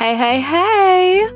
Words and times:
Hey, 0.00 0.16
hey, 0.16 0.40
hey! 0.40 1.28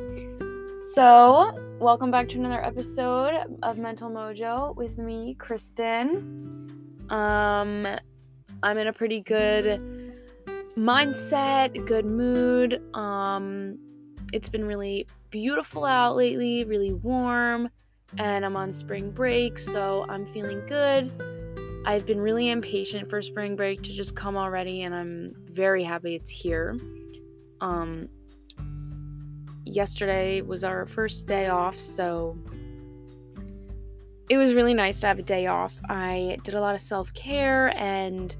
So, 0.94 1.52
welcome 1.80 2.10
back 2.10 2.30
to 2.30 2.38
another 2.38 2.64
episode 2.64 3.58
of 3.62 3.76
Mental 3.76 4.08
Mojo 4.08 4.74
with 4.74 4.96
me, 4.96 5.34
Kristyn. 5.34 6.96
Um, 7.10 7.86
I'm 8.62 8.78
in 8.78 8.86
a 8.86 8.92
pretty 8.94 9.20
good 9.20 10.16
mindset, 10.78 11.84
good 11.86 12.06
mood. 12.06 12.80
Um, 12.96 13.78
it's 14.32 14.48
been 14.48 14.64
really 14.64 15.06
beautiful 15.28 15.84
out 15.84 16.16
lately, 16.16 16.64
really 16.64 16.94
warm, 16.94 17.68
and 18.16 18.46
I'm 18.46 18.56
on 18.56 18.72
spring 18.72 19.10
break, 19.10 19.58
so 19.58 20.06
I'm 20.08 20.24
feeling 20.24 20.64
good. 20.66 21.12
I've 21.84 22.06
been 22.06 22.18
really 22.18 22.48
impatient 22.48 23.10
for 23.10 23.20
spring 23.20 23.56
break 23.56 23.82
to 23.82 23.92
just 23.92 24.16
come 24.16 24.38
already, 24.38 24.84
and 24.84 24.94
I'm 24.94 25.34
very 25.50 25.84
happy 25.84 26.14
it's 26.14 26.30
here. 26.30 26.78
Um, 27.60 28.08
yesterday 29.64 30.40
was 30.40 30.64
our 30.64 30.86
first 30.86 31.26
day 31.26 31.48
off, 31.48 31.78
so 31.78 32.36
it 34.30 34.36
was 34.36 34.54
really 34.54 34.74
nice 34.74 35.00
to 35.00 35.06
have 35.06 35.18
a 35.18 35.22
day 35.22 35.46
off. 35.46 35.74
I 35.88 36.38
did 36.42 36.54
a 36.54 36.60
lot 36.60 36.74
of 36.74 36.80
self 36.80 37.12
care 37.14 37.76
and 37.76 38.36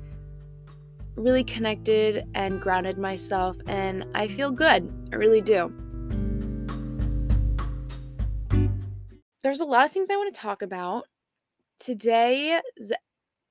really 1.16 1.44
connected 1.44 2.24
and 2.34 2.60
grounded 2.60 2.98
myself, 2.98 3.56
and 3.66 4.04
I 4.14 4.28
feel 4.28 4.50
good. 4.50 4.90
I 5.12 5.16
really 5.16 5.40
do. 5.40 5.72
There's 9.42 9.60
a 9.60 9.66
lot 9.66 9.84
of 9.84 9.92
things 9.92 10.10
I 10.10 10.16
want 10.16 10.34
to 10.34 10.40
talk 10.40 10.62
about. 10.62 11.04
Today, 11.78 12.60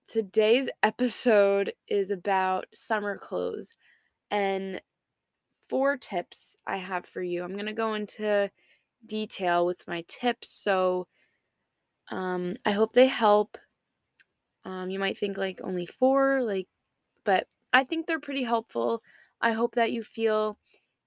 today's 0.07 0.69
episode 0.81 1.73
is 1.87 2.09
about 2.09 2.65
summer 2.73 3.17
clothes 3.17 3.77
and 4.31 4.81
four 5.73 5.97
tips 5.97 6.55
I 6.67 6.77
have 6.77 7.03
for 7.03 7.23
you. 7.23 7.41
I'm 7.41 7.53
going 7.53 7.65
to 7.65 7.73
go 7.73 7.95
into 7.95 8.51
detail 9.07 9.65
with 9.65 9.87
my 9.87 10.03
tips, 10.07 10.51
so 10.51 11.07
um, 12.11 12.57
I 12.63 12.73
hope 12.73 12.93
they 12.93 13.07
help. 13.07 13.57
Um, 14.65 14.91
you 14.91 14.99
might 14.99 15.17
think 15.17 15.35
like 15.35 15.61
only 15.63 15.87
four, 15.87 16.43
like, 16.43 16.67
but 17.23 17.47
I 17.73 17.85
think 17.85 18.05
they're 18.05 18.19
pretty 18.19 18.43
helpful. 18.43 19.01
I 19.41 19.53
hope 19.53 19.73
that 19.73 19.91
you 19.91 20.03
feel 20.03 20.59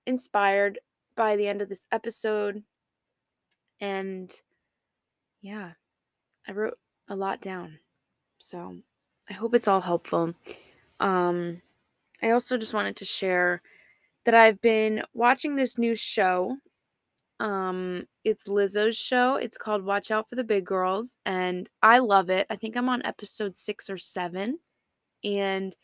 inspired 0.05 0.81
by 1.15 1.37
the 1.37 1.47
end 1.47 1.63
of 1.63 1.69
this 1.69 1.87
episode. 1.93 2.65
And 3.81 4.33
yeah, 5.43 5.75
I 6.49 6.51
wrote 6.51 6.77
a 7.09 7.15
lot 7.15 7.41
down. 7.41 7.79
So 8.39 8.79
I 9.31 9.33
hope 9.33 9.55
it's 9.55 9.69
all 9.69 9.81
helpful. 9.81 10.35
Um, 10.99 11.63
I 12.21 12.31
also 12.31 12.59
just 12.59 12.75
wanted 12.75 12.97
to 12.97 13.05
share 13.05 13.63
that 14.27 14.35
I've 14.35 14.61
been 14.61 15.03
watching 15.15 15.55
this 15.55 15.79
new 15.79 15.95
show. 15.95 16.57
Um, 17.39 18.07
it's 18.25 18.45
Lizzo's 18.45 18.97
show. 18.97 19.37
It's 19.37 19.57
called 19.57 19.85
Watch 19.85 20.11
Out 20.11 20.29
for 20.29 20.35
the 20.35 20.45
Big 20.45 20.67
Grrrls, 20.67 21.17
and 21.25 21.69
I 21.81 21.99
love 21.99 22.29
it. 22.29 22.47
I 22.51 22.57
think 22.57 22.77
I'm 22.77 22.89
on 22.89 23.07
episode 23.07 23.55
six 23.55 23.89
or 23.89 23.97
seven, 23.97 24.59
and 25.23 25.75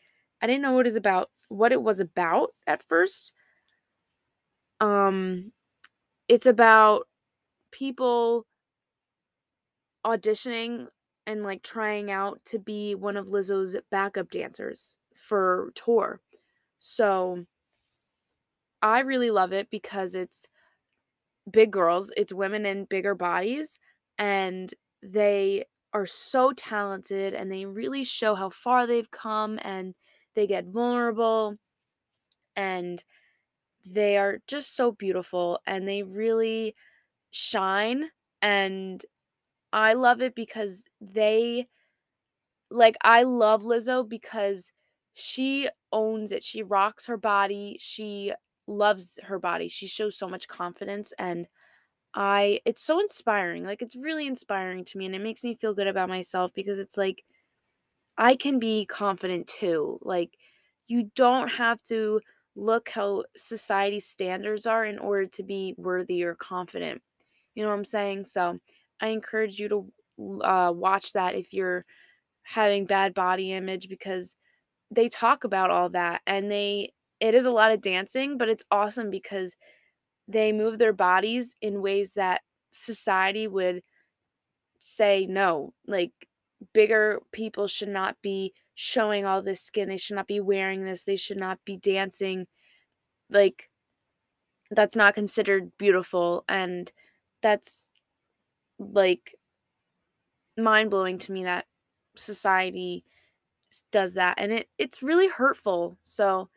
I 0.42 0.46
didn't 0.48 0.62
know 0.62 0.72
what 0.72 0.88
is 0.88 0.96
about 0.96 1.30
what 1.48 1.70
it 1.70 1.80
was 1.80 2.00
about 2.00 2.50
at 2.66 2.82
first. 2.82 3.32
Um, 4.80 5.52
it's 6.26 6.46
about 6.46 7.06
people 7.70 8.44
auditioning 10.04 10.88
and 11.28 11.44
like 11.44 11.62
trying 11.62 12.10
out 12.10 12.44
to 12.46 12.58
be 12.58 12.96
one 12.96 13.16
of 13.16 13.28
Lizzo's 13.28 13.76
backup 13.92 14.30
dancers 14.30 14.98
for 15.14 15.70
tour. 15.76 16.20
So 16.80 17.46
I 18.82 19.00
really 19.00 19.30
love 19.30 19.52
it 19.52 19.70
because 19.70 20.14
it's 20.14 20.46
big 21.50 21.70
girls, 21.72 22.10
it's 22.16 22.32
women 22.32 22.66
in 22.66 22.84
bigger 22.84 23.14
bodies, 23.14 23.78
and 24.18 24.72
they 25.02 25.64
are 25.92 26.06
so 26.06 26.52
talented 26.52 27.34
and 27.34 27.50
they 27.52 27.66
really 27.66 28.04
show 28.04 28.34
how 28.34 28.48
far 28.50 28.86
they've 28.86 29.10
come 29.10 29.58
and 29.62 29.94
they 30.34 30.46
get 30.46 30.66
vulnerable 30.66 31.56
and 32.56 33.04
they 33.86 34.16
are 34.18 34.40
just 34.46 34.76
so 34.76 34.92
beautiful 34.92 35.60
and 35.66 35.88
they 35.88 36.02
really 36.02 36.74
shine 37.32 38.10
and 38.42 39.04
I 39.72 39.94
love 39.94 40.22
it 40.22 40.34
because 40.36 40.84
they 41.00 41.68
like 42.70 42.96
I 43.02 43.22
love 43.24 43.62
Lizzo 43.62 44.08
because 44.08 44.72
she 45.14 45.68
owns 45.92 46.32
it. 46.32 46.42
She 46.42 46.62
rocks 46.62 47.06
her 47.06 47.16
body. 47.16 47.76
She 47.80 48.32
loves 48.66 49.18
her 49.24 49.38
body. 49.38 49.68
She 49.68 49.86
shows 49.86 50.16
so 50.16 50.28
much 50.28 50.48
confidence 50.48 51.12
and 51.18 51.48
I 52.14 52.60
it's 52.66 52.82
so 52.84 53.00
inspiring. 53.00 53.64
Like 53.64 53.82
it's 53.82 53.96
really 53.96 54.26
inspiring 54.26 54.84
to 54.86 54.98
me 54.98 55.06
and 55.06 55.14
it 55.14 55.20
makes 55.20 55.44
me 55.44 55.54
feel 55.56 55.74
good 55.74 55.88
about 55.88 56.08
myself 56.08 56.52
because 56.54 56.78
it's 56.78 56.96
like 56.96 57.24
I 58.18 58.36
can 58.36 58.58
be 58.58 58.86
confident 58.86 59.46
too. 59.48 59.98
Like 60.02 60.30
you 60.88 61.10
don't 61.16 61.48
have 61.48 61.82
to 61.84 62.20
look 62.54 62.88
how 62.90 63.24
society 63.36 64.00
standards 64.00 64.66
are 64.66 64.84
in 64.84 64.98
order 64.98 65.26
to 65.26 65.42
be 65.42 65.74
worthy 65.78 66.22
or 66.24 66.34
confident. 66.34 67.02
You 67.54 67.62
know 67.62 67.70
what 67.70 67.76
I'm 67.76 67.84
saying? 67.84 68.26
So 68.26 68.58
I 69.00 69.08
encourage 69.08 69.58
you 69.58 69.68
to 69.68 70.42
uh, 70.44 70.72
watch 70.74 71.12
that 71.14 71.34
if 71.34 71.52
you're 71.52 71.84
having 72.42 72.86
bad 72.86 73.14
body 73.14 73.52
image 73.52 73.88
because 73.88 74.36
they 74.90 75.08
talk 75.08 75.44
about 75.44 75.70
all 75.70 75.88
that 75.90 76.22
and 76.26 76.50
they 76.50 76.92
it 77.22 77.34
is 77.36 77.46
a 77.46 77.52
lot 77.52 77.72
of 77.72 77.82
dancing, 77.82 78.38
but 78.38 78.50
it's 78.50 78.64
awesome 78.72 79.10
because 79.10 79.56
they 80.28 80.52
move 80.52 80.78
their 80.78 80.92
bodies 80.94 81.56
in 81.62 81.82
ways 81.82 82.14
that 82.14 82.42
society 82.72 83.48
would 83.48 83.82
say 84.78 85.26
no. 85.26 85.74
Like 85.86 86.12
bigger 86.72 87.22
people 87.32 87.68
should 87.68 87.88
not 87.88 88.20
be 88.22 88.54
showing 88.74 89.26
all 89.26 89.42
this 89.42 89.62
skin. 89.62 89.88
They 89.88 89.96
should 89.96 90.16
not 90.16 90.26
be 90.28 90.40
wearing 90.40 90.84
this. 90.84 91.04
They 91.04 91.16
should 91.16 91.38
not 91.38 91.64
be 91.64 91.76
dancing. 91.76 92.46
Like 93.30 93.70
that's 94.70 94.96
not 94.96 95.14
considered 95.14 95.76
beautiful 95.78 96.44
and 96.48 96.90
that's 97.42 97.88
like 98.78 99.34
mind 100.58 100.90
blowing 100.90 101.18
to 101.18 101.32
me 101.32 101.44
that 101.44 101.66
society 102.16 103.04
does 103.90 104.14
that 104.14 104.34
and 104.38 104.52
it 104.52 104.68
it's 104.78 105.02
really 105.02 105.28
hurtful. 105.28 105.98
So 106.02 106.50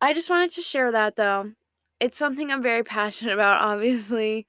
I 0.00 0.12
just 0.12 0.30
wanted 0.30 0.52
to 0.52 0.62
share 0.62 0.92
that 0.92 1.16
though. 1.16 1.52
It's 2.00 2.16
something 2.18 2.50
I'm 2.50 2.62
very 2.62 2.82
passionate 2.96 3.34
about 3.34 3.62
obviously. 3.62 4.46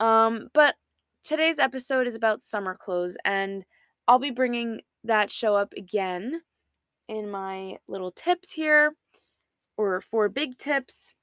Um 0.00 0.48
but 0.54 0.74
today's 1.22 1.58
episode 1.58 2.06
is 2.06 2.14
about 2.14 2.42
summer 2.42 2.74
clothes 2.74 3.16
and 3.24 3.64
I'll 4.06 4.18
be 4.18 4.30
bringing 4.30 4.80
that 5.04 5.30
show 5.30 5.54
up 5.54 5.74
again 5.76 6.40
in 7.08 7.30
my 7.30 7.78
little 7.88 8.12
tips 8.12 8.52
here 8.52 8.94
or 9.76 10.00
four 10.00 10.28
big 10.28 10.56
tips. 10.58 11.14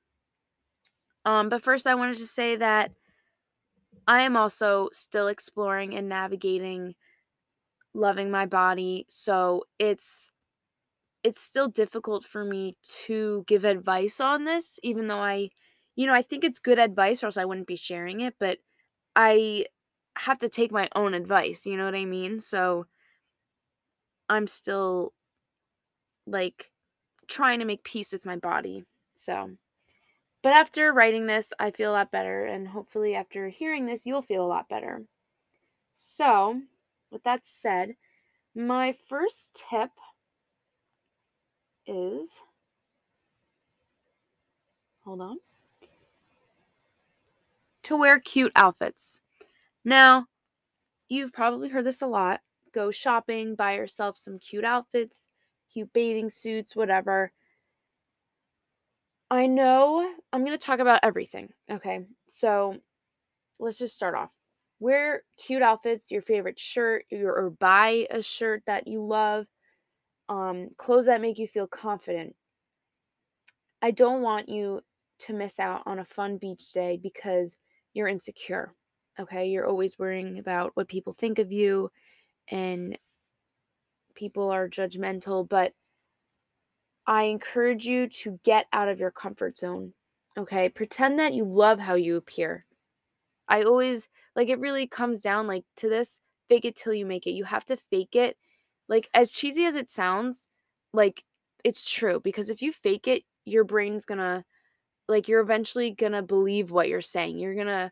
Um 1.25 1.49
but 1.49 1.61
first 1.63 1.87
I 1.87 1.95
wanted 1.95 2.17
to 2.17 2.27
say 2.27 2.55
that 2.57 2.91
I 4.07 4.21
am 4.21 4.37
also 4.37 4.89
still 4.93 5.27
exploring 5.27 5.95
and 5.95 6.07
navigating 6.07 6.93
loving 7.95 8.29
my 8.29 8.45
body. 8.45 9.05
So 9.07 9.63
it's 9.79 10.31
it's 11.25 11.41
still 11.41 11.69
difficult 11.69 12.25
for 12.25 12.45
me 12.45 12.77
to 13.05 13.43
give 13.47 13.65
advice 13.65 14.21
on 14.21 14.45
this 14.45 14.79
even 14.83 15.07
though 15.09 15.19
I 15.19 15.49
you 15.97 16.07
know, 16.07 16.13
I 16.13 16.23
think 16.23 16.45
it's 16.45 16.59
good 16.59 16.79
advice 16.79 17.23
or 17.23 17.27
else 17.27 17.37
I 17.37 17.45
wouldn't 17.45 17.67
be 17.67 17.77
sharing 17.77 18.21
it, 18.21 18.35
but 18.39 18.59
I 19.15 19.67
have 20.17 20.39
to 20.39 20.49
take 20.49 20.71
my 20.71 20.89
own 20.95 21.13
advice, 21.15 21.65
you 21.67 21.77
know 21.77 21.85
what 21.85 21.95
I 21.95 22.05
mean? 22.05 22.39
So 22.39 22.87
I'm 24.29 24.47
still 24.47 25.13
like 26.27 26.72
trying 27.28 27.59
to 27.59 27.66
make 27.66 27.83
peace 27.83 28.13
with 28.13 28.25
my 28.25 28.37
body. 28.37 28.85
So 29.16 29.57
but 30.43 30.53
after 30.53 30.93
writing 30.93 31.28
this, 31.28 31.53
I 31.59 31.71
feel 31.71 31.91
a 31.91 31.93
lot 31.93 32.11
better, 32.11 32.45
and 32.45 32.67
hopefully, 32.69 33.16
after 33.16 33.49
hearing 33.49 33.87
this, 33.87 34.05
you'll 34.05 34.21
feel 34.21 34.45
a 34.45 34.47
lot 34.47 34.69
better. 34.69 35.05
So, 35.93 36.61
with 37.11 37.23
that 37.23 37.47
said, 37.47 37.97
my 38.55 38.93
first 38.93 39.66
tip 39.69 39.91
is 41.87 42.41
hold 45.03 45.22
on 45.22 45.37
to 47.84 47.96
wear 47.96 48.20
cute 48.20 48.52
outfits. 48.55 49.22
Now, 49.84 50.26
you've 51.08 51.32
probably 51.32 51.70
heard 51.70 51.85
this 51.85 52.02
a 52.02 52.08
lot. 52.08 52.41
Go 52.73 52.90
shopping, 52.90 53.55
buy 53.55 53.76
yourself 53.76 54.17
some 54.17 54.40
cute 54.40 54.66
outfits, 54.66 55.29
cute 55.72 55.93
bathing 55.93 56.29
suits, 56.29 56.76
whatever. 56.76 57.32
I 59.29 59.46
know 59.46 60.11
I'm 60.34 60.43
going 60.43 60.58
to 60.58 60.66
talk 60.66 60.79
about 60.79 61.02
everything. 61.03 61.49
Okay. 61.70 62.05
So 62.28 62.76
let's 63.59 63.78
just 63.78 63.96
start 63.96 64.16
off. 64.16 64.31
Wear 64.79 65.22
cute 65.38 65.61
outfits, 65.61 66.11
your 66.11 66.22
favorite 66.22 66.59
shirt, 66.59 67.05
your, 67.09 67.34
or 67.34 67.49
buy 67.52 68.08
a 68.09 68.22
shirt 68.22 68.64
that 68.66 68.88
you 68.88 69.02
love, 69.02 69.46
um, 70.29 70.69
clothes 70.77 71.05
that 71.05 71.22
make 71.22 71.37
you 71.37 71.47
feel 71.47 71.67
confident. 71.67 72.35
I 73.81 73.91
don't 73.91 74.22
want 74.22 74.49
you 74.49 74.81
to 75.19 75.33
miss 75.33 75.59
out 75.59 75.83
on 75.85 75.99
a 75.99 76.05
fun 76.05 76.37
beach 76.37 76.72
day 76.73 76.97
because 77.01 77.55
you're 77.93 78.07
insecure. 78.07 78.73
Okay? 79.19 79.47
You're 79.47 79.67
always 79.67 79.99
worrying 79.99 80.39
about 80.39 80.72
what 80.75 80.87
people 80.87 81.13
think 81.13 81.39
of 81.39 81.51
you 81.51 81.89
and 82.49 82.97
people 84.16 84.49
are 84.49 84.69
judgmental, 84.69 85.47
but 85.47 85.73
I 87.07 87.23
encourage 87.23 87.85
you 87.85 88.07
to 88.07 88.39
get 88.43 88.66
out 88.73 88.87
of 88.89 88.99
your 88.99 89.11
comfort 89.11 89.57
zone. 89.57 89.93
Okay? 90.37 90.69
Pretend 90.69 91.19
that 91.19 91.33
you 91.33 91.45
love 91.45 91.79
how 91.79 91.95
you 91.95 92.17
appear. 92.17 92.66
I 93.47 93.63
always 93.63 94.09
like 94.35 94.49
it 94.49 94.59
really 94.59 94.87
comes 94.87 95.21
down 95.21 95.47
like 95.47 95.63
to 95.78 95.89
this 95.89 96.19
fake 96.49 96.66
it 96.66 96.75
till 96.75 96.93
you 96.93 97.05
make 97.05 97.28
it. 97.28 97.31
You 97.31 97.43
have 97.43 97.66
to 97.66 97.78
fake 97.78 98.16
it. 98.16 98.37
Like 98.87 99.09
as 99.14 99.32
cheesy 99.32 99.66
as 99.66 99.76
it 99.76 99.90
sounds, 99.90 100.47
like 100.93 101.23
it's 101.64 101.90
true 101.90 102.20
because 102.20 102.49
if 102.49 102.61
you 102.61 102.72
fake 102.72 103.08
it, 103.08 103.23
your 103.46 103.64
brain's 103.64 104.05
going 104.05 104.20
to 104.20 104.43
like 105.08 105.28
you're 105.28 105.41
eventually 105.41 105.91
going 105.91 106.14
to 106.14 106.22
believe 106.22 106.72
what 106.72 106.90
you're 106.90 107.02
saying. 107.02 107.37
You're 107.40 107.55
going 107.55 107.67
to 107.67 107.91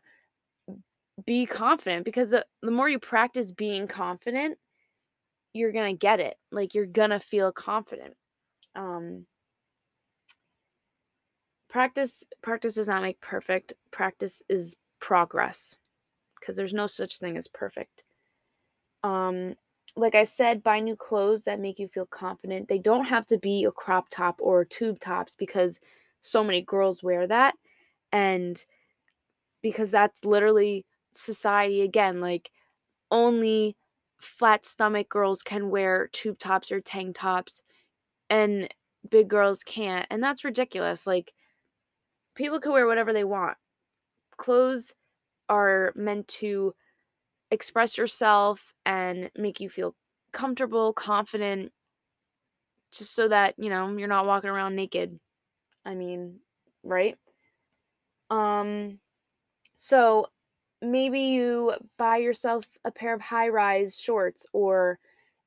be 1.26 1.46
confident 1.46 2.04
because 2.04 2.30
the, 2.30 2.44
the 2.62 2.70
more 2.70 2.88
you 2.88 2.98
practice 2.98 3.52
being 3.52 3.86
confident, 3.86 4.58
you're 5.52 5.72
going 5.72 5.94
to 5.94 5.98
get 5.98 6.20
it. 6.20 6.36
Like 6.50 6.74
you're 6.74 6.86
going 6.86 7.10
to 7.10 7.20
feel 7.20 7.52
confident. 7.52 8.14
Um 8.74 9.26
practice 11.68 12.24
practice 12.42 12.74
does 12.74 12.88
not 12.88 13.02
make 13.02 13.20
perfect. 13.20 13.74
Practice 13.90 14.42
is 14.48 14.76
progress 15.00 15.76
because 16.40 16.56
there's 16.56 16.74
no 16.74 16.86
such 16.86 17.18
thing 17.18 17.36
as 17.36 17.48
perfect. 17.48 18.04
Um, 19.02 19.54
like 19.96 20.14
I 20.14 20.24
said, 20.24 20.62
buy 20.62 20.80
new 20.80 20.96
clothes 20.96 21.44
that 21.44 21.60
make 21.60 21.78
you 21.78 21.88
feel 21.88 22.06
confident. 22.06 22.68
They 22.68 22.78
don't 22.78 23.04
have 23.04 23.26
to 23.26 23.38
be 23.38 23.64
a 23.64 23.72
crop 23.72 24.08
top 24.10 24.40
or 24.42 24.64
tube 24.64 24.98
tops 25.00 25.34
because 25.34 25.78
so 26.20 26.42
many 26.42 26.62
girls 26.62 27.02
wear 27.02 27.26
that. 27.26 27.54
And 28.12 28.64
because 29.62 29.90
that's 29.90 30.24
literally 30.24 30.84
society 31.12 31.82
again, 31.82 32.20
like 32.20 32.50
only 33.10 33.76
flat 34.18 34.64
stomach 34.64 35.08
girls 35.08 35.42
can 35.42 35.70
wear 35.70 36.08
tube 36.12 36.38
tops 36.38 36.72
or 36.72 36.80
tank 36.80 37.16
tops 37.16 37.62
and 38.30 38.72
big 39.10 39.28
girls 39.28 39.62
can't. 39.62 40.06
And 40.10 40.22
that's 40.22 40.44
ridiculous. 40.44 41.06
Like 41.06 41.32
people 42.34 42.60
can 42.60 42.72
wear 42.72 42.86
whatever 42.86 43.12
they 43.12 43.24
want 43.24 43.56
clothes 44.36 44.94
are 45.48 45.92
meant 45.94 46.26
to 46.28 46.74
express 47.54 47.98
yourself 47.98 48.74
and 48.86 49.30
make 49.36 49.60
you 49.60 49.70
feel 49.70 49.96
comfortable, 50.32 50.92
confident, 50.92 51.72
just 52.92 53.14
so 53.14 53.28
that, 53.28 53.54
you 53.58 53.70
know, 53.70 53.96
you're 53.96 54.08
not 54.08 54.26
walking 54.26 54.50
around 54.50 54.76
naked. 54.76 55.18
I 55.84 55.94
mean, 55.94 56.40
right? 56.84 57.18
Um 58.30 58.98
so 59.76 60.28
maybe 60.82 61.20
you 61.20 61.74
buy 61.98 62.18
yourself 62.18 62.66
a 62.84 62.90
pair 62.92 63.14
of 63.14 63.20
high-rise 63.22 63.98
shorts 63.98 64.46
or 64.52 64.98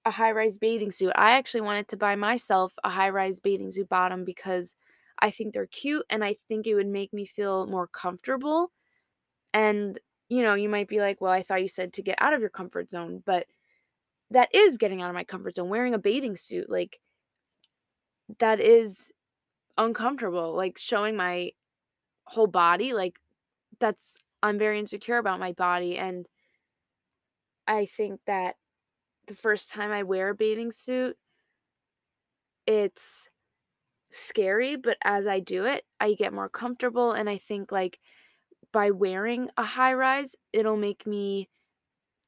a 0.05 0.11
high-rise 0.11 0.57
bathing 0.59 0.91
suit. 0.91 1.13
I 1.15 1.31
actually 1.31 1.61
wanted 1.61 1.87
to 1.89 1.97
buy 1.97 2.15
myself 2.15 2.73
a 2.83 2.89
high-rise 2.89 3.39
bathing 3.41 3.71
suit 3.71 3.89
bottom 3.89 4.25
because 4.25 4.75
I 5.19 5.31
think 5.31 5.53
they're 5.53 5.67
cute 5.67 6.05
and 6.09 6.23
I 6.23 6.35
think 6.49 6.67
it 6.67 6.75
would 6.75 6.87
make 6.87 7.13
me 7.13 7.25
feel 7.25 7.67
more 7.67 7.87
comfortable 7.87 8.71
and, 9.53 9.99
you 10.29 10.43
know, 10.43 10.55
you 10.55 10.69
might 10.69 10.87
be 10.87 10.99
like, 10.99 11.21
well, 11.21 11.31
I 11.31 11.41
thought 11.43 11.61
you 11.61 11.67
said 11.67 11.93
to 11.93 12.01
get 12.01 12.21
out 12.21 12.33
of 12.33 12.41
your 12.41 12.49
comfort 12.49 12.91
zone, 12.91 13.23
but 13.25 13.47
that 14.31 14.53
is 14.53 14.77
getting 14.77 15.01
out 15.01 15.09
of 15.09 15.15
my 15.15 15.23
comfort 15.23 15.55
zone. 15.55 15.69
Wearing 15.69 15.93
a 15.93 15.99
bathing 15.99 16.35
suit, 16.35 16.69
like, 16.69 16.99
that 18.39 18.59
is 18.59 19.11
uncomfortable. 19.77 20.53
Like, 20.55 20.77
showing 20.77 21.15
my 21.15 21.51
whole 22.25 22.47
body, 22.47 22.93
like, 22.93 23.19
that's, 23.79 24.17
I'm 24.43 24.59
very 24.59 24.79
insecure 24.79 25.17
about 25.17 25.39
my 25.39 25.53
body. 25.53 25.97
And 25.97 26.27
I 27.67 27.85
think 27.85 28.19
that 28.27 28.55
the 29.27 29.35
first 29.35 29.69
time 29.69 29.91
I 29.91 30.03
wear 30.03 30.29
a 30.29 30.35
bathing 30.35 30.71
suit, 30.71 31.17
it's 32.65 33.29
scary, 34.09 34.75
but 34.75 34.97
as 35.03 35.27
I 35.27 35.39
do 35.39 35.65
it, 35.65 35.85
I 35.99 36.13
get 36.13 36.33
more 36.33 36.49
comfortable. 36.49 37.11
And 37.13 37.29
I 37.29 37.37
think, 37.37 37.71
like, 37.71 37.99
by 38.71 38.91
wearing 38.91 39.49
a 39.57 39.63
high 39.63 39.93
rise, 39.93 40.35
it'll 40.53 40.77
make 40.77 41.05
me 41.07 41.49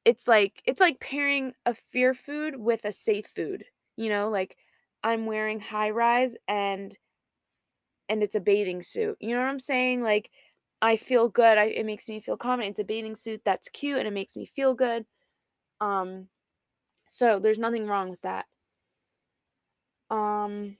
it's 0.04 0.28
like 0.28 0.62
it's 0.66 0.80
like 0.80 1.00
pairing 1.00 1.54
a 1.66 1.74
fear 1.74 2.14
food 2.14 2.56
with 2.56 2.84
a 2.84 2.92
safe 2.92 3.26
food. 3.26 3.64
You 3.96 4.08
know, 4.10 4.30
like 4.30 4.56
I'm 5.04 5.26
wearing 5.26 5.60
high 5.60 5.90
rise 5.90 6.34
and 6.48 6.96
and 8.08 8.22
it's 8.22 8.34
a 8.34 8.40
bathing 8.40 8.82
suit. 8.82 9.16
You 9.20 9.34
know 9.34 9.40
what 9.42 9.48
I'm 9.48 9.60
saying? 9.60 10.02
Like 10.02 10.30
I 10.82 10.96
feel 10.96 11.28
good. 11.28 11.58
I, 11.58 11.64
it 11.66 11.86
makes 11.86 12.08
me 12.08 12.20
feel 12.20 12.36
confident. 12.36 12.72
It's 12.72 12.80
a 12.80 12.84
bathing 12.84 13.14
suit 13.14 13.42
that's 13.44 13.68
cute 13.68 13.98
and 13.98 14.08
it 14.08 14.12
makes 14.12 14.36
me 14.36 14.46
feel 14.46 14.74
good. 14.74 15.04
Um 15.80 16.28
so 17.08 17.40
there's 17.40 17.58
nothing 17.58 17.86
wrong 17.86 18.10
with 18.10 18.20
that. 18.22 18.46
Um 20.10 20.76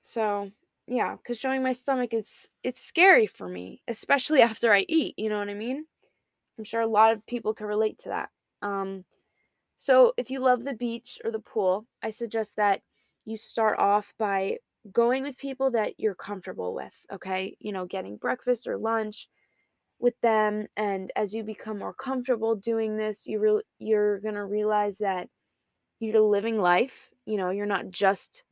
so 0.00 0.50
yeah, 0.86 1.16
because 1.16 1.38
showing 1.38 1.62
my 1.62 1.72
stomach 1.72 2.12
it's 2.12 2.48
it's 2.62 2.80
scary 2.80 3.26
for 3.26 3.48
me, 3.48 3.82
especially 3.88 4.42
after 4.50 4.72
I 4.72 4.84
eat. 4.88 5.14
You 5.18 5.28
know 5.28 5.38
what 5.38 5.48
I 5.48 5.54
mean? 5.54 5.86
I'm 6.58 6.64
sure 6.64 6.80
a 6.80 6.86
lot 6.86 7.12
of 7.12 7.26
people 7.26 7.54
can 7.54 7.66
relate 7.66 7.98
to 8.00 8.10
that. 8.10 8.30
Um, 8.62 9.04
so 9.76 10.12
if 10.18 10.30
you 10.30 10.40
love 10.40 10.64
the 10.64 10.74
beach 10.74 11.18
or 11.24 11.30
the 11.32 11.40
pool, 11.40 11.86
I 12.02 12.10
suggest 12.10 12.56
that 12.56 12.82
you 13.24 13.36
start 13.36 13.78
off 13.78 14.14
by 14.18 14.58
going 14.92 15.22
with 15.24 15.38
people 15.38 15.70
that 15.72 15.94
you're 15.98 16.14
comfortable 16.14 16.74
with. 16.74 16.94
Okay, 17.12 17.56
you 17.60 17.72
know, 17.72 17.86
getting 17.86 18.16
breakfast 18.16 18.66
or 18.68 18.78
lunch 18.78 19.28
with 19.98 20.20
them, 20.20 20.66
and 20.76 21.12
as 21.16 21.34
you 21.34 21.42
become 21.44 21.78
more 21.78 21.94
comfortable 21.94 22.56
doing 22.56 22.96
this, 22.96 23.26
you 23.26 23.40
re- 23.40 23.62
you're 23.78 24.20
gonna 24.20 24.44
realize 24.46 24.98
that 24.98 25.28
you're 26.00 26.20
living 26.20 26.58
life. 26.58 27.10
You 27.26 27.36
know, 27.38 27.50
you're 27.50 27.66
not 27.66 27.90
just 27.90 28.44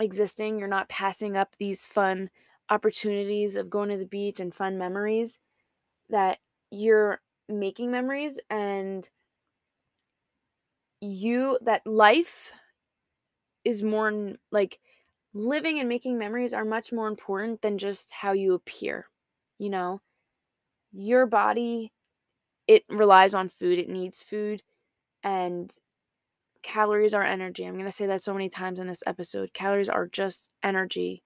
existing. 0.00 0.58
You're 0.58 0.68
not 0.68 0.88
passing 0.88 1.36
up 1.36 1.56
these 1.56 1.86
fun 1.86 2.30
opportunities 2.70 3.56
of 3.56 3.70
going 3.70 3.90
to 3.90 3.96
the 3.96 4.06
beach 4.06 4.40
and 4.40 4.54
fun 4.54 4.78
memories 4.78 5.38
that 6.10 6.38
you're 6.70 7.20
making 7.48 7.90
memories 7.90 8.38
and 8.50 9.08
you 11.00 11.58
that 11.62 11.86
life 11.86 12.52
is 13.64 13.82
more 13.82 14.34
like 14.50 14.78
living 15.34 15.78
and 15.78 15.88
making 15.88 16.18
memories 16.18 16.52
are 16.52 16.64
much 16.64 16.92
more 16.92 17.08
important 17.08 17.60
than 17.62 17.78
just 17.78 18.10
how 18.12 18.32
you 18.32 18.54
appear 18.54 19.06
you 19.58 19.70
know 19.70 20.00
your 20.92 21.26
body 21.26 21.92
it 22.68 22.84
relies 22.90 23.34
on 23.34 23.48
food 23.48 23.78
it 23.78 23.88
needs 23.88 24.22
food 24.22 24.62
and 25.24 25.76
calories 26.68 27.14
are 27.14 27.22
energy. 27.22 27.64
I'm 27.64 27.74
going 27.74 27.86
to 27.86 27.90
say 27.90 28.06
that 28.08 28.22
so 28.22 28.34
many 28.34 28.50
times 28.50 28.78
in 28.78 28.86
this 28.86 29.02
episode. 29.06 29.54
Calories 29.54 29.88
are 29.88 30.06
just 30.06 30.50
energy. 30.62 31.22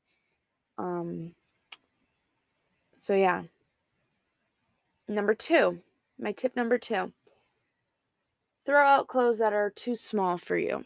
Um 0.79 1.35
so 2.95 3.15
yeah. 3.15 3.43
Number 5.09 5.35
2. 5.35 5.79
My 6.21 6.31
tip 6.31 6.55
number 6.55 6.79
2. 6.79 7.13
Throw 8.65 8.87
out 8.87 9.09
clothes 9.09 9.41
that 9.41 9.53
are 9.53 9.71
too 9.71 9.97
small 9.97 10.39
for 10.39 10.57
you. 10.57 10.85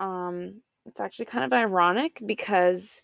Um 0.00 0.62
it's 0.86 1.00
actually 1.00 1.26
kind 1.26 1.44
of 1.44 1.52
ironic 1.52 2.22
because 2.24 3.02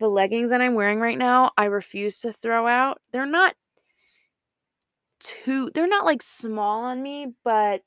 the 0.00 0.08
leggings 0.08 0.50
that 0.50 0.60
I'm 0.60 0.74
wearing 0.74 0.98
right 1.00 1.16
now, 1.16 1.52
I 1.56 1.66
refuse 1.66 2.20
to 2.20 2.32
throw 2.32 2.66
out. 2.66 3.00
They're 3.12 3.24
not 3.24 3.54
too 5.20 5.70
they're 5.74 5.86
not 5.86 6.04
like 6.04 6.22
small 6.22 6.82
on 6.82 7.00
me, 7.00 7.28
but 7.44 7.82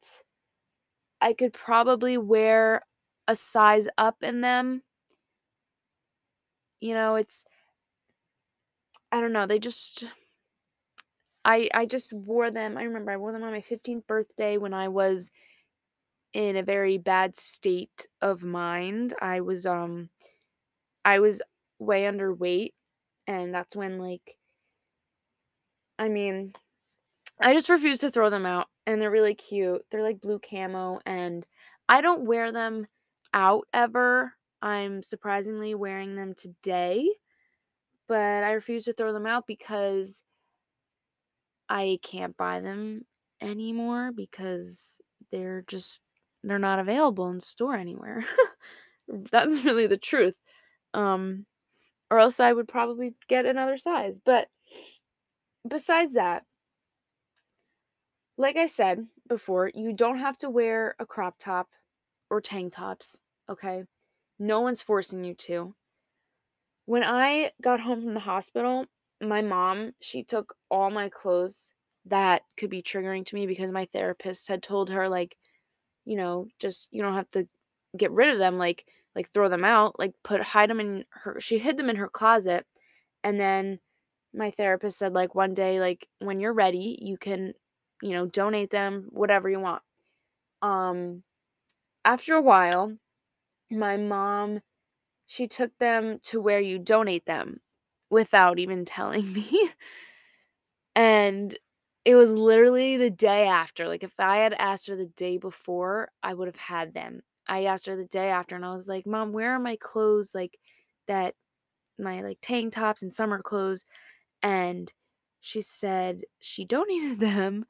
I 1.22 1.34
could 1.34 1.54
probably 1.54 2.18
wear 2.18 2.84
a 3.28 3.36
size 3.36 3.88
up 3.98 4.24
in 4.24 4.42
them. 4.42 4.84
You 6.82 6.94
know, 6.94 7.16
it's 7.16 7.46
I 9.12 9.22
don't 9.22 9.34
know, 9.34 9.46
they 9.46 9.60
just 9.60 10.06
I 11.46 11.70
I 11.74 11.86
just 11.86 12.14
wore 12.14 12.52
them. 12.52 12.78
I 12.78 12.84
remember 12.84 13.12
I 13.12 13.18
wore 13.18 13.32
them 13.32 13.44
on 13.44 13.52
my 13.52 13.62
15th 13.62 14.08
birthday 14.08 14.58
when 14.58 14.74
I 14.74 14.88
was 14.88 15.32
in 16.34 16.56
a 16.58 16.64
very 16.64 16.98
bad 16.98 17.36
state 17.36 18.08
of 18.22 18.44
mind. 18.44 19.14
I 19.22 19.42
was 19.42 19.66
um 19.66 20.10
I 21.06 21.20
was 21.20 21.42
way 21.80 22.04
underweight 22.04 22.74
and 23.28 23.54
that's 23.54 23.76
when 23.76 24.00
like 24.00 24.38
I 26.00 26.10
mean 26.10 26.54
I 27.42 27.54
just 27.54 27.70
refuse 27.70 28.00
to 28.00 28.12
throw 28.12 28.30
them 28.30 28.46
out 28.46 28.68
and 28.86 29.02
they're 29.02 29.12
really 29.12 29.36
cute. 29.36 29.82
They're 29.90 30.04
like 30.04 30.22
blue 30.22 30.40
camo 30.40 31.00
and 31.06 31.46
I 31.88 32.02
don't 32.02 32.26
wear 32.26 32.52
them 32.52 32.88
out 33.34 33.68
ever. 33.74 34.34
I'm 34.62 35.02
surprisingly 35.04 35.74
wearing 35.74 36.16
them 36.16 36.34
today, 36.36 37.10
but 38.08 38.44
I 38.44 38.52
refuse 38.52 38.86
to 38.86 38.94
throw 38.94 39.14
them 39.14 39.26
out 39.26 39.48
because 39.48 40.22
I 41.70 42.00
can't 42.04 42.36
buy 42.36 42.60
them 42.60 43.06
anymore 43.42 44.12
because 44.14 45.00
they're 45.32 45.64
just 45.68 46.02
they're 46.44 46.60
not 46.60 46.80
available 46.80 47.30
in 47.30 47.40
store 47.40 47.76
anywhere. 47.76 48.26
That's 49.32 49.64
really 49.64 49.88
the 49.88 49.98
truth. 49.98 50.36
Um 50.94 51.46
or 52.12 52.20
else 52.20 52.40
I 52.40 52.52
would 52.52 52.68
probably 52.68 53.16
get 53.28 53.46
another 53.46 53.78
size. 53.78 54.20
But 54.24 54.48
besides 55.68 56.16
that, 56.16 56.44
like 58.40 58.56
I 58.58 58.68
said 58.68 59.06
before, 59.28 59.70
you 59.76 59.94
don't 59.94 60.20
have 60.20 60.38
to 60.38 60.50
wear 60.50 60.96
a 60.98 61.06
crop 61.06 61.36
top 61.40 61.68
or 62.30 62.40
tank 62.42 62.74
tops, 62.74 63.18
okay? 63.50 63.84
No 64.40 64.62
one's 64.62 64.82
forcing 64.82 65.26
you 65.26 65.36
to. 65.36 65.76
When 66.86 67.04
I 67.04 67.52
got 67.62 67.82
home 67.82 68.02
from 68.02 68.14
the 68.14 68.22
hospital, 68.22 68.86
my 69.22 69.42
mom, 69.42 69.92
she 70.02 70.24
took 70.24 70.56
all 70.72 70.90
my 70.90 71.10
clothes 71.10 71.74
that 72.06 72.44
could 72.58 72.70
be 72.70 72.82
triggering 72.82 73.26
to 73.26 73.36
me 73.36 73.46
because 73.46 73.72
my 73.72 73.86
therapist 73.94 74.48
had 74.48 74.64
told 74.64 74.90
her 74.90 75.10
like, 75.10 75.36
you 76.06 76.16
know, 76.16 76.48
just 76.60 76.88
you 76.92 77.04
don't 77.04 77.14
have 77.16 77.30
to 77.32 77.48
get 77.98 78.12
rid 78.12 78.30
of 78.30 78.40
them 78.40 78.58
like 78.58 78.86
like 79.16 79.30
throw 79.30 79.50
them 79.50 79.66
out, 79.66 80.00
like 80.00 80.14
put 80.24 80.42
hide 80.42 80.70
them 80.70 80.80
in 80.80 81.04
her 81.12 81.40
she 81.42 81.60
hid 81.60 81.76
them 81.78 81.90
in 81.90 81.98
her 81.98 82.08
closet 82.10 82.66
and 83.24 83.40
then 83.40 83.80
my 84.34 84.52
therapist 84.52 84.98
said 84.98 85.14
like 85.14 85.36
one 85.36 85.54
day 85.54 85.80
like 85.80 86.08
when 86.20 86.40
you're 86.40 86.54
ready, 86.54 86.98
you 87.02 87.18
can, 87.18 87.54
you 88.02 88.12
know, 88.12 88.26
donate 88.28 88.72
them 88.72 89.08
whatever 89.12 89.50
you 89.50 89.60
want. 89.60 89.84
Um 90.62 91.24
after 92.06 92.36
a 92.36 92.42
while, 92.42 92.98
my 93.72 93.98
mom 93.98 94.62
she 95.28 95.48
took 95.48 95.78
them 95.80 96.20
to 96.22 96.42
where 96.42 96.62
you 96.62 96.80
donate 96.80 97.26
them 97.26 97.62
without 98.12 98.60
even 98.60 98.86
telling 98.98 99.32
me. 99.34 99.72
and 100.96 101.58
it 102.06 102.16
was 102.16 102.32
literally 102.32 102.98
the 102.98 103.10
day 103.10 103.48
after. 103.48 103.88
Like 103.88 104.04
if 104.04 104.14
I 104.20 104.38
had 104.38 104.54
asked 104.54 104.88
her 104.88 104.96
the 104.96 105.06
day 105.08 105.38
before, 105.38 106.10
I 106.24 106.34
would 106.34 106.48
have 106.48 106.56
had 106.56 106.94
them. 106.94 107.22
I 107.48 107.66
asked 107.66 107.86
her 107.88 107.96
the 107.96 108.06
day 108.06 108.30
after 108.30 108.56
and 108.56 108.66
I 108.66 108.74
was 108.74 108.88
like, 108.88 109.06
"Mom, 109.06 109.32
where 109.34 109.52
are 109.54 109.60
my 109.60 109.76
clothes 109.78 110.34
like 110.36 110.58
that 111.08 111.36
my 112.00 112.22
like 112.22 112.40
tank 112.42 112.74
tops 112.74 113.04
and 113.04 113.14
summer 113.14 113.42
clothes?" 113.44 113.86
And 114.44 114.92
she 115.42 115.62
said 115.62 116.24
she 116.40 116.66
donated 116.68 117.20
them. 117.22 117.66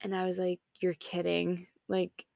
And 0.00 0.14
I 0.14 0.24
was 0.24 0.38
like, 0.38 0.60
"You're 0.80 0.94
kidding." 0.94 1.66
Like 1.88 2.26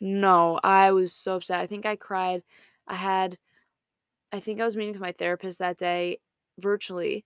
no, 0.00 0.60
I 0.62 0.92
was 0.92 1.12
so 1.14 1.36
upset. 1.36 1.60
I 1.60 1.66
think 1.66 1.86
I 1.86 1.96
cried. 1.96 2.42
I 2.88 2.94
had 2.96 3.38
I 4.32 4.40
think 4.40 4.60
I 4.60 4.64
was 4.64 4.76
meeting 4.76 4.92
with 4.94 5.00
my 5.02 5.12
therapist 5.12 5.58
that 5.60 5.78
day 5.78 6.20
virtually. 6.58 7.24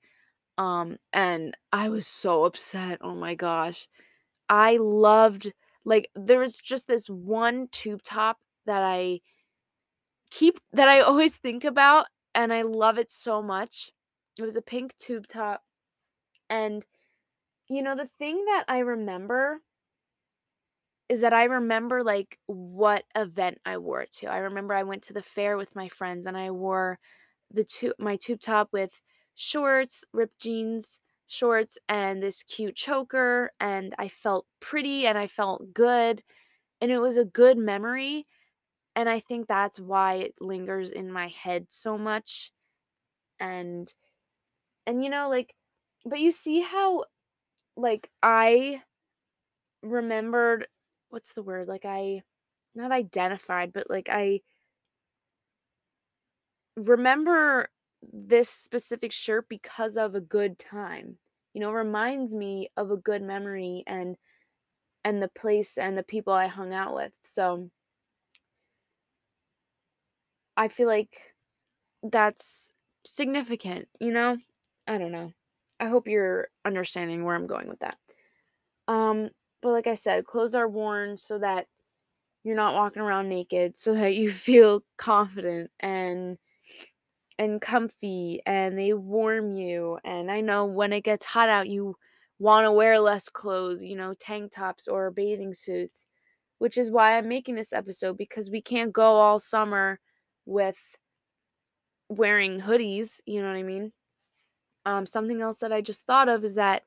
Um 0.59 0.99
and 1.13 1.57
I 1.73 1.89
was 1.91 2.07
so 2.07 2.45
upset. 2.45 2.99
Oh 3.03 3.15
my 3.15 3.35
gosh. 3.37 3.89
I 4.49 4.79
loved 4.79 5.53
like 5.85 6.11
there 6.15 6.41
was 6.41 6.59
just 6.61 6.87
this 6.89 7.09
one 7.09 7.69
tube 7.69 8.03
top 8.03 8.39
that 8.67 8.83
I 8.83 9.21
keep 10.31 10.59
that 10.73 10.89
I 10.89 11.01
always 11.01 11.37
think 11.39 11.65
about 11.65 12.07
and 12.35 12.53
I 12.53 12.63
love 12.63 12.99
it 12.99 13.11
so 13.11 13.43
much. 13.43 13.91
It 14.39 14.43
was 14.43 14.57
a 14.57 14.63
pink 14.63 14.97
tube 14.97 15.27
top 15.27 15.63
and 16.49 16.85
you 17.71 17.83
know 17.83 17.95
the 17.95 18.07
thing 18.07 18.45
that 18.47 18.65
I 18.69 18.81
remember 18.81 19.61
is 21.09 21.23
that 21.23 21.33
I 21.33 21.45
remember 21.45 22.03
like 22.05 22.39
what 22.47 23.05
event 23.17 23.59
I 23.65 23.79
wore 23.79 24.03
it 24.03 24.13
to. 24.15 24.27
I 24.27 24.39
remember 24.39 24.75
I 24.75 24.83
went 24.83 25.03
to 25.05 25.13
the 25.13 25.23
fair 25.23 25.57
with 25.57 25.75
my 25.75 25.89
friends 25.89 26.27
and 26.27 26.37
I 26.37 26.51
wore 26.51 26.99
the 27.51 27.65
two 27.65 27.95
my 27.99 28.17
tube 28.17 28.41
top 28.41 28.69
with 28.73 29.01
shorts, 29.35 30.05
ripped 30.13 30.41
jeans, 30.41 31.01
shorts 31.27 31.79
and 31.89 32.23
this 32.23 32.43
cute 32.43 32.77
choker 32.77 33.53
and 33.61 33.95
I 33.99 34.09
felt 34.09 34.47
pretty 34.61 35.07
and 35.07 35.17
I 35.17 35.29
felt 35.29 35.73
good 35.73 36.23
and 36.81 36.91
it 36.91 36.99
was 36.99 37.17
a 37.19 37.25
good 37.25 37.59
memory 37.59 38.27
and 38.97 39.09
I 39.09 39.21
think 39.21 39.49
that's 39.49 39.81
why 39.81 40.15
it 40.17 40.35
lingers 40.41 40.91
in 40.91 41.13
my 41.13 41.29
head 41.29 41.67
so 41.71 41.99
much 41.99 42.53
and 43.41 43.93
and 44.87 45.05
you 45.05 45.11
know 45.11 45.29
like 45.29 45.55
but 46.05 46.21
you 46.21 46.31
see 46.31 46.61
how 46.61 47.05
like 47.81 48.11
I 48.23 48.83
remembered 49.83 50.67
what's 51.11 51.33
the 51.33 51.43
word? 51.43 51.69
Like 51.69 51.85
I 51.85 52.23
not 52.75 52.93
identified, 52.93 53.73
but 53.73 53.91
like 53.91 54.09
I 54.11 54.41
remember 56.77 57.69
this 58.13 58.49
specific 58.49 59.13
shirt 59.13 59.49
because 59.49 59.97
of 59.97 60.15
a 60.15 60.21
good 60.21 60.59
time. 60.59 61.19
You 61.53 61.61
know, 61.61 61.73
reminds 61.73 62.35
me 62.35 62.71
of 62.77 62.91
a 62.91 62.97
good 62.97 63.23
memory 63.23 63.83
and 63.87 64.17
and 65.05 65.23
the 65.23 65.29
place 65.29 65.79
and 65.79 65.97
the 65.99 66.03
people 66.05 66.33
I 66.33 66.47
hung 66.49 66.75
out 66.75 66.95
with. 66.95 67.13
So 67.23 67.71
I 70.57 70.69
feel 70.69 70.87
like 70.89 71.35
that's 72.03 72.71
significant, 73.05 73.89
you 74.01 74.13
know? 74.13 74.39
I 74.87 74.99
don't 74.99 75.13
know. 75.13 75.33
I 75.81 75.89
hope 75.89 76.07
you're 76.09 76.49
understanding 76.65 77.25
where 77.25 77.35
I'm 77.37 77.49
going 77.49 77.69
with 77.69 77.81
that. 77.81 77.99
Um 78.89 79.31
but 79.63 79.71
like 79.73 79.87
I 79.87 79.95
said, 79.95 80.25
clothes 80.27 80.55
are 80.55 80.69
worn 80.69 81.19
so 81.19 81.39
that 81.39 81.67
you're 82.45 82.57
not 82.57 82.75
walking 82.75 83.03
around 83.03 83.29
naked, 83.29 83.79
so 83.79 83.95
that 83.95 84.15
you 84.15 84.31
feel 84.33 84.85
confident 84.99 85.71
and 85.81 86.39
and 87.39 87.61
comfy 87.61 88.41
and 88.47 88.79
they 88.79 88.93
warm 88.93 89.51
you. 89.53 89.99
And 90.05 90.31
I 90.31 90.41
know 90.41 90.67
when 90.67 90.93
it 90.93 91.03
gets 91.05 91.25
hot 91.25 91.49
out, 91.49 91.69
you 91.69 91.97
want 92.39 92.65
to 92.65 92.73
wear 92.73 93.01
less 93.01 93.29
clothes, 93.29 93.83
you 93.83 93.97
know, 93.97 94.15
tank 94.15 94.53
tops 94.53 94.87
or 94.89 95.11
bathing 95.11 95.55
suits, 95.55 96.07
which 96.59 96.79
is 96.79 96.91
why 96.91 97.17
I'm 97.19 97.29
making 97.29 97.57
this 97.57 97.73
episode 97.73 98.19
because 98.19 98.51
we 98.51 98.63
can't 98.63 98.93
go 98.93 99.05
all 99.05 99.39
summer 99.39 100.01
with 100.47 100.79
wearing 102.09 102.61
hoodies, 102.61 103.21
you 103.25 103.41
know 103.41 103.49
what 103.49 103.57
I 103.57 103.63
mean? 103.63 103.93
Um 104.91 105.07
something 105.07 105.41
else 105.41 105.59
that 105.59 105.73
I 105.73 105.81
just 105.83 106.05
thought 106.07 106.29
of 106.29 106.45
is 106.45 106.57
that 106.57 106.83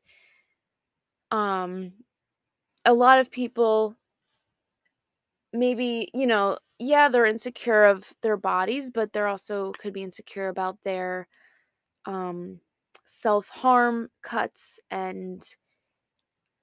um 1.32 1.94
a 2.86 2.94
lot 2.94 3.20
of 3.20 3.32
people 3.32 3.96
maybe, 5.54 6.10
you 6.14 6.26
know, 6.28 6.58
yeah, 6.80 7.08
they're 7.10 7.26
insecure 7.26 7.84
of 7.86 8.12
their 8.22 8.38
bodies, 8.38 8.90
but 8.92 9.14
they're 9.14 9.28
also 9.28 9.72
could 9.74 9.94
be 9.94 10.02
insecure 10.04 10.50
about 10.50 10.78
their 10.84 11.28
um 12.06 12.60
self-harm 13.06 14.10
cuts 14.24 14.80
and 14.92 15.44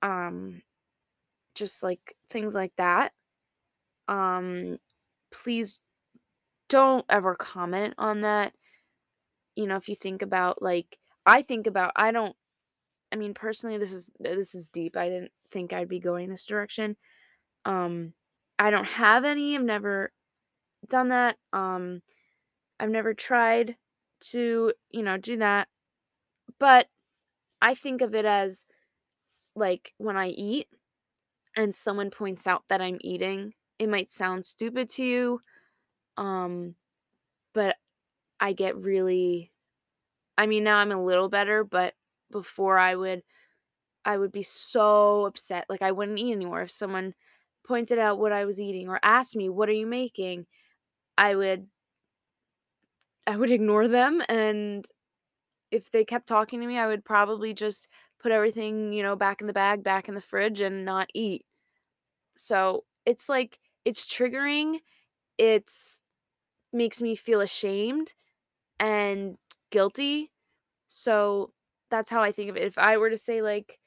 um 0.03 0.63
just 1.55 1.83
like 1.83 2.17
things 2.31 2.55
like 2.55 2.73
that. 2.77 3.13
Um 4.09 4.79
please 5.33 5.81
don't 6.71 7.07
ever 7.11 7.37
comment 7.37 7.95
on 7.99 8.23
that. 8.23 8.55
You 9.57 9.67
know, 9.67 9.77
if 9.77 9.89
you 9.89 9.97
think 9.97 10.23
about 10.23 10.63
like 10.63 10.99
I 11.27 11.43
think 11.43 11.67
about 11.67 11.93
I 11.97 12.13
don't 12.13 12.35
I 13.13 13.17
mean 13.17 13.35
personally 13.35 13.79
this 13.79 13.93
is 13.93 14.11
this 14.21 14.55
is 14.55 14.69
deep. 14.69 14.97
I 14.97 15.09
didn't 15.09 15.33
think 15.51 15.73
I'd 15.73 15.89
be 15.89 16.01
going 16.01 16.31
this 16.31 16.47
direction. 16.47 16.97
Um 17.65 18.15
I 18.59 18.71
don't 18.71 18.87
have 18.87 19.25
any. 19.25 19.57
I've 19.57 19.65
never 19.65 20.13
done 20.89 21.09
that. 21.11 21.39
Um 21.53 22.03
I've 22.81 22.91
never 22.91 23.15
tried 23.15 23.77
to, 24.33 24.73
you 24.91 25.03
know, 25.03 25.19
do 25.19 25.39
that. 25.39 25.69
But 26.59 26.89
I 27.63 27.75
think 27.75 28.03
of 28.03 28.15
it 28.15 28.25
as 28.27 28.65
like 29.57 29.95
when 29.99 30.17
I 30.17 30.29
eat 30.29 30.69
and 31.57 31.75
someone 31.75 32.11
points 32.11 32.47
out 32.47 32.65
that 32.69 32.81
I'm 32.83 32.99
eating, 33.03 33.55
it 33.79 33.89
might 33.89 34.11
sound 34.11 34.47
stupid 34.47 34.89
to 34.91 35.05
you. 35.05 35.41
Um 36.17 36.77
but 37.55 37.77
I 38.41 38.53
get 38.55 38.77
really 38.77 39.53
I 40.41 40.47
mean 40.47 40.65
now 40.65 40.79
I'm 40.79 40.91
a 40.93 41.03
little 41.05 41.29
better, 41.29 41.65
but 41.65 41.95
before 42.31 42.79
I 42.79 42.95
would 42.97 43.23
I 44.05 44.19
would 44.19 44.33
be 44.33 44.43
so 44.45 45.27
upset. 45.27 45.67
Like 45.71 45.83
I 45.83 45.93
wouldn't 45.93 46.19
eat 46.21 46.33
anymore 46.33 46.63
if 46.63 46.71
someone 46.73 47.15
pointed 47.67 47.99
out 47.99 48.19
what 48.21 48.33
I 48.33 48.45
was 48.47 48.61
eating 48.61 48.89
or 48.91 49.01
asked 49.05 49.37
me, 49.37 49.49
"What 49.51 49.69
are 49.71 49.73
you 49.73 49.87
making?" 49.87 50.47
I 51.19 51.35
would 51.37 51.69
I 53.27 53.37
would 53.37 53.51
ignore 53.51 53.89
them 53.89 54.23
and 54.29 54.87
if 55.73 55.91
they 55.91 56.05
kept 56.05 56.29
talking 56.29 56.61
to 56.61 56.67
me, 56.67 56.79
I 56.79 56.87
would 56.89 57.05
probably 57.05 57.55
just 57.55 57.89
put 58.21 58.33
everything, 58.33 58.93
you 58.93 59.03
know, 59.03 59.17
back 59.17 59.41
in 59.41 59.49
the 59.49 59.53
bag, 59.55 59.85
back 59.85 60.09
in 60.09 60.15
the 60.15 60.21
fridge 60.23 60.61
and 60.61 60.85
not 60.85 61.11
eat. 61.15 61.47
So, 62.37 62.85
it's 63.07 63.29
like 63.29 63.59
it's 63.85 64.07
triggering. 64.07 64.81
It's 65.39 66.03
makes 66.73 67.03
me 67.03 67.17
feel 67.17 67.41
ashamed 67.43 68.15
and 68.81 69.37
guilty. 69.71 70.33
So, 70.89 71.53
that's 71.91 72.11
how 72.11 72.23
I 72.23 72.33
think 72.33 72.51
of 72.51 72.57
it. 72.59 72.65
If 72.65 72.79
I 72.79 72.99
were 72.99 73.11
to 73.11 73.19
say 73.19 73.43
like 73.43 73.79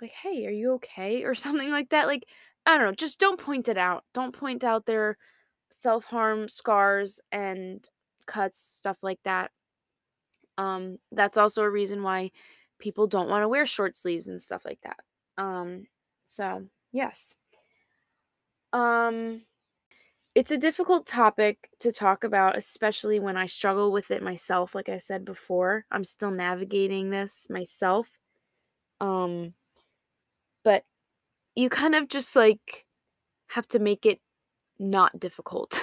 like, 0.00 0.10
"Hey, 0.12 0.46
are 0.46 0.50
you 0.50 0.72
okay?" 0.74 1.24
or 1.24 1.34
something 1.34 1.70
like 1.70 1.88
that, 1.90 2.06
like, 2.06 2.26
I 2.66 2.76
don't 2.76 2.86
know, 2.86 2.92
just 2.92 3.18
don't 3.20 3.40
point 3.40 3.68
it 3.68 3.78
out. 3.78 4.04
Don't 4.14 4.32
point 4.36 4.64
out 4.64 4.84
their 4.86 5.16
self-harm 5.70 6.48
scars 6.48 7.20
and 7.32 7.88
cuts, 8.26 8.58
stuff 8.60 8.98
like 9.02 9.20
that. 9.24 9.52
Um, 10.58 10.98
that's 11.12 11.38
also 11.38 11.62
a 11.62 11.70
reason 11.70 12.02
why 12.02 12.30
people 12.78 13.06
don't 13.06 13.28
want 13.28 13.42
to 13.42 13.48
wear 13.48 13.66
short 13.66 13.96
sleeves 13.96 14.28
and 14.28 14.40
stuff 14.40 14.64
like 14.64 14.80
that. 14.82 15.00
Um, 15.38 15.86
so 16.26 16.66
yes. 16.92 17.36
Um, 18.72 19.42
it's 20.34 20.52
a 20.52 20.58
difficult 20.58 21.06
topic 21.06 21.70
to 21.80 21.90
talk 21.90 22.22
about, 22.24 22.56
especially 22.56 23.18
when 23.18 23.36
I 23.36 23.46
struggle 23.46 23.90
with 23.92 24.10
it 24.10 24.22
myself. 24.22 24.74
Like 24.74 24.88
I 24.88 24.98
said 24.98 25.24
before, 25.24 25.84
I'm 25.90 26.04
still 26.04 26.30
navigating 26.30 27.10
this 27.10 27.46
myself. 27.50 28.10
Um, 29.00 29.54
but 30.62 30.84
you 31.56 31.68
kind 31.68 31.94
of 31.94 32.08
just 32.08 32.36
like 32.36 32.86
have 33.48 33.66
to 33.68 33.80
make 33.80 34.06
it 34.06 34.20
not 34.78 35.18
difficult. 35.18 35.80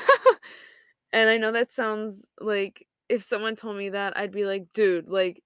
and 1.11 1.29
I 1.29 1.37
know 1.37 1.51
that 1.51 1.71
sounds 1.71 2.31
like 2.39 2.87
if 3.09 3.23
someone 3.23 3.55
told 3.55 3.77
me 3.77 3.89
that, 3.89 4.17
I'd 4.17 4.31
be 4.31 4.45
like, 4.45 4.67
dude, 4.73 5.09
like, 5.09 5.41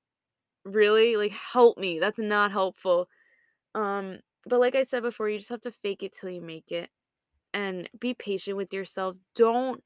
really? 0.63 1.15
Like, 1.15 1.31
help 1.31 1.77
me. 1.77 1.99
That's 1.99 2.19
not 2.19 2.51
helpful. 2.51 3.07
Um, 3.73 4.19
but 4.45 4.59
like 4.59 4.75
I 4.75 4.83
said 4.83 5.03
before, 5.03 5.29
you 5.29 5.37
just 5.37 5.49
have 5.49 5.61
to 5.61 5.71
fake 5.71 6.03
it 6.03 6.13
till 6.13 6.29
you 6.29 6.41
make 6.41 6.71
it 6.71 6.89
and 7.53 7.89
be 7.99 8.13
patient 8.13 8.57
with 8.57 8.73
yourself. 8.73 9.15
Don't 9.35 9.83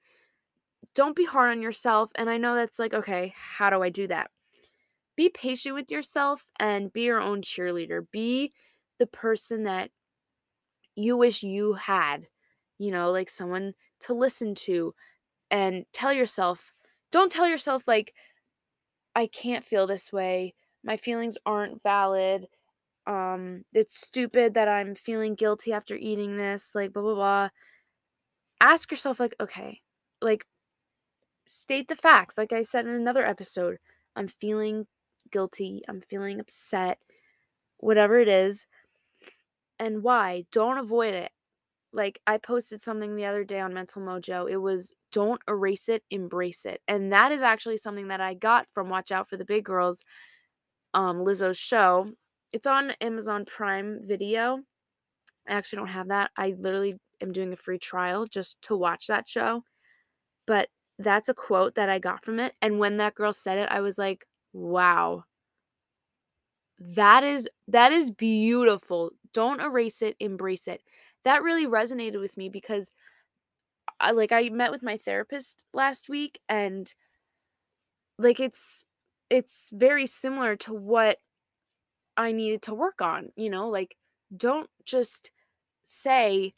don't 0.94 1.16
be 1.16 1.26
hard 1.26 1.52
on 1.52 1.62
yourself. 1.62 2.12
And 2.16 2.30
I 2.30 2.38
know 2.38 2.56
that's 2.56 2.80
like, 2.80 2.94
okay, 2.94 3.34
how 3.36 3.70
do 3.70 3.82
I 3.82 3.90
do 3.90 4.08
that? 4.08 4.30
Be 5.16 5.30
patient 5.30 5.76
with 5.76 5.92
yourself 5.92 6.46
and 6.60 6.92
be 6.94 7.04
your 7.04 7.22
own 7.22 7.42
cheerleader. 7.42 8.02
Be 8.12 8.54
the 9.00 9.08
person 9.08 9.64
that 9.64 9.90
you 10.96 11.18
wish 11.18 11.44
you 11.44 11.74
had, 11.74 12.26
you 12.78 12.92
know, 12.92 13.12
like 13.12 13.30
someone 13.30 13.74
to 14.02 14.14
listen 14.14 14.56
to 14.56 14.94
and 15.52 15.86
tell 15.94 16.14
yourself, 16.14 16.74
don't 17.12 17.32
tell 17.32 17.48
yourself, 17.48 17.88
like, 17.88 18.14
I 19.16 19.28
can't 19.28 19.64
feel 19.64 19.88
this 19.88 20.12
way. 20.12 20.54
My 20.84 20.98
feelings 20.98 21.38
aren't 21.46 21.82
valid. 21.84 22.48
Um, 23.08 23.66
it's 23.74 24.00
stupid 24.00 24.56
that 24.56 24.68
I'm 24.68 24.96
feeling 24.96 25.36
guilty 25.36 25.74
after 25.74 25.96
eating 25.96 26.38
this, 26.38 26.74
like, 26.74 26.94
blah, 26.94 27.04
blah, 27.04 27.16
blah. 27.16 27.50
Ask 28.62 28.92
yourself, 28.92 29.20
like, 29.20 29.36
okay, 29.40 29.82
like, 30.22 30.46
state 31.46 31.88
the 31.88 31.96
facts. 31.96 32.38
Like 32.38 32.54
I 32.54 32.64
said 32.64 32.88
in 32.88 32.96
another 32.96 33.26
episode, 33.26 33.78
I'm 34.16 34.28
feeling 34.28 34.88
guilty, 35.32 35.84
I'm 35.88 36.02
feeling 36.02 36.40
upset, 36.40 37.00
whatever 37.78 38.20
it 38.20 38.28
is. 38.28 38.68
And 39.80 40.04
why? 40.04 40.46
Don't 40.52 40.78
avoid 40.78 41.14
it. 41.14 41.32
Like 41.94 42.20
I 42.28 42.38
posted 42.38 42.82
something 42.82 43.16
the 43.16 43.26
other 43.26 43.44
day 43.44 43.60
on 43.60 43.74
Mental 43.74 44.02
Mojo. 44.02 44.50
It 44.52 44.58
was 44.58 44.94
don't 45.12 45.42
erase 45.48 45.88
it, 45.88 46.04
embrace 46.12 46.66
it. 46.66 46.82
And 46.88 47.12
that 47.14 47.32
is 47.32 47.42
actually 47.42 47.78
something 47.78 48.10
that 48.10 48.20
I 48.22 48.34
got 48.34 48.68
from 48.70 48.90
Watch 48.90 49.12
Out 49.12 49.30
for 49.30 49.38
the 49.38 49.46
Big 49.46 49.66
Grrrls, 49.66 50.02
um, 50.94 51.20
Lizzo's 51.20 51.58
show. 51.58 52.12
It's 52.56 52.68
on 52.68 52.92
Amazon 53.02 53.44
Prime 53.44 54.00
Video. 54.06 54.62
I 55.46 55.56
actually 55.56 55.76
don't 55.76 55.90
have 55.90 56.08
that. 56.08 56.32
I 56.38 56.56
literally 56.58 56.96
am 57.22 57.34
doing 57.34 57.52
a 57.52 57.58
free 57.58 57.78
trial 57.78 58.28
just 58.28 58.62
to 58.62 58.78
watch 58.78 59.08
that 59.08 59.28
show. 59.28 59.66
But 60.48 60.70
that's 60.98 61.28
a 61.28 61.34
quote 61.34 61.76
that 61.76 61.90
I 61.90 62.00
got 62.00 62.24
from 62.24 62.40
it. 62.40 62.54
And 62.62 62.80
when 62.80 62.96
that 62.96 63.14
girl 63.14 63.34
said 63.34 63.58
it, 63.58 63.68
I 63.70 63.82
was 63.82 63.98
like, 63.98 64.26
wow. 64.54 65.26
That 66.80 67.26
is 67.26 67.46
that 67.68 67.92
is 67.92 68.10
beautiful. 68.10 69.12
Don't 69.34 69.60
erase 69.60 70.02
it, 70.02 70.16
embrace 70.22 70.70
it. 70.70 70.80
That 71.26 71.44
really 71.44 71.68
resonated 71.68 72.22
with 72.22 72.38
me 72.38 72.48
because 72.48 72.94
I 74.00 74.12
like 74.12 74.32
I 74.32 74.48
met 74.48 74.72
with 74.72 74.82
my 74.82 74.96
therapist 74.96 75.66
last 75.74 76.08
week 76.08 76.40
and 76.48 76.94
like 78.18 78.40
it's 78.40 78.86
it's 79.30 79.72
very 79.74 80.06
similar 80.06 80.56
to 80.56 80.74
what 80.74 81.18
I 82.18 82.32
needed 82.32 82.62
to 82.64 82.76
work 82.76 83.02
on, 83.02 83.30
you 83.36 83.50
know? 83.50 83.70
Like 83.70 83.96
don't 84.36 84.70
just 84.86 85.32
say 85.84 86.54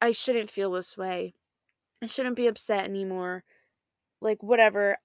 I 0.00 0.12
shouldn't 0.12 0.50
feel 0.50 0.72
this 0.72 0.96
way. 0.96 1.34
I 2.02 2.06
shouldn't 2.06 2.36
be 2.36 2.46
upset 2.46 2.84
anymore. 2.84 3.44
Like, 4.20 4.42
whatever. 4.42 4.96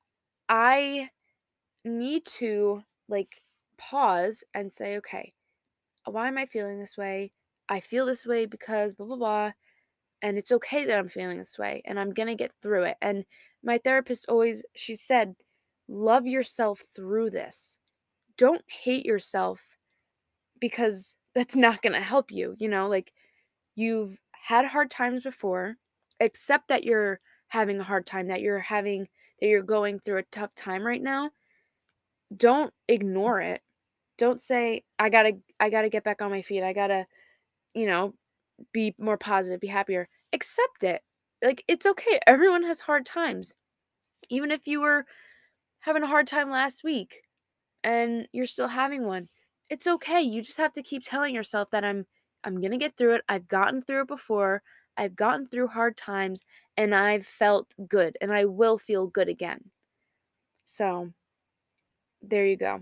I 0.47 1.10
need 1.84 2.25
to, 2.25 2.84
like, 3.10 3.41
pause 3.77 4.43
and 4.53 4.71
say, 4.71 4.97
okay, 4.97 5.34
why 6.06 6.27
am 6.27 6.38
I 6.38 6.45
feeling 6.45 6.79
this 6.79 6.97
way? 6.97 7.34
I 7.67 7.79
feel 7.82 8.06
this 8.06 8.25
way 8.25 8.45
because 8.45 8.93
blah, 8.93 9.08
blah, 9.08 9.17
blah. 9.17 9.51
And 10.21 10.38
it's 10.38 10.51
okay 10.51 10.86
that 10.86 10.97
I'm 10.97 11.10
feeling 11.10 11.38
this 11.38 11.58
way 11.58 11.82
and 11.86 11.99
I'm 11.99 12.13
going 12.13 12.27
to 12.27 12.36
get 12.36 12.53
through 12.62 12.84
it. 12.84 12.97
And 13.01 13.25
my 13.63 13.79
therapist 13.79 14.27
always, 14.29 14.63
she 14.75 14.95
said, 14.95 15.36
love 15.88 16.25
yourself 16.25 16.82
through 16.95 17.32
this. 17.32 17.77
Don't 18.38 18.63
hate 18.67 19.06
yourself 19.06 19.78
because 20.60 21.17
that's 21.34 21.56
not 21.56 21.82
going 21.82 21.93
to 21.93 22.02
help 22.02 22.32
you. 22.32 22.56
You 22.60 22.69
know, 22.69 22.88
like 22.88 23.13
you've 23.76 24.19
had 24.32 24.65
hard 24.65 24.91
times 24.91 25.24
before 25.24 25.78
accept 26.21 26.69
that 26.69 26.84
you're 26.84 27.19
having 27.48 27.80
a 27.80 27.84
hard 27.84 28.06
time, 28.06 28.28
that 28.28 28.41
you're 28.41 28.60
having 28.60 29.08
that 29.41 29.48
you're 29.48 29.63
going 29.63 30.00
through 30.00 30.19
a 30.19 30.24
tough 30.32 30.56
time 30.56 30.86
right 30.86 31.02
now. 31.02 31.32
Don't 32.36 32.74
ignore 32.88 33.41
it. 33.41 33.62
Don't 34.17 34.41
say 34.41 34.84
I 35.00 35.10
got 35.10 35.24
to 35.24 35.34
I 35.60 35.69
got 35.69 35.84
to 35.84 35.89
get 35.89 36.04
back 36.04 36.21
on 36.21 36.32
my 36.32 36.41
feet. 36.41 36.63
I 36.63 36.74
got 36.74 36.88
to 36.88 37.06
you 37.76 37.88
know, 37.88 38.15
be 38.74 38.95
more 38.98 39.17
positive, 39.17 39.60
be 39.60 39.67
happier. 39.67 40.08
Accept 40.34 40.84
it. 40.84 41.04
Like 41.43 41.63
it's 41.67 41.86
okay. 41.86 42.19
Everyone 42.26 42.63
has 42.63 42.80
hard 42.80 43.06
times. 43.06 43.54
Even 44.30 44.52
if 44.52 44.67
you 44.67 44.82
were 44.82 45.06
having 45.82 46.04
a 46.04 46.08
hard 46.08 46.28
time 46.28 46.50
last 46.50 46.84
week 46.84 47.21
and 47.86 48.28
you're 48.34 48.48
still 48.48 48.67
having 48.67 49.06
one, 49.06 49.30
it's 49.69 49.88
okay. 49.88 50.21
You 50.21 50.41
just 50.41 50.58
have 50.58 50.74
to 50.74 50.84
keep 50.84 51.04
telling 51.04 51.34
yourself 51.34 51.69
that 51.71 51.86
I'm 51.86 52.06
I'm 52.43 52.60
going 52.60 52.71
to 52.71 52.78
get 52.78 52.98
through 52.98 53.15
it. 53.15 53.21
I've 53.30 53.48
gotten 53.48 53.82
through 53.82 54.02
it 54.02 54.08
before. 54.08 54.62
I've 54.98 55.15
gotten 55.15 55.48
through 55.48 55.67
hard 55.67 55.98
times 55.98 56.41
and 56.78 56.93
I've 56.93 57.26
felt 57.26 57.74
good 57.88 58.17
and 58.21 58.32
I 58.32 58.45
will 58.45 58.78
feel 58.78 59.08
good 59.08 59.30
again. 59.30 59.60
So, 60.63 61.12
there 62.21 62.45
you 62.45 62.58
go. 62.58 62.82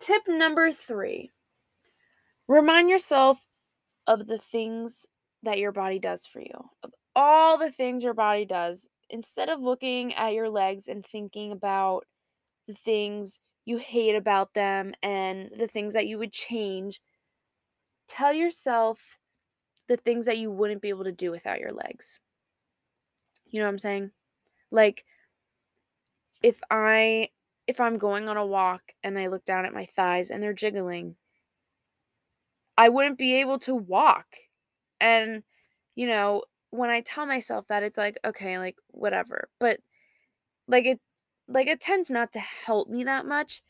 Tip 0.00 0.22
number 0.26 0.72
three 0.72 1.30
remind 2.48 2.90
yourself 2.90 3.38
of 4.06 4.26
the 4.26 4.38
things 4.38 5.06
that 5.42 5.58
your 5.58 5.72
body 5.72 5.98
does 5.98 6.26
for 6.26 6.40
you, 6.40 6.70
of 6.82 6.92
all 7.14 7.58
the 7.58 7.70
things 7.70 8.02
your 8.04 8.14
body 8.14 8.44
does. 8.44 8.88
Instead 9.10 9.50
of 9.50 9.60
looking 9.60 10.14
at 10.14 10.32
your 10.32 10.48
legs 10.48 10.88
and 10.88 11.04
thinking 11.04 11.52
about 11.52 12.06
the 12.66 12.74
things 12.74 13.40
you 13.64 13.76
hate 13.76 14.14
about 14.14 14.54
them 14.54 14.92
and 15.02 15.50
the 15.56 15.68
things 15.68 15.92
that 15.92 16.06
you 16.06 16.18
would 16.18 16.32
change, 16.32 17.00
tell 18.08 18.32
yourself 18.32 19.18
the 19.88 19.96
things 19.96 20.26
that 20.26 20.38
you 20.38 20.50
wouldn't 20.50 20.82
be 20.82 20.88
able 20.88 21.04
to 21.04 21.12
do 21.12 21.30
without 21.30 21.60
your 21.60 21.72
legs. 21.72 22.18
You 23.46 23.60
know 23.60 23.66
what 23.66 23.72
I'm 23.72 23.78
saying? 23.78 24.10
Like 24.70 25.04
if 26.42 26.60
I 26.70 27.28
if 27.66 27.80
I'm 27.80 27.98
going 27.98 28.28
on 28.28 28.36
a 28.36 28.46
walk 28.46 28.82
and 29.04 29.18
I 29.18 29.28
look 29.28 29.44
down 29.44 29.64
at 29.64 29.74
my 29.74 29.86
thighs 29.86 30.30
and 30.30 30.42
they're 30.42 30.52
jiggling, 30.52 31.14
I 32.76 32.88
wouldn't 32.88 33.18
be 33.18 33.34
able 33.36 33.58
to 33.60 33.74
walk. 33.74 34.26
And 35.00 35.42
you 35.94 36.06
know, 36.06 36.44
when 36.70 36.90
I 36.90 37.02
tell 37.02 37.26
myself 37.26 37.66
that 37.68 37.82
it's 37.82 37.98
like, 37.98 38.18
okay, 38.24 38.58
like 38.58 38.76
whatever. 38.88 39.48
But 39.60 39.78
like 40.66 40.86
it 40.86 41.00
like 41.48 41.66
it 41.68 41.80
tends 41.80 42.10
not 42.10 42.32
to 42.32 42.40
help 42.40 42.88
me 42.88 43.04
that 43.04 43.26
much. 43.26 43.62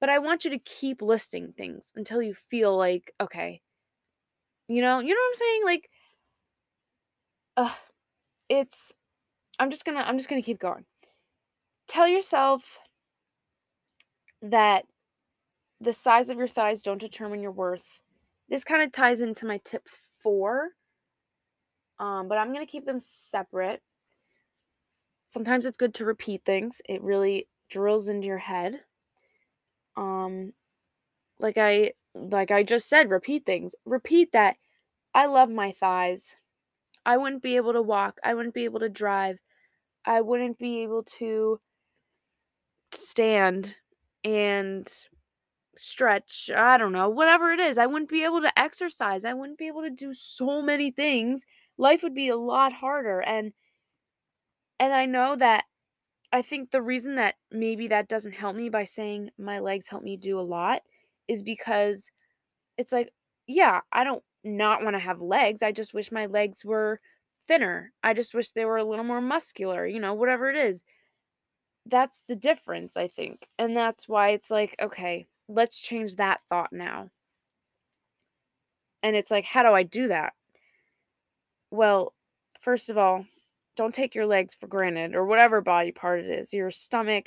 But 0.00 0.10
I 0.10 0.18
want 0.18 0.44
you 0.44 0.50
to 0.50 0.58
keep 0.58 1.00
listing 1.00 1.54
things 1.56 1.92
until 1.96 2.20
you 2.22 2.34
feel 2.34 2.76
like, 2.76 3.12
okay, 3.20 3.62
you 4.68 4.82
know, 4.82 4.98
you 4.98 5.08
know 5.08 5.20
what 5.20 5.28
I'm 5.28 5.34
saying? 5.34 5.64
Like, 5.64 5.90
uh, 7.56 7.74
it's. 8.48 8.92
I'm 9.58 9.70
just 9.70 9.84
gonna. 9.84 10.00
I'm 10.00 10.18
just 10.18 10.28
gonna 10.28 10.42
keep 10.42 10.58
going. 10.58 10.84
Tell 11.88 12.08
yourself 12.08 12.78
that 14.42 14.84
the 15.80 15.92
size 15.92 16.30
of 16.30 16.38
your 16.38 16.48
thighs 16.48 16.82
don't 16.82 17.00
determine 17.00 17.42
your 17.42 17.52
worth. 17.52 18.02
This 18.48 18.64
kind 18.64 18.82
of 18.82 18.92
ties 18.92 19.20
into 19.20 19.46
my 19.46 19.60
tip 19.64 19.88
four. 20.18 20.70
Um, 21.98 22.28
but 22.28 22.38
I'm 22.38 22.52
gonna 22.52 22.66
keep 22.66 22.84
them 22.84 23.00
separate. 23.00 23.82
Sometimes 25.26 25.66
it's 25.66 25.76
good 25.76 25.94
to 25.94 26.04
repeat 26.04 26.44
things. 26.44 26.82
It 26.88 27.02
really 27.02 27.48
drills 27.68 28.08
into 28.08 28.26
your 28.26 28.38
head. 28.38 28.84
Um, 29.96 30.52
like 31.38 31.58
I 31.58 31.92
like 32.14 32.50
I 32.50 32.62
just 32.62 32.88
said, 32.88 33.10
repeat 33.10 33.46
things. 33.46 33.74
Repeat 33.86 34.32
that 34.32 34.56
I 35.14 35.26
love 35.26 35.50
my 35.50 35.72
thighs. 35.72 36.36
I 37.06 37.16
wouldn't 37.18 37.42
be 37.42 37.56
able 37.56 37.74
to 37.74 37.82
walk. 37.82 38.18
I 38.24 38.34
wouldn't 38.34 38.54
be 38.54 38.64
able 38.64 38.80
to 38.80 38.88
drive. 38.88 39.38
I 40.04 40.22
wouldn't 40.22 40.58
be 40.58 40.82
able 40.82 41.04
to 41.18 41.60
stand 42.92 43.76
and 44.24 44.90
stretch. 45.76 46.50
I 46.54 46.78
don't 46.78 46.92
know, 46.92 47.08
whatever 47.10 47.52
it 47.52 47.60
is. 47.60 47.78
I 47.78 47.86
wouldn't 47.86 48.10
be 48.10 48.24
able 48.24 48.40
to 48.42 48.60
exercise. 48.60 49.24
I 49.24 49.34
wouldn't 49.34 49.58
be 49.58 49.68
able 49.68 49.82
to 49.82 49.90
do 49.90 50.14
so 50.14 50.62
many 50.62 50.90
things. 50.90 51.44
Life 51.78 52.02
would 52.02 52.14
be 52.14 52.28
a 52.28 52.36
lot 52.36 52.72
harder 52.72 53.20
and 53.22 53.52
and 54.80 54.92
I 54.92 55.06
know 55.06 55.36
that 55.36 55.64
I 56.32 56.42
think 56.42 56.70
the 56.70 56.82
reason 56.82 57.14
that 57.16 57.36
maybe 57.50 57.88
that 57.88 58.08
doesn't 58.08 58.32
help 58.34 58.56
me 58.56 58.68
by 58.68 58.84
saying 58.84 59.30
my 59.38 59.60
legs 59.60 59.88
help 59.88 60.02
me 60.02 60.16
do 60.16 60.38
a 60.38 60.42
lot 60.42 60.82
is 61.28 61.42
because 61.42 62.10
it's 62.76 62.92
like, 62.92 63.12
yeah, 63.46 63.80
I 63.92 64.04
don't 64.04 64.22
not 64.44 64.82
want 64.82 64.94
to 64.94 65.00
have 65.00 65.20
legs. 65.20 65.62
I 65.62 65.72
just 65.72 65.94
wish 65.94 66.12
my 66.12 66.26
legs 66.26 66.64
were 66.64 67.00
thinner. 67.46 67.92
I 68.02 68.14
just 68.14 68.34
wish 68.34 68.50
they 68.50 68.64
were 68.64 68.76
a 68.76 68.84
little 68.84 69.04
more 69.04 69.20
muscular, 69.20 69.86
you 69.86 70.00
know, 70.00 70.14
whatever 70.14 70.50
it 70.50 70.56
is. 70.56 70.82
That's 71.86 72.22
the 72.28 72.36
difference, 72.36 72.96
I 72.96 73.08
think. 73.08 73.48
And 73.58 73.76
that's 73.76 74.08
why 74.08 74.30
it's 74.30 74.50
like, 74.50 74.76
okay, 74.80 75.26
let's 75.48 75.80
change 75.80 76.16
that 76.16 76.42
thought 76.42 76.72
now. 76.72 77.10
And 79.02 79.14
it's 79.16 79.30
like, 79.30 79.44
how 79.44 79.62
do 79.62 79.70
I 79.70 79.84
do 79.84 80.08
that? 80.08 80.34
Well, 81.70 82.14
first 82.60 82.90
of 82.90 82.98
all, 82.98 83.24
don't 83.76 83.94
take 83.94 84.14
your 84.14 84.26
legs 84.26 84.54
for 84.54 84.66
granted 84.66 85.14
or 85.14 85.26
whatever 85.26 85.60
body 85.60 85.92
part 85.92 86.20
it 86.20 86.28
is. 86.28 86.52
Your 86.52 86.70
stomach. 86.70 87.26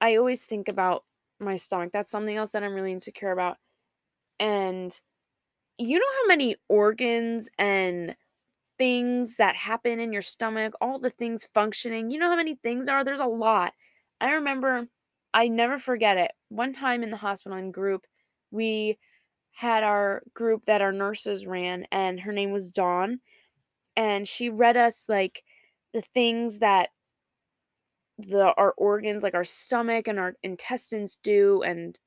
I 0.00 0.16
always 0.16 0.44
think 0.46 0.68
about 0.68 1.04
my 1.40 1.56
stomach. 1.56 1.90
That's 1.92 2.10
something 2.10 2.36
else 2.36 2.52
that 2.52 2.62
I'm 2.62 2.74
really 2.74 2.92
insecure 2.92 3.32
about. 3.32 3.58
And 4.38 4.98
you 5.78 5.98
know 5.98 6.06
how 6.22 6.26
many 6.28 6.56
organs 6.68 7.48
and 7.58 8.14
things 8.78 9.36
that 9.36 9.56
happen 9.56 10.00
in 10.00 10.12
your 10.12 10.22
stomach, 10.22 10.74
all 10.80 10.98
the 10.98 11.10
things 11.10 11.46
functioning. 11.52 12.10
You 12.10 12.18
know 12.18 12.30
how 12.30 12.36
many 12.36 12.54
things 12.56 12.88
are? 12.88 13.04
There's 13.04 13.20
a 13.20 13.26
lot. 13.26 13.74
I 14.20 14.32
remember, 14.32 14.86
I 15.34 15.48
never 15.48 15.78
forget 15.78 16.16
it. 16.16 16.32
One 16.48 16.72
time 16.72 17.02
in 17.02 17.10
the 17.10 17.16
hospital 17.16 17.58
in 17.58 17.72
group, 17.72 18.06
we 18.50 18.98
had 19.52 19.82
our 19.82 20.22
group 20.32 20.64
that 20.64 20.80
our 20.80 20.92
nurses 20.92 21.46
ran, 21.46 21.86
and 21.92 22.20
her 22.20 22.32
name 22.32 22.52
was 22.52 22.70
Dawn. 22.70 23.20
And 23.96 24.26
she 24.26 24.48
read 24.48 24.76
us 24.76 25.06
like 25.08 25.42
the 25.92 26.02
things 26.02 26.58
that 26.58 26.90
the 28.18 28.52
our 28.54 28.72
organs 28.76 29.22
like 29.22 29.34
our 29.34 29.44
stomach 29.44 30.06
and 30.06 30.18
our 30.18 30.34
intestines 30.42 31.16
do 31.22 31.62
and 31.62 31.98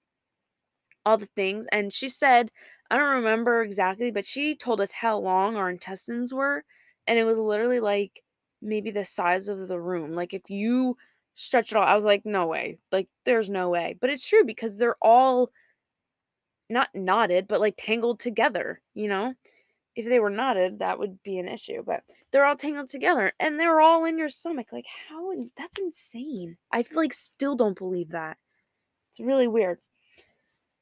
all 1.06 1.18
the 1.18 1.26
things 1.26 1.66
and 1.72 1.92
she 1.92 2.08
said 2.10 2.50
I 2.90 2.98
don't 2.98 3.16
remember 3.16 3.62
exactly 3.62 4.12
but 4.12 4.26
she 4.26 4.56
told 4.56 4.80
us 4.82 4.92
how 4.92 5.18
long 5.20 5.56
our 5.56 5.70
intestines 5.70 6.34
were 6.34 6.64
and 7.08 7.20
it 7.20 7.24
was 7.26 7.38
literally 7.38 7.80
like 7.80 8.22
maybe 8.62 8.92
the 8.92 9.04
size 9.06 9.48
of 9.50 9.68
the 9.68 9.80
room 9.80 10.14
like 10.14 10.34
if 10.34 10.50
you 10.50 10.98
stretch 11.34 11.72
it 11.72 11.78
all 11.78 11.84
I 11.84 11.96
was 11.96 12.06
like 12.06 12.26
no 12.26 12.48
way 12.48 12.78
like 12.92 13.10
there's 13.26 13.50
no 13.50 13.70
way 13.70 13.98
but 14.00 14.10
it's 14.10 14.28
true 14.28 14.44
because 14.46 14.78
they're 14.78 14.96
all 15.02 15.52
not 16.70 16.90
knotted 16.96 17.48
but 17.48 17.60
like 17.60 17.76
tangled 17.78 18.20
together 18.20 18.82
you 18.94 19.08
know 19.08 19.34
if 19.96 20.08
they 20.08 20.20
were 20.20 20.30
knotted, 20.30 20.80
that 20.80 21.00
would 21.00 21.22
be 21.24 21.38
an 21.38 21.48
issue. 21.48 21.84
But 21.86 22.04
they're 22.32 22.46
all 22.46 22.56
tangled 22.56 22.90
together 22.90 23.34
and 23.40 23.60
they're 23.60 23.82
all 23.82 24.06
in 24.06 24.18
your 24.18 24.30
stomach. 24.30 24.68
Like, 24.72 24.88
how? 25.10 25.32
That's 25.58 25.80
insane. 25.80 26.58
I 26.72 26.84
feel 26.84 26.98
like 26.98 27.14
still 27.14 27.56
don't 27.56 27.78
believe 27.78 28.10
that. 28.10 28.38
It's 29.10 29.20
really 29.20 29.48
weird. 29.48 29.80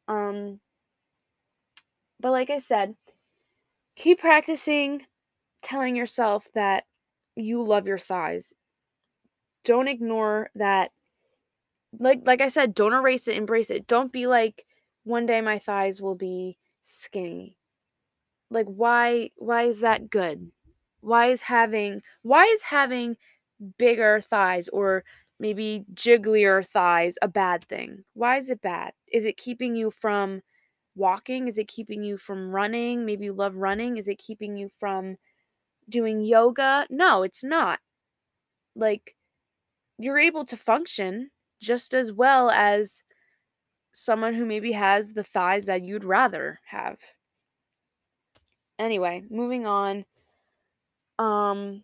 Um, 0.08 0.60
but 2.20 2.32
like 2.32 2.50
I 2.50 2.60
said, 2.60 2.96
keep 3.96 4.20
practicing 4.20 5.06
telling 5.62 5.96
yourself 5.96 6.48
that 6.56 6.86
you 7.36 7.62
love 7.62 7.88
your 7.88 7.98
thighs. 7.98 8.54
Don't 9.64 9.88
ignore 9.88 10.50
that. 10.56 10.92
Like 12.00 12.22
like 12.26 12.42
I 12.42 12.48
said, 12.48 12.74
don't 12.74 12.94
erase 12.94 13.28
it, 13.28 13.38
embrace 13.38 13.70
it. 13.70 13.86
Don't 13.86 14.12
be 14.12 14.28
like 14.28 14.66
one 15.04 15.26
day 15.26 15.42
my 15.42 15.60
thighs 15.60 16.02
will 16.02 16.16
be 16.16 16.58
skinny 16.84 17.58
like 18.52 18.68
why 18.68 19.32
why 19.38 19.64
is 19.64 19.82
that 19.82 20.12
good? 20.12 20.52
Why 21.02 21.28
is 21.30 21.42
having 21.42 22.04
why 22.24 22.46
is 22.46 22.64
having 22.64 23.18
bigger 23.80 24.20
thighs 24.22 24.68
or 24.70 25.04
maybe 25.40 25.86
jigglier 25.96 26.66
thighs 26.66 27.18
a 27.24 27.28
bad 27.30 27.66
thing? 27.66 28.04
Why 28.14 28.38
is 28.38 28.52
it 28.52 28.62
bad? 28.62 28.94
Is 29.12 29.26
it 29.26 29.38
keeping 29.38 29.76
you 29.76 29.92
from 29.92 30.42
walking? 30.96 31.48
Is 31.48 31.58
it 31.60 31.68
keeping 31.70 32.04
you 32.04 32.18
from 32.18 32.50
running? 32.52 33.06
Maybe 33.06 33.26
you 33.26 33.34
love 33.34 33.56
running. 33.56 33.98
Is 33.98 34.08
it 34.10 34.20
keeping 34.20 34.58
you 34.58 34.70
from 34.70 35.18
doing 35.90 36.22
yoga? 36.22 36.88
No 36.92 37.24
it's 37.24 37.44
not. 37.44 37.80
Like 38.76 39.16
you're 40.00 40.20
able 40.20 40.46
to 40.46 40.58
function 40.58 41.32
just 41.62 41.94
as 41.94 42.12
well 42.12 42.50
as 42.52 43.04
someone 43.94 44.34
who 44.36 44.46
maybe 44.46 44.74
has 44.74 45.14
the 45.14 45.24
thighs 45.24 45.66
that 45.68 45.84
you'd 45.84 46.04
rather 46.06 46.60
have 46.66 47.00
Anyway, 48.82 49.24
moving 49.30 49.68
on. 49.68 50.06
Um 51.20 51.84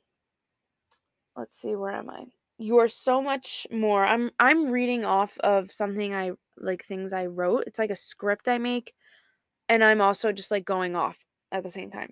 let's 1.36 1.56
see 1.62 1.76
where 1.76 1.92
am 1.92 2.10
I? 2.10 2.26
You 2.58 2.80
are 2.80 2.88
so 2.88 3.22
much 3.22 3.68
more. 3.72 4.04
I'm 4.04 4.32
I'm 4.40 4.72
reading 4.72 5.06
off 5.06 5.38
of 5.40 5.72
something 5.72 6.16
I 6.16 6.32
like 6.58 6.84
things 6.84 7.14
I 7.14 7.28
wrote. 7.28 7.66
It's 7.68 7.78
like 7.78 7.92
a 7.92 7.96
script 7.96 8.48
I 8.48 8.58
make 8.58 8.96
and 9.70 9.84
I'm 9.84 10.02
also 10.02 10.32
just 10.32 10.50
like 10.50 10.66
going 10.66 10.96
off 10.96 11.24
at 11.52 11.62
the 11.64 11.70
same 11.70 11.92
time. 11.92 12.12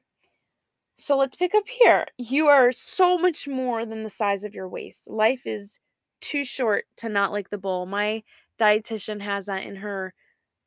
So 0.98 1.18
let's 1.18 1.36
pick 1.36 1.56
up 1.56 1.68
here. 1.68 2.06
You 2.20 2.46
are 2.48 2.72
so 2.72 3.18
much 3.18 3.48
more 3.48 3.88
than 3.88 4.04
the 4.04 4.10
size 4.12 4.44
of 4.44 4.54
your 4.54 4.70
waist. 4.70 5.10
Life 5.10 5.48
is 5.48 5.80
too 6.22 6.44
short 6.44 6.86
to 6.98 7.10
not 7.10 7.32
like 7.32 7.50
the 7.50 7.58
bowl. 7.58 7.88
My 7.88 8.22
dietitian 8.60 9.20
has 9.20 9.48
that 9.48 9.64
in 9.64 9.78
her 9.78 10.14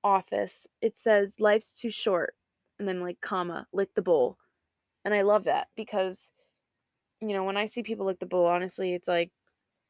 office. 0.03 0.67
It 0.83 0.97
says 0.97 1.37
life's 1.39 1.81
too 1.81 1.91
short 1.91 2.35
and 2.79 2.89
then 2.89 3.01
like 3.01 3.21
comma 3.21 3.67
lick 3.73 3.95
the 3.95 4.03
bowl. 4.03 4.37
And 5.05 5.15
i 5.15 5.23
love 5.23 5.45
that 5.45 5.69
because 5.77 6.31
you 7.21 7.29
know 7.29 7.45
when 7.45 7.57
i 7.57 7.65
see 7.67 7.83
people 7.83 8.07
lick 8.07 8.19
the 8.21 8.27
bowl 8.27 8.47
honestly 8.47 8.95
it's 8.95 9.09
like 9.09 9.31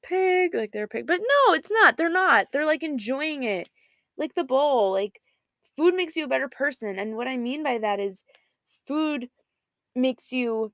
pig 0.04 0.54
like 0.54 0.70
they're 0.72 0.84
a 0.84 0.88
pig 0.88 1.06
but 1.06 1.20
no 1.20 1.54
it's 1.54 1.70
not 1.72 1.96
they're 1.96 2.08
not 2.10 2.46
they're 2.52 2.66
like 2.66 2.82
enjoying 2.82 3.42
it. 3.44 3.68
Lick 4.16 4.34
the 4.34 4.44
bowl 4.44 4.92
like 4.92 5.20
food 5.76 5.94
makes 5.94 6.16
you 6.16 6.24
a 6.24 6.28
better 6.28 6.48
person 6.48 6.98
and 6.98 7.16
what 7.16 7.28
i 7.28 7.36
mean 7.36 7.62
by 7.62 7.78
that 7.78 8.00
is 8.00 8.22
food 8.86 9.28
makes 9.94 10.32
you 10.32 10.72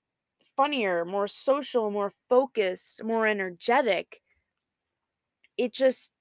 funnier 0.57 1.05
more 1.05 1.27
social 1.29 1.91
more 1.91 2.13
focused 2.29 3.03
more 3.05 3.27
energetic. 3.27 4.21
It 5.57 5.73
just 5.73 6.13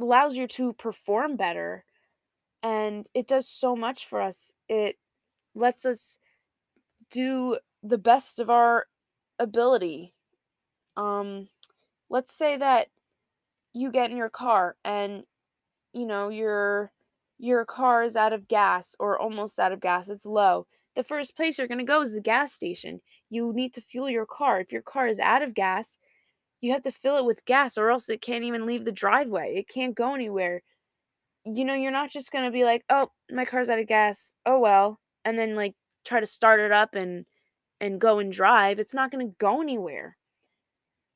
allows 0.00 0.36
you 0.36 0.46
to 0.48 0.72
perform 0.74 1.36
better 1.36 1.84
and 2.64 3.08
it 3.14 3.28
does 3.28 3.48
so 3.48 3.76
much 3.76 4.06
for 4.06 4.22
us. 4.22 4.52
It 4.68 4.96
lets 5.54 5.84
us 5.86 6.18
do 7.10 7.58
the 7.84 7.98
best 7.98 8.40
of 8.40 8.50
our 8.50 8.86
ability. 9.38 10.14
Um 10.96 11.48
let's 12.10 12.34
say 12.34 12.56
that 12.58 12.88
you 13.74 13.92
get 13.92 14.10
in 14.10 14.16
your 14.16 14.30
car 14.30 14.76
and 14.84 15.24
you 15.92 16.06
know 16.06 16.30
your 16.30 16.92
your 17.38 17.64
car 17.66 18.04
is 18.04 18.16
out 18.16 18.32
of 18.32 18.48
gas 18.48 18.96
or 19.00 19.20
almost 19.20 19.60
out 19.60 19.72
of 19.72 19.80
gas 19.80 20.08
it's 20.08 20.26
low. 20.26 20.66
The 20.96 21.04
first 21.04 21.36
place 21.36 21.58
you're 21.58 21.68
going 21.68 21.78
to 21.78 21.84
go 21.84 22.02
is 22.02 22.12
the 22.12 22.20
gas 22.20 22.52
station. 22.52 23.00
You 23.28 23.52
need 23.52 23.74
to 23.74 23.80
fuel 23.82 24.08
your 24.08 24.26
car. 24.26 24.60
If 24.60 24.72
your 24.72 24.82
car 24.82 25.08
is 25.08 25.18
out 25.18 25.42
of 25.42 25.54
gas 25.54 25.98
you 26.62 26.72
have 26.72 26.82
to 26.84 26.92
fill 26.92 27.18
it 27.18 27.26
with 27.26 27.44
gas 27.44 27.76
or 27.78 27.90
else 27.90 28.08
it 28.08 28.22
can't 28.22 28.44
even 28.44 28.66
leave 28.66 28.84
the 28.86 28.92
driveway. 28.92 29.54
It 29.56 29.68
can't 29.68 29.94
go 29.94 30.14
anywhere 30.14 30.62
you 31.44 31.64
know, 31.64 31.74
you're 31.74 31.92
not 31.92 32.10
just 32.10 32.32
going 32.32 32.44
to 32.44 32.50
be 32.50 32.64
like, 32.64 32.84
"Oh, 32.90 33.08
my 33.30 33.44
car's 33.44 33.70
out 33.70 33.78
of 33.78 33.86
gas. 33.86 34.34
Oh 34.46 34.60
well." 34.60 34.98
And 35.24 35.38
then 35.38 35.54
like 35.54 35.74
try 36.04 36.20
to 36.20 36.26
start 36.26 36.60
it 36.60 36.72
up 36.72 36.94
and 36.94 37.26
and 37.80 38.00
go 38.00 38.18
and 38.18 38.32
drive. 38.32 38.78
It's 38.78 38.94
not 38.94 39.10
going 39.10 39.26
to 39.26 39.34
go 39.38 39.60
anywhere. 39.60 40.16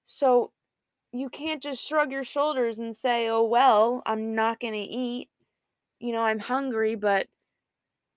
So 0.04 0.52
you 1.12 1.30
can't 1.30 1.62
just 1.62 1.86
shrug 1.86 2.12
your 2.12 2.24
shoulders 2.24 2.78
and 2.78 2.94
say, 2.94 3.28
"Oh 3.28 3.44
well, 3.44 4.02
I'm 4.06 4.34
not 4.34 4.60
going 4.60 4.74
to 4.74 4.80
eat." 4.80 5.28
You 6.00 6.12
know, 6.12 6.20
I'm 6.20 6.38
hungry, 6.38 6.94
but 6.94 7.26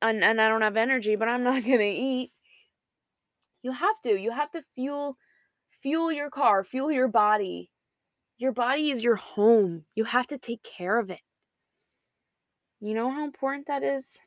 and, 0.01 0.23
and 0.23 0.41
I 0.41 0.47
don't 0.47 0.61
have 0.61 0.77
energy, 0.77 1.15
but 1.15 1.27
I'm 1.27 1.43
not 1.43 1.63
going 1.65 1.79
to 1.79 1.85
eat. 1.85 2.31
You 3.63 3.71
have 3.71 4.01
to. 4.03 4.19
You 4.19 4.31
have 4.31 4.51
to 4.51 4.63
fuel 4.75 5.17
fuel 5.81 6.11
your 6.11 6.29
car, 6.29 6.63
fuel 6.63 6.91
your 6.91 7.07
body. 7.07 7.71
Your 8.37 8.51
body 8.51 8.91
is 8.91 9.03
your 9.03 9.15
home. 9.15 9.85
You 9.95 10.03
have 10.05 10.27
to 10.27 10.37
take 10.37 10.63
care 10.63 10.99
of 10.99 11.11
it. 11.11 11.21
You 12.81 12.95
know 12.95 13.11
how 13.11 13.23
important 13.23 13.67
that 13.67 13.83
is? 13.83 14.19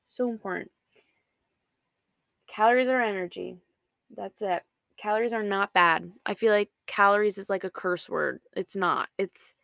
So 0.00 0.28
important. 0.28 0.70
Calories 2.48 2.88
are 2.88 3.00
energy. 3.00 3.56
That's 4.16 4.42
it. 4.42 4.64
Calories 4.96 5.32
are 5.32 5.44
not 5.44 5.72
bad. 5.72 6.10
I 6.26 6.34
feel 6.34 6.52
like 6.52 6.70
calories 6.86 7.38
is 7.38 7.48
like 7.48 7.62
a 7.62 7.70
curse 7.70 8.08
word. 8.08 8.40
It's 8.56 8.74
not. 8.74 9.08
It's 9.16 9.54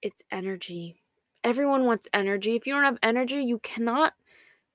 it's 0.00 0.22
energy. 0.30 1.02
Everyone 1.42 1.84
wants 1.84 2.08
energy. 2.12 2.54
If 2.54 2.66
you 2.66 2.74
don't 2.74 2.84
have 2.84 2.98
energy, 3.02 3.42
you 3.42 3.58
cannot 3.58 4.14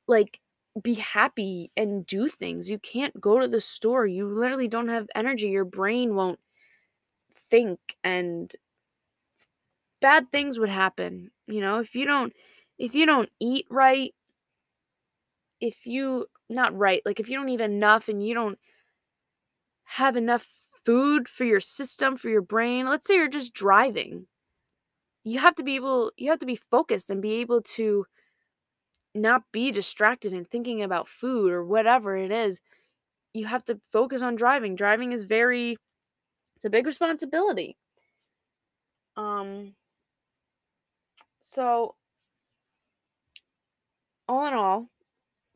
like 0.08 0.40
be 0.82 0.96
happy 0.96 1.72
and 1.78 2.06
do 2.06 2.28
things. 2.28 2.70
You 2.70 2.80
can't 2.80 3.20
go 3.22 3.40
to 3.40 3.48
the 3.48 3.62
store. 3.62 4.06
You 4.06 4.28
literally 4.28 4.68
don't 4.68 4.90
have 4.90 5.08
energy. 5.16 5.48
Your 5.48 5.66
brain 5.66 6.16
won't 6.16 6.40
think 7.34 7.80
and 8.04 8.54
bad 10.06 10.32
things 10.32 10.60
would 10.60 10.70
happen. 10.70 11.32
You 11.48 11.62
know, 11.62 11.80
if 11.80 11.96
you 11.96 12.06
don't 12.06 12.32
if 12.78 12.94
you 12.94 13.08
don't 13.08 13.30
eat 13.40 13.66
right, 13.72 14.14
if 15.60 15.86
you 15.88 16.28
not 16.50 16.78
right, 16.78 17.02
like 17.06 17.20
if 17.20 17.28
you 17.28 17.38
don't 17.38 17.50
eat 17.50 17.60
enough 17.62 18.08
and 18.08 18.26
you 18.26 18.36
don't 18.36 18.60
have 19.86 20.16
enough 20.18 20.48
food 20.84 21.28
for 21.28 21.44
your 21.46 21.60
system, 21.60 22.16
for 22.18 22.30
your 22.30 22.42
brain, 22.42 22.86
let's 22.88 23.08
say 23.08 23.16
you're 23.16 23.28
just 23.28 23.54
driving. 23.54 24.28
You 25.26 25.40
have 25.40 25.56
to 25.56 25.64
be 25.64 25.76
able 25.76 26.12
you 26.18 26.30
have 26.30 26.40
to 26.40 26.46
be 26.46 26.56
focused 26.56 27.10
and 27.10 27.22
be 27.22 27.34
able 27.42 27.62
to 27.78 28.06
not 29.16 29.44
be 29.52 29.72
distracted 29.72 30.34
and 30.34 30.48
thinking 30.48 30.84
about 30.84 31.08
food 31.08 31.52
or 31.52 31.66
whatever 31.66 32.16
it 32.16 32.32
is. 32.32 32.60
you 33.34 33.46
have 33.48 33.64
to 33.66 33.80
focus 33.92 34.24
on 34.24 34.36
driving. 34.36 34.76
Driving 34.76 35.14
is 35.14 35.26
very 35.26 35.78
it's 36.58 36.66
a 36.66 36.72
big 36.72 36.86
responsibility. 36.88 37.78
Um 39.18 39.76
so 41.48 41.94
all 44.28 44.48
in 44.48 44.56
all, 44.56 44.90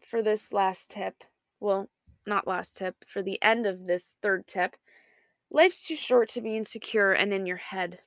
for 0.01 0.21
this 0.21 0.53
last 0.53 0.91
tip, 0.91 1.23
well, 1.59 1.89
not 2.27 2.45
last 2.45 2.77
tip, 2.77 2.95
for 3.07 3.23
the 3.23 3.41
end 3.41 3.65
of 3.65 3.87
this 3.87 4.15
third 4.21 4.45
tip, 4.45 4.75
life's 5.49 5.87
too 5.87 5.95
short 5.95 6.29
to 6.29 6.41
be 6.41 6.55
insecure 6.55 7.13
and 7.13 7.33
in 7.33 7.47
your 7.47 7.57
head. 7.57 7.97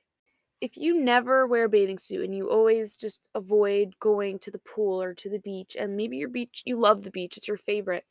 If 0.61 0.77
you 0.77 1.03
never 1.03 1.45
wear 1.45 1.65
a 1.65 1.69
bathing 1.69 1.97
suit 1.97 2.23
and 2.23 2.33
you 2.33 2.49
always 2.49 2.95
just 2.95 3.27
avoid 3.35 3.99
going 3.99 4.39
to 4.39 4.51
the 4.51 4.59
pool 4.59 5.03
or 5.03 5.13
to 5.15 5.29
the 5.29 5.39
beach, 5.39 5.75
and 5.77 5.97
maybe 5.97 6.15
your 6.15 6.29
beach, 6.29 6.63
you 6.65 6.79
love 6.79 7.03
the 7.03 7.11
beach, 7.11 7.35
it's 7.35 7.49
your 7.49 7.57
favorite, 7.57 8.05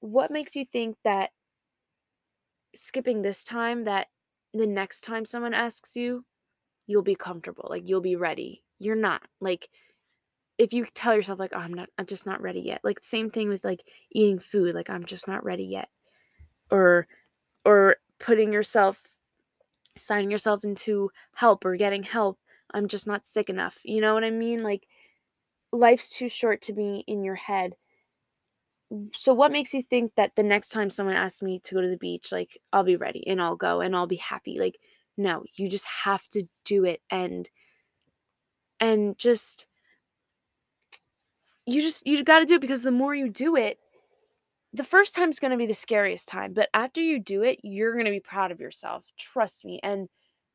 what 0.00 0.30
makes 0.30 0.56
you 0.56 0.64
think 0.64 0.96
that 1.04 1.32
skipping 2.74 3.20
this 3.20 3.44
time, 3.44 3.84
that 3.84 4.06
the 4.54 4.66
next 4.66 5.02
time 5.02 5.26
someone 5.26 5.52
asks 5.52 5.96
you, 5.96 6.24
you'll 6.86 7.02
be 7.02 7.16
comfortable, 7.16 7.66
like 7.70 7.88
you'll 7.88 8.00
be 8.00 8.16
ready? 8.16 8.62
You're 8.78 8.96
not. 8.96 9.22
Like, 9.40 9.68
if 10.58 10.72
you 10.72 10.86
tell 10.94 11.14
yourself 11.14 11.38
like 11.38 11.52
oh, 11.54 11.58
i'm 11.58 11.74
not 11.74 11.88
i'm 11.98 12.06
just 12.06 12.26
not 12.26 12.40
ready 12.40 12.60
yet 12.60 12.80
like 12.84 12.98
same 13.02 13.28
thing 13.28 13.48
with 13.48 13.64
like 13.64 13.82
eating 14.12 14.38
food 14.38 14.74
like 14.74 14.90
i'm 14.90 15.04
just 15.04 15.26
not 15.26 15.44
ready 15.44 15.64
yet 15.64 15.88
or 16.70 17.06
or 17.64 17.96
putting 18.18 18.52
yourself 18.52 19.02
signing 19.96 20.30
yourself 20.30 20.64
into 20.64 21.10
help 21.34 21.64
or 21.64 21.76
getting 21.76 22.02
help 22.02 22.38
i'm 22.72 22.88
just 22.88 23.06
not 23.06 23.26
sick 23.26 23.48
enough 23.48 23.78
you 23.84 24.00
know 24.00 24.14
what 24.14 24.24
i 24.24 24.30
mean 24.30 24.62
like 24.62 24.86
life's 25.72 26.08
too 26.08 26.28
short 26.28 26.62
to 26.62 26.72
be 26.72 27.04
in 27.06 27.24
your 27.24 27.34
head 27.34 27.74
so 29.12 29.34
what 29.34 29.50
makes 29.50 29.74
you 29.74 29.82
think 29.82 30.12
that 30.14 30.36
the 30.36 30.42
next 30.42 30.68
time 30.68 30.88
someone 30.88 31.16
asks 31.16 31.42
me 31.42 31.58
to 31.58 31.74
go 31.74 31.80
to 31.80 31.88
the 31.88 31.96
beach 31.96 32.30
like 32.30 32.58
i'll 32.72 32.84
be 32.84 32.96
ready 32.96 33.26
and 33.26 33.42
i'll 33.42 33.56
go 33.56 33.80
and 33.80 33.96
i'll 33.96 34.06
be 34.06 34.16
happy 34.16 34.58
like 34.58 34.78
no 35.16 35.44
you 35.54 35.68
just 35.68 35.86
have 35.86 36.26
to 36.28 36.44
do 36.64 36.84
it 36.84 37.00
and 37.10 37.48
and 38.80 39.16
just 39.18 39.66
you 41.66 41.80
just 41.80 42.06
you 42.06 42.22
got 42.24 42.40
to 42.40 42.44
do 42.44 42.54
it 42.54 42.60
because 42.60 42.82
the 42.82 42.90
more 42.90 43.14
you 43.14 43.28
do 43.28 43.56
it 43.56 43.78
the 44.72 44.84
first 44.84 45.14
time 45.14 45.28
is 45.28 45.38
going 45.38 45.52
to 45.52 45.56
be 45.56 45.66
the 45.66 45.74
scariest 45.74 46.28
time 46.28 46.52
but 46.52 46.68
after 46.74 47.00
you 47.00 47.18
do 47.18 47.42
it 47.42 47.60
you're 47.62 47.94
going 47.94 48.04
to 48.04 48.10
be 48.10 48.20
proud 48.20 48.50
of 48.50 48.60
yourself 48.60 49.06
trust 49.18 49.64
me 49.64 49.80
and 49.82 50.08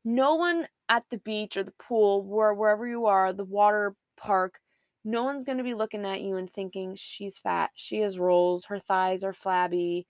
no 0.06 0.36
one 0.36 0.68
at 0.90 1.04
the 1.10 1.18
beach 1.20 1.58
or 1.58 1.64
the 1.64 1.74
pool 1.80 2.28
or 2.30 2.54
wherever 2.54 2.88
you 2.88 3.06
are 3.06 3.34
the 3.34 3.46
water 3.46 3.96
park 4.18 4.60
no 5.06 5.24
one's 5.24 5.46
going 5.46 5.58
to 5.58 5.64
be 5.64 5.74
looking 5.74 6.06
at 6.06 6.22
you 6.22 6.36
and 6.36 6.50
thinking 6.50 6.94
she's 6.96 7.40
fat 7.40 7.72
she 7.76 8.00
has 8.00 8.20
rolls 8.20 8.66
her 8.66 8.80
thighs 8.80 9.24
are 9.24 9.34
flabby. 9.34 10.06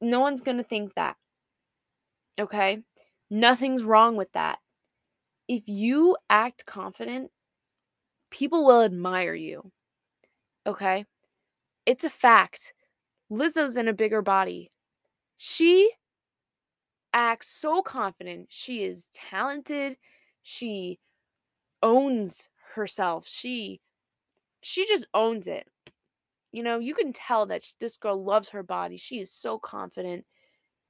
No 0.00 0.20
one's 0.20 0.40
going 0.40 0.56
to 0.56 0.64
think 0.64 0.94
that 0.94 1.16
okay 2.38 2.82
nothing's 3.30 3.82
wrong 3.82 4.16
with 4.16 4.30
that 4.32 4.58
if 5.48 5.68
you 5.68 6.16
act 6.28 6.66
confident 6.66 7.30
people 8.30 8.64
will 8.64 8.82
admire 8.82 9.34
you. 9.34 9.70
Okay? 10.66 11.04
It's 11.86 12.04
a 12.04 12.10
fact. 12.10 12.72
Lizzo's 13.30 13.76
in 13.76 13.88
a 13.88 13.92
bigger 13.92 14.22
body. 14.22 14.70
She 15.36 15.90
acts 17.12 17.48
so 17.48 17.82
confident. 17.82 18.46
She 18.50 18.84
is 18.84 19.08
talented. 19.12 19.96
She 20.42 20.98
owns 21.82 22.48
herself. 22.74 23.26
She 23.26 23.80
she 24.62 24.86
just 24.86 25.06
owns 25.14 25.48
it. 25.48 25.66
You 26.52 26.62
know, 26.62 26.78
you 26.78 26.94
can 26.94 27.12
tell 27.12 27.46
that 27.46 27.64
this 27.80 27.96
girl 27.96 28.22
loves 28.22 28.50
her 28.50 28.62
body. 28.62 28.96
She 28.96 29.20
is 29.20 29.32
so 29.32 29.58
confident. 29.58 30.24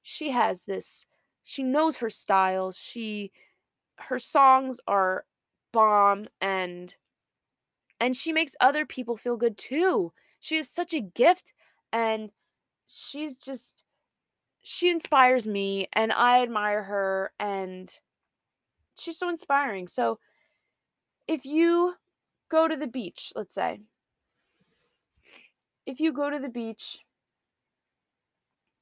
She 0.03 0.31
has 0.31 0.65
this 0.65 1.07
she 1.43 1.63
knows 1.63 1.97
her 1.99 2.11
style. 2.11 2.73
She 2.73 3.33
her 3.97 4.19
songs 4.19 4.81
are 4.87 5.25
bomb 5.73 6.27
and 6.41 6.95
and 8.01 8.17
she 8.17 8.33
makes 8.33 8.57
other 8.61 8.87
people 8.87 9.17
feel 9.17 9.37
good 9.37 9.59
too. 9.59 10.13
She 10.41 10.57
is 10.57 10.71
such 10.71 10.95
a 10.95 11.01
gift 11.01 11.53
and 11.93 12.31
she's 12.87 13.41
just 13.41 13.85
she 14.63 14.91
inspires 14.91 15.47
me 15.47 15.89
and 15.93 16.13
I 16.13 16.43
admire 16.43 16.83
her 16.83 17.33
and 17.39 17.91
she's 18.99 19.19
so 19.19 19.29
inspiring. 19.29 19.89
So 19.89 20.19
if 21.27 21.45
you 21.45 21.95
go 22.49 22.69
to 22.69 22.77
the 22.77 22.87
beach, 22.87 23.33
let's 23.37 23.55
say, 23.55 23.81
if 25.87 26.01
you 26.01 26.13
go 26.13 26.31
to 26.31 26.39
the 26.39 26.49
beach, 26.49 26.99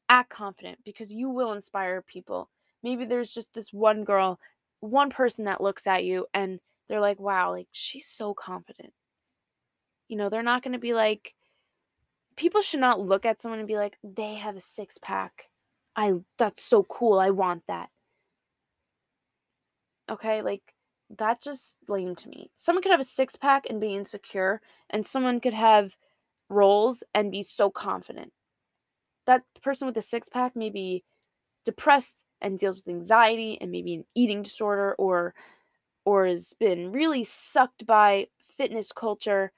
act 0.09 0.31
confident 0.31 0.79
because 0.85 1.13
you 1.13 1.31
will 1.31 1.53
inspire 1.53 2.03
people. 2.03 2.49
Maybe 2.83 3.05
there's 3.05 3.31
just 3.31 3.53
this 3.53 3.73
one 3.73 4.05
girl, 4.05 4.39
one 4.81 5.11
person 5.11 5.45
that 5.45 5.61
looks 5.61 5.87
at 5.87 6.05
you 6.05 6.27
and 6.35 6.61
they're 6.89 7.01
like, 7.01 7.21
wow, 7.21 7.51
like 7.53 7.69
she's 7.73 8.07
so 8.07 8.35
confident. 8.35 8.93
You 10.09 10.17
know, 10.17 10.29
they're 10.29 10.43
not 10.43 10.63
going 10.63 10.73
to 10.73 10.79
be 10.79 10.95
like, 10.95 11.35
people 12.37 12.63
should 12.63 12.81
not 12.81 13.01
look 13.01 13.27
at 13.27 13.41
someone 13.41 13.59
and 13.59 13.69
be 13.69 13.77
like, 13.77 13.99
they 14.03 14.37
have 14.37 14.57
a 14.57 14.61
six 14.61 14.97
pack. 14.99 15.45
I, 15.97 16.15
that's 16.39 16.63
so 16.63 16.85
cool. 16.85 17.19
I 17.19 17.31
want 17.31 17.65
that. 17.69 17.91
Okay. 20.09 20.41
Like, 20.43 20.63
that's 21.17 21.45
just 21.45 21.77
lame 21.89 22.15
to 22.17 22.29
me. 22.29 22.51
Someone 22.55 22.83
could 22.83 22.93
have 22.93 23.01
a 23.01 23.05
six 23.05 23.37
pack 23.37 23.65
and 23.69 23.81
be 23.81 23.95
insecure, 23.97 24.61
and 24.91 25.07
someone 25.07 25.41
could 25.41 25.55
have 25.55 25.97
rolls 26.49 27.03
and 27.15 27.31
be 27.31 27.43
so 27.43 27.71
confident. 27.71 28.33
That 29.29 29.45
person 29.63 29.87
with 29.87 29.97
a 29.99 30.03
six 30.03 30.29
pack 30.29 30.57
may 30.57 30.71
be 30.71 31.05
depressed 31.65 32.25
and 32.41 32.59
deals 32.59 32.79
with 32.79 32.89
anxiety 32.89 33.59
and 33.61 33.71
maybe 33.71 33.95
an 33.95 34.05
eating 34.17 34.43
disorder 34.43 34.97
or 34.99 35.35
or 36.07 36.27
has 36.27 36.55
been 36.59 36.93
really 36.93 37.25
sucked 37.25 37.87
by 37.87 38.29
fitness 38.43 38.93
culture 38.93 39.53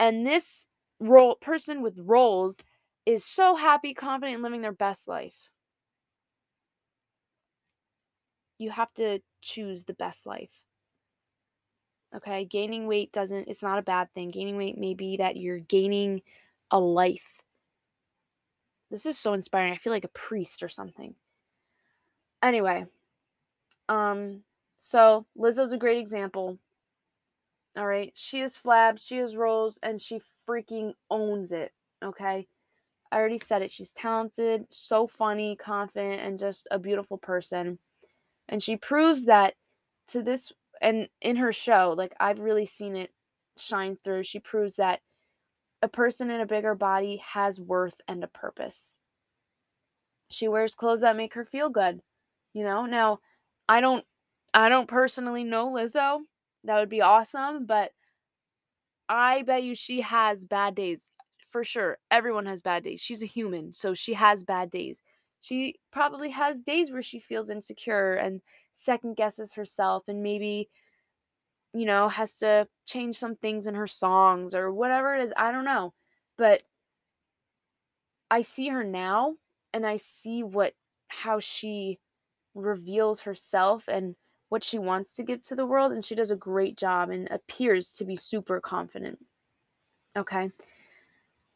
and 0.00 0.26
this 0.26 0.66
role 1.00 1.36
person 1.36 1.82
with 1.82 1.98
rolls 2.06 2.58
is 3.06 3.24
so 3.24 3.54
happy, 3.56 3.94
confident, 3.94 4.34
and 4.34 4.42
living 4.42 4.62
their 4.62 4.72
best 4.72 5.08
life. 5.08 5.50
You 8.58 8.70
have 8.70 8.92
to 8.94 9.20
choose 9.42 9.84
the 9.84 9.94
best 9.94 10.26
life. 10.26 10.62
Okay, 12.14 12.44
gaining 12.44 12.86
weight 12.86 13.12
doesn't, 13.12 13.48
it's 13.48 13.62
not 13.62 13.78
a 13.78 13.82
bad 13.82 14.12
thing. 14.14 14.30
Gaining 14.30 14.56
weight 14.56 14.78
may 14.78 14.94
be 14.94 15.16
that 15.18 15.36
you're 15.36 15.58
gaining 15.60 16.22
a 16.70 16.80
life. 16.80 17.42
This 18.92 19.06
is 19.06 19.18
so 19.18 19.32
inspiring. 19.32 19.72
I 19.72 19.78
feel 19.78 19.92
like 19.92 20.04
a 20.04 20.08
priest 20.08 20.62
or 20.62 20.68
something. 20.68 21.14
Anyway, 22.42 22.84
um, 23.88 24.42
so 24.78 25.24
Lizzo's 25.36 25.72
a 25.72 25.78
great 25.78 25.96
example. 25.96 26.58
All 27.74 27.86
right. 27.86 28.12
She 28.14 28.42
is 28.42 28.54
flab, 28.54 29.02
she 29.02 29.16
is 29.16 29.34
rolls, 29.34 29.78
and 29.82 29.98
she 29.98 30.20
freaking 30.46 30.92
owns 31.10 31.52
it. 31.52 31.72
Okay. 32.04 32.46
I 33.10 33.16
already 33.16 33.38
said 33.38 33.62
it. 33.62 33.70
She's 33.70 33.92
talented, 33.92 34.66
so 34.68 35.06
funny, 35.06 35.56
confident, 35.56 36.20
and 36.20 36.38
just 36.38 36.68
a 36.70 36.78
beautiful 36.78 37.16
person. 37.16 37.78
And 38.50 38.62
she 38.62 38.76
proves 38.76 39.24
that 39.24 39.54
to 40.08 40.22
this, 40.22 40.52
and 40.82 41.08
in 41.22 41.36
her 41.36 41.52
show, 41.52 41.94
like 41.96 42.12
I've 42.20 42.40
really 42.40 42.66
seen 42.66 42.94
it 42.94 43.10
shine 43.56 43.96
through. 43.96 44.24
She 44.24 44.38
proves 44.38 44.74
that 44.74 45.00
a 45.82 45.88
person 45.88 46.30
in 46.30 46.40
a 46.40 46.46
bigger 46.46 46.74
body 46.74 47.16
has 47.18 47.60
worth 47.60 48.00
and 48.06 48.22
a 48.22 48.28
purpose. 48.28 48.94
She 50.30 50.48
wears 50.48 50.74
clothes 50.74 51.00
that 51.00 51.16
make 51.16 51.34
her 51.34 51.44
feel 51.44 51.68
good. 51.68 52.00
You 52.54 52.64
know, 52.64 52.86
now 52.86 53.18
I 53.68 53.80
don't 53.80 54.04
I 54.54 54.68
don't 54.68 54.88
personally 54.88 55.44
know 55.44 55.66
Lizzo, 55.68 56.20
that 56.64 56.78
would 56.78 56.88
be 56.88 57.00
awesome. 57.00 57.66
But 57.66 57.92
I 59.08 59.42
bet 59.42 59.62
you 59.62 59.74
she 59.74 60.00
has 60.02 60.44
bad 60.44 60.74
days 60.74 61.10
for 61.38 61.64
sure. 61.64 61.98
Everyone 62.10 62.46
has 62.46 62.60
bad 62.60 62.84
days. 62.84 63.00
She's 63.00 63.22
a 63.22 63.26
human, 63.26 63.72
so 63.72 63.92
she 63.94 64.14
has 64.14 64.42
bad 64.44 64.70
days. 64.70 65.02
She 65.40 65.76
probably 65.90 66.30
has 66.30 66.62
days 66.62 66.90
where 66.92 67.02
she 67.02 67.18
feels 67.18 67.50
insecure 67.50 68.14
and 68.14 68.40
second 68.74 69.16
guesses 69.16 69.52
herself 69.52 70.04
and 70.08 70.22
maybe 70.22 70.70
you 71.74 71.86
know 71.86 72.08
has 72.08 72.34
to 72.36 72.68
change 72.86 73.16
some 73.16 73.36
things 73.36 73.66
in 73.66 73.74
her 73.74 73.86
songs 73.86 74.54
or 74.54 74.72
whatever 74.72 75.14
it 75.14 75.24
is. 75.24 75.32
I 75.36 75.52
don't 75.52 75.64
know. 75.64 75.92
But 76.38 76.62
I 78.30 78.42
see 78.42 78.68
her 78.68 78.84
now 78.84 79.34
and 79.72 79.86
I 79.86 79.96
see 79.96 80.42
what 80.42 80.74
how 81.08 81.38
she 81.38 81.98
reveals 82.54 83.20
herself 83.20 83.88
and 83.88 84.14
what 84.48 84.64
she 84.64 84.78
wants 84.78 85.14
to 85.14 85.22
give 85.22 85.42
to 85.42 85.54
the 85.54 85.66
world 85.66 85.92
and 85.92 86.04
she 86.04 86.14
does 86.14 86.30
a 86.30 86.36
great 86.36 86.76
job 86.76 87.10
and 87.10 87.28
appears 87.30 87.92
to 87.92 88.04
be 88.04 88.16
super 88.16 88.60
confident. 88.60 89.18
Okay? 90.16 90.50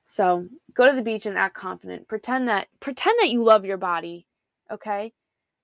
So, 0.06 0.46
go 0.72 0.88
to 0.88 0.94
the 0.94 1.02
beach 1.02 1.26
and 1.26 1.36
act 1.36 1.56
confident. 1.56 2.08
Pretend 2.08 2.48
that 2.48 2.68
pretend 2.80 3.18
that 3.20 3.30
you 3.30 3.42
love 3.42 3.64
your 3.64 3.76
body, 3.76 4.26
okay? 4.70 5.12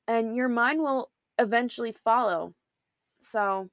And 0.09 0.35
your 0.35 0.49
mind 0.49 0.81
will 0.81 1.11
eventually 1.39 1.93
follow. 1.93 2.53
So, 3.21 3.71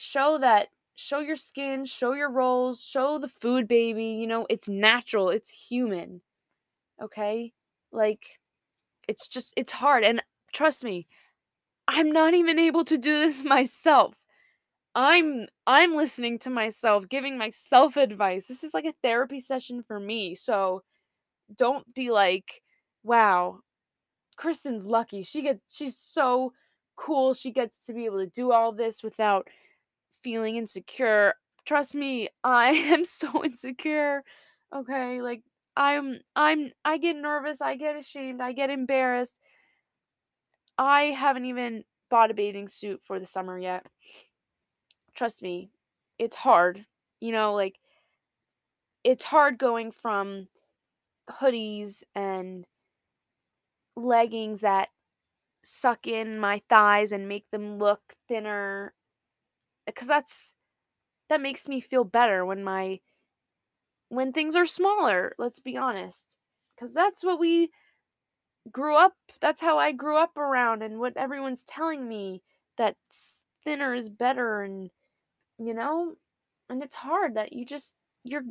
show 0.00 0.38
that 0.38 0.68
show 0.96 1.20
your 1.20 1.36
skin, 1.36 1.84
show 1.84 2.12
your 2.12 2.30
rolls, 2.30 2.84
show 2.84 3.18
the 3.18 3.28
food 3.28 3.68
baby, 3.68 4.04
you 4.06 4.26
know, 4.26 4.46
it's 4.50 4.68
natural, 4.68 5.30
it's 5.30 5.50
human. 5.50 6.20
Okay? 7.02 7.52
Like 7.92 8.40
it's 9.08 9.28
just 9.28 9.54
it's 9.56 9.72
hard 9.72 10.04
and 10.04 10.22
trust 10.52 10.84
me, 10.84 11.06
I'm 11.88 12.12
not 12.12 12.34
even 12.34 12.58
able 12.58 12.84
to 12.86 12.98
do 12.98 13.18
this 13.20 13.44
myself. 13.56 14.14
I'm 14.94 15.46
I'm 15.66 15.94
listening 15.96 16.38
to 16.40 16.50
myself, 16.50 17.08
giving 17.08 17.38
myself 17.38 17.96
advice. 17.96 18.46
This 18.46 18.64
is 18.64 18.74
like 18.74 18.86
a 18.86 18.94
therapy 19.02 19.40
session 19.40 19.82
for 19.82 20.00
me. 20.00 20.34
So 20.34 20.82
don't 21.56 21.92
be 21.94 22.10
like, 22.10 22.62
"Wow, 23.04 23.60
Kristyn's 24.38 24.86
lucky. 24.86 25.22
She 25.22 25.42
gets 25.42 25.74
she's 25.76 25.96
so 25.98 26.52
cool. 26.96 27.34
She 27.34 27.50
gets 27.52 27.80
to 27.86 27.92
be 27.94 28.06
able 28.06 28.18
to 28.20 28.26
do 28.26 28.52
all 28.52 28.72
this 28.72 29.02
without 29.02 29.48
feeling 30.22 30.56
insecure." 30.56 31.34
Trust 31.66 31.94
me, 31.94 32.28
I 32.44 32.70
am 32.70 33.04
so 33.04 33.44
insecure. 33.44 34.24
Okay? 34.74 35.22
Like 35.22 35.42
I'm 35.76 36.20
I'm 36.36 36.72
I 36.84 36.98
get 36.98 37.16
nervous, 37.16 37.60
I 37.60 37.76
get 37.76 37.96
ashamed, 37.96 38.40
I 38.40 38.52
get 38.52 38.70
embarrassed. 38.70 39.38
I 40.78 41.04
haven't 41.04 41.44
even 41.44 41.84
bought 42.10 42.30
a 42.30 42.34
bathing 42.34 42.68
suit 42.68 43.02
for 43.02 43.20
the 43.20 43.26
summer 43.26 43.58
yet. 43.58 43.86
Trust 45.14 45.42
me, 45.42 45.70
it's 46.18 46.36
hard. 46.36 46.86
You 47.20 47.32
know, 47.32 47.54
like 47.54 47.78
it's 49.04 49.24
hard 49.24 49.58
going 49.58 49.92
from 49.92 50.48
hoodies 51.30 52.02
and 52.14 52.66
leggings 53.96 54.60
that 54.60 54.88
suck 55.62 56.06
in 56.06 56.38
my 56.38 56.62
thighs 56.68 57.12
and 57.12 57.28
make 57.28 57.50
them 57.50 57.78
look 57.78 58.00
thinner 58.28 58.94
Uh, 59.90 59.92
because 59.92 60.06
that's 60.08 60.54
that 61.28 61.40
makes 61.40 61.68
me 61.68 61.80
feel 61.80 62.04
better 62.04 62.46
when 62.46 62.64
my 62.64 63.00
when 64.10 64.32
things 64.32 64.56
are 64.56 64.66
smaller 64.66 65.34
let's 65.38 65.60
be 65.60 65.76
honest. 65.76 66.36
Because 66.76 66.92
that's 66.94 67.24
what 67.24 67.38
we 67.38 67.70
grew 68.70 68.94
up 68.96 69.14
that's 69.40 69.60
how 69.60 69.78
i 69.78 69.90
grew 69.90 70.16
up 70.16 70.36
around 70.36 70.82
and 70.82 70.98
what 70.98 71.16
everyone's 71.16 71.64
telling 71.64 72.06
me 72.06 72.42
that 72.76 72.96
thinner 73.64 73.94
is 73.94 74.08
better 74.08 74.62
and 74.62 74.90
you 75.58 75.74
know 75.74 76.14
and 76.70 76.82
it's 76.82 76.94
hard 76.94 77.34
that 77.36 77.52
you 77.52 77.64
just 77.66 77.94
you're 78.24 78.44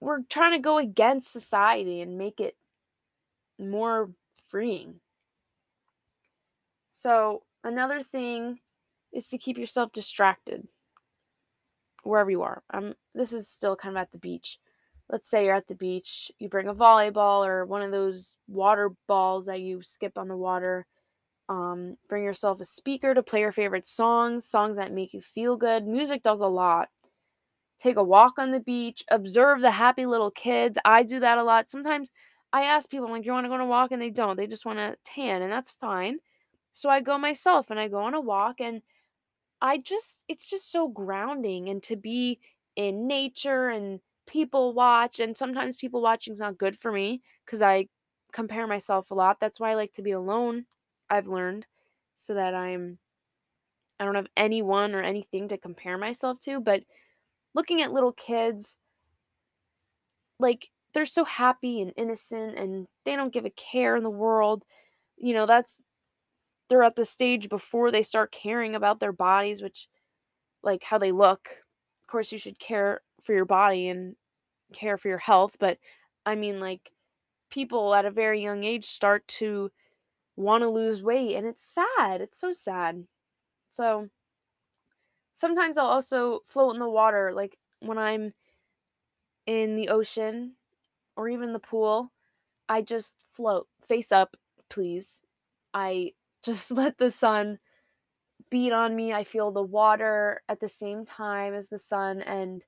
we're 0.00 0.22
trying 0.28 0.52
to 0.52 0.58
go 0.58 0.78
against 0.78 1.32
society 1.32 2.00
and 2.00 2.18
make 2.18 2.40
it 2.40 2.56
more 3.58 4.10
freeing. 4.46 5.00
So 6.90 7.44
another 7.62 8.02
thing 8.02 8.60
is 9.14 9.28
to 9.28 9.38
keep 9.38 9.58
yourself 9.58 9.92
distracted 9.92 10.66
wherever 12.02 12.30
you 12.30 12.42
are 12.42 12.62
um 12.74 12.94
this 13.14 13.32
is 13.32 13.48
still 13.48 13.76
kind 13.76 13.96
of 13.96 14.00
at 14.00 14.12
the 14.12 14.18
beach 14.18 14.58
let's 15.08 15.28
say 15.28 15.46
you're 15.46 15.54
at 15.54 15.66
the 15.68 15.74
beach 15.74 16.30
you 16.38 16.48
bring 16.48 16.68
a 16.68 16.74
volleyball 16.74 17.46
or 17.46 17.64
one 17.64 17.80
of 17.82 17.92
those 17.92 18.36
water 18.48 18.90
balls 19.08 19.46
that 19.46 19.60
you 19.60 19.80
skip 19.80 20.18
on 20.18 20.28
the 20.28 20.36
water 20.36 20.86
um, 21.48 21.96
bring 22.08 22.24
yourself 22.24 22.60
a 22.60 22.64
speaker 22.64 23.14
to 23.14 23.22
play 23.22 23.40
your 23.40 23.52
favorite 23.52 23.86
songs, 23.86 24.44
songs 24.44 24.76
that 24.76 24.92
make 24.92 25.12
you 25.12 25.20
feel 25.20 25.56
good. 25.56 25.86
Music 25.86 26.22
does 26.22 26.40
a 26.40 26.46
lot. 26.46 26.88
Take 27.78 27.96
a 27.96 28.04
walk 28.04 28.38
on 28.38 28.50
the 28.50 28.60
beach, 28.60 29.02
observe 29.10 29.60
the 29.60 29.70
happy 29.70 30.06
little 30.06 30.30
kids. 30.30 30.78
I 30.84 31.02
do 31.02 31.20
that 31.20 31.38
a 31.38 31.42
lot. 31.42 31.68
Sometimes 31.68 32.10
I 32.52 32.64
ask 32.64 32.88
people, 32.88 33.06
I'm 33.06 33.12
like, 33.12 33.26
you 33.26 33.32
want 33.32 33.44
to 33.44 33.48
go 33.48 33.54
on 33.54 33.60
a 33.60 33.66
walk? 33.66 33.92
And 33.92 34.00
they 34.00 34.10
don't. 34.10 34.36
They 34.36 34.46
just 34.46 34.64
want 34.64 34.78
to 34.78 34.96
tan, 35.04 35.42
and 35.42 35.52
that's 35.52 35.72
fine. 35.72 36.18
So 36.72 36.88
I 36.88 37.00
go 37.00 37.18
myself 37.18 37.70
and 37.70 37.78
I 37.78 37.88
go 37.88 37.98
on 37.98 38.14
a 38.14 38.20
walk, 38.20 38.60
and 38.60 38.80
I 39.60 39.78
just, 39.78 40.24
it's 40.28 40.48
just 40.50 40.70
so 40.70 40.88
grounding 40.88 41.68
and 41.68 41.82
to 41.84 41.96
be 41.96 42.40
in 42.76 43.06
nature 43.06 43.68
and 43.68 44.00
people 44.26 44.74
watch. 44.74 45.20
And 45.20 45.36
sometimes 45.36 45.76
people 45.76 46.02
watching 46.02 46.32
is 46.32 46.40
not 46.40 46.58
good 46.58 46.76
for 46.76 46.92
me 46.92 47.22
because 47.44 47.62
I 47.62 47.88
compare 48.32 48.66
myself 48.66 49.10
a 49.10 49.14
lot. 49.14 49.38
That's 49.40 49.60
why 49.60 49.70
I 49.70 49.74
like 49.74 49.92
to 49.94 50.02
be 50.02 50.12
alone 50.12 50.66
I've 51.10 51.26
learned 51.28 51.66
so 52.16 52.34
that 52.34 52.54
I'm 52.54 52.98
I 53.98 54.04
don't 54.04 54.14
have 54.16 54.28
anyone 54.36 54.94
or 54.94 55.02
anything 55.02 55.48
to 55.48 55.58
compare 55.58 55.98
myself 55.98 56.38
to, 56.40 56.60
but 56.60 56.84
looking 57.54 57.82
at 57.82 57.92
little 57.92 58.12
kids 58.12 58.76
like 60.38 60.70
they're 60.92 61.04
so 61.04 61.24
happy 61.24 61.80
and 61.80 61.92
innocent 61.96 62.58
and 62.58 62.86
they 63.04 63.16
don't 63.16 63.32
give 63.32 63.44
a 63.44 63.50
care 63.50 63.96
in 63.96 64.02
the 64.02 64.10
world. 64.10 64.64
You 65.16 65.34
know, 65.34 65.46
that's 65.46 65.78
they're 66.68 66.82
at 66.82 66.96
the 66.96 67.04
stage 67.04 67.48
before 67.48 67.90
they 67.90 68.02
start 68.02 68.32
caring 68.32 68.74
about 68.74 69.00
their 69.00 69.12
bodies, 69.12 69.62
which 69.62 69.88
like 70.62 70.82
how 70.82 70.98
they 70.98 71.12
look. 71.12 71.48
Of 72.02 72.06
course, 72.08 72.32
you 72.32 72.38
should 72.38 72.58
care 72.58 73.00
for 73.22 73.34
your 73.34 73.44
body 73.44 73.88
and 73.88 74.16
care 74.72 74.96
for 74.98 75.08
your 75.08 75.18
health, 75.18 75.56
but 75.58 75.78
I 76.26 76.34
mean 76.34 76.60
like 76.60 76.90
people 77.50 77.94
at 77.94 78.06
a 78.06 78.10
very 78.10 78.42
young 78.42 78.64
age 78.64 78.84
start 78.84 79.26
to 79.28 79.70
want 80.36 80.62
to 80.62 80.68
lose 80.68 81.02
weight 81.02 81.36
and 81.36 81.46
it's 81.46 81.62
sad. 81.62 82.20
It's 82.20 82.38
so 82.40 82.52
sad. 82.52 83.06
So 83.70 84.08
sometimes 85.34 85.78
I'll 85.78 85.86
also 85.86 86.40
float 86.46 86.74
in 86.74 86.80
the 86.80 86.88
water 86.88 87.32
like 87.32 87.58
when 87.80 87.98
I'm 87.98 88.32
in 89.46 89.76
the 89.76 89.88
ocean 89.88 90.54
or 91.16 91.28
even 91.28 91.52
the 91.52 91.58
pool. 91.58 92.10
I 92.68 92.82
just 92.82 93.16
float 93.28 93.68
face 93.86 94.12
up, 94.12 94.36
please. 94.70 95.22
I 95.74 96.12
just 96.44 96.70
let 96.72 96.98
the 96.98 97.10
sun 97.10 97.58
beat 98.50 98.72
on 98.72 98.94
me. 98.96 99.12
I 99.12 99.24
feel 99.24 99.52
the 99.52 99.62
water 99.62 100.42
at 100.48 100.60
the 100.60 100.68
same 100.68 101.04
time 101.04 101.54
as 101.54 101.68
the 101.68 101.78
sun 101.78 102.22
and 102.22 102.64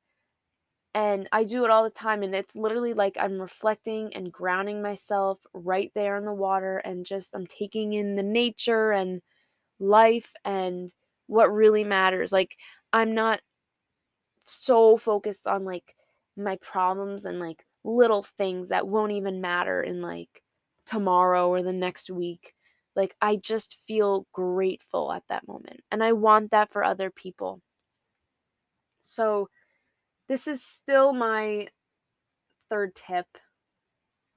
and 0.94 1.28
I 1.32 1.44
do 1.44 1.64
it 1.64 1.70
all 1.70 1.84
the 1.84 1.90
time 1.90 2.22
and 2.22 2.34
it's 2.34 2.56
literally 2.56 2.94
like 2.94 3.16
I'm 3.20 3.40
reflecting 3.40 4.14
and 4.14 4.32
grounding 4.32 4.80
myself 4.82 5.38
right 5.52 5.92
there 5.94 6.16
in 6.16 6.24
the 6.24 6.32
water 6.32 6.78
and 6.78 7.04
just 7.04 7.34
I'm 7.34 7.46
taking 7.46 7.92
in 7.92 8.16
the 8.16 8.22
nature 8.22 8.92
and 8.92 9.20
life 9.80 10.32
and 10.44 10.92
what 11.28 11.52
really 11.52 11.84
matters. 11.84 12.32
Like 12.32 12.56
I'm 12.92 13.14
not 13.14 13.40
so 14.44 14.96
focused 14.96 15.46
on 15.46 15.64
like 15.64 15.94
my 16.36 16.56
problems 16.56 17.24
and 17.24 17.40
like 17.40 17.64
little 17.84 18.22
things 18.22 18.68
that 18.68 18.86
won't 18.88 19.12
even 19.12 19.40
matter 19.40 19.82
in 19.82 20.00
like 20.02 20.42
tomorrow 20.86 21.48
or 21.48 21.62
the 21.62 21.72
next 21.72 22.10
week. 22.10 22.54
Like 22.96 23.14
I 23.20 23.36
just 23.36 23.76
feel 23.86 24.26
grateful 24.32 25.12
at 25.12 25.22
that 25.28 25.46
moment 25.46 25.80
and 25.92 26.02
I 26.02 26.12
want 26.12 26.50
that 26.50 26.72
for 26.72 26.82
other 26.82 27.10
people. 27.10 27.60
So 29.02 29.48
this 30.28 30.48
is 30.48 30.64
still 30.64 31.12
my 31.12 31.68
third 32.70 32.94
tip. 32.94 33.26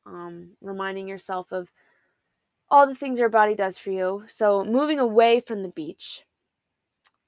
Um, 0.06 0.52
reminding 0.62 1.08
yourself 1.08 1.52
of 1.52 1.70
all 2.70 2.88
the 2.88 2.96
things 2.96 3.20
your 3.20 3.30
body 3.30 3.56
does 3.56 3.78
for 3.78 3.92
you. 3.92 4.24
So 4.28 4.64
moving 4.64 5.00
away 5.00 5.40
from 5.40 5.64
the 5.64 5.70
beach. 5.70 6.24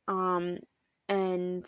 Um, 0.07 0.57
and 1.09 1.65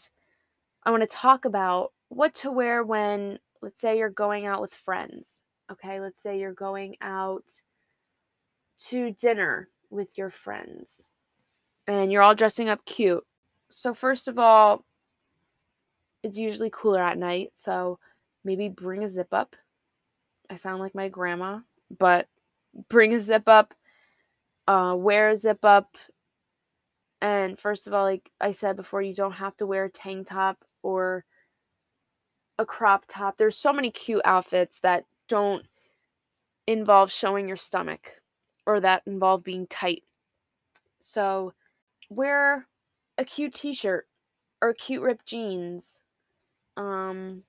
I 0.83 0.91
want 0.91 1.01
to 1.01 1.07
talk 1.07 1.45
about 1.45 1.91
what 2.09 2.33
to 2.35 2.51
wear 2.51 2.83
when, 2.83 3.39
let's 3.61 3.81
say, 3.81 3.97
you're 3.97 4.09
going 4.09 4.45
out 4.45 4.61
with 4.61 4.73
friends. 4.73 5.45
Okay, 5.71 5.99
let's 5.99 6.21
say 6.21 6.39
you're 6.39 6.53
going 6.53 6.97
out 7.01 7.45
to 8.77 9.11
dinner 9.11 9.69
with 9.89 10.17
your 10.17 10.29
friends 10.29 11.07
and 11.87 12.11
you're 12.11 12.21
all 12.21 12.35
dressing 12.35 12.69
up 12.69 12.83
cute. 12.85 13.23
So, 13.69 13.93
first 13.93 14.27
of 14.27 14.37
all, 14.39 14.85
it's 16.23 16.37
usually 16.37 16.69
cooler 16.71 17.01
at 17.01 17.17
night, 17.17 17.51
so 17.53 17.99
maybe 18.43 18.69
bring 18.69 19.03
a 19.03 19.09
zip 19.09 19.33
up. 19.33 19.55
I 20.49 20.55
sound 20.55 20.79
like 20.79 20.95
my 20.95 21.09
grandma, 21.09 21.59
but 21.97 22.27
bring 22.89 23.13
a 23.13 23.19
zip 23.19 23.47
up, 23.47 23.73
uh, 24.67 24.95
wear 24.97 25.29
a 25.29 25.37
zip 25.37 25.65
up. 25.65 25.97
And 27.21 27.57
first 27.57 27.87
of 27.87 27.93
all, 27.93 28.03
like 28.03 28.29
I 28.41 28.51
said 28.51 28.75
before, 28.75 29.01
you 29.01 29.13
don't 29.13 29.31
have 29.33 29.55
to 29.57 29.65
wear 29.65 29.85
a 29.85 29.89
tank 29.89 30.27
top 30.27 30.63
or 30.81 31.25
a 32.59 32.65
crop 32.65 33.05
top. 33.07 33.37
There's 33.37 33.57
so 33.57 33.73
many 33.73 33.91
cute 33.91 34.21
outfits 34.25 34.79
that 34.83 35.05
don't 35.27 35.65
involve 36.67 37.11
showing 37.11 37.47
your 37.47 37.57
stomach 37.57 38.21
or 38.65 38.79
that 38.81 39.03
involve 39.05 39.43
being 39.43 39.67
tight. 39.67 40.03
So 40.99 41.53
wear 42.09 42.67
a 43.17 43.25
cute 43.25 43.53
t 43.53 43.73
shirt 43.73 44.07
or 44.61 44.73
cute 44.73 45.03
ripped 45.03 45.25
jeans 45.25 46.01
um, 46.77 47.43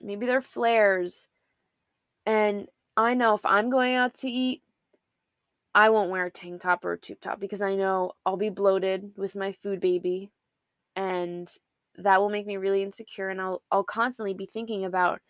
maybe 0.00 0.26
they're 0.26 0.40
flares. 0.40 1.28
And 2.26 2.68
I 2.96 3.14
know 3.14 3.34
if 3.34 3.44
I'm 3.46 3.70
going 3.70 3.94
out 3.94 4.14
to 4.14 4.28
eat, 4.30 4.62
I 5.74 5.90
won't 5.90 6.10
wear 6.10 6.26
a 6.26 6.30
tank 6.30 6.60
top 6.62 6.84
or 6.84 6.92
a 6.92 6.98
tube 6.98 7.20
top 7.20 7.40
because 7.40 7.62
I 7.62 7.74
know 7.74 8.12
I'll 8.26 8.36
be 8.36 8.50
bloated 8.50 9.12
with 9.16 9.34
my 9.36 9.52
food 9.52 9.80
baby 9.80 10.30
and 10.96 11.48
that 11.96 12.20
will 12.20 12.30
make 12.30 12.46
me 12.46 12.56
really 12.58 12.82
insecure 12.82 13.28
and 13.30 13.40
I'll 13.40 13.62
I'll 13.70 13.84
constantly 13.84 14.34
be 14.34 14.46
thinking 14.46 14.84
about 14.84 15.20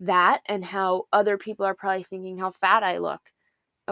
that 0.00 0.42
and 0.46 0.64
how 0.64 1.06
other 1.12 1.38
people 1.38 1.66
are 1.66 1.74
probably 1.74 2.04
thinking 2.04 2.38
how 2.38 2.50
fat 2.50 2.82
I 2.84 2.98
look. 2.98 3.32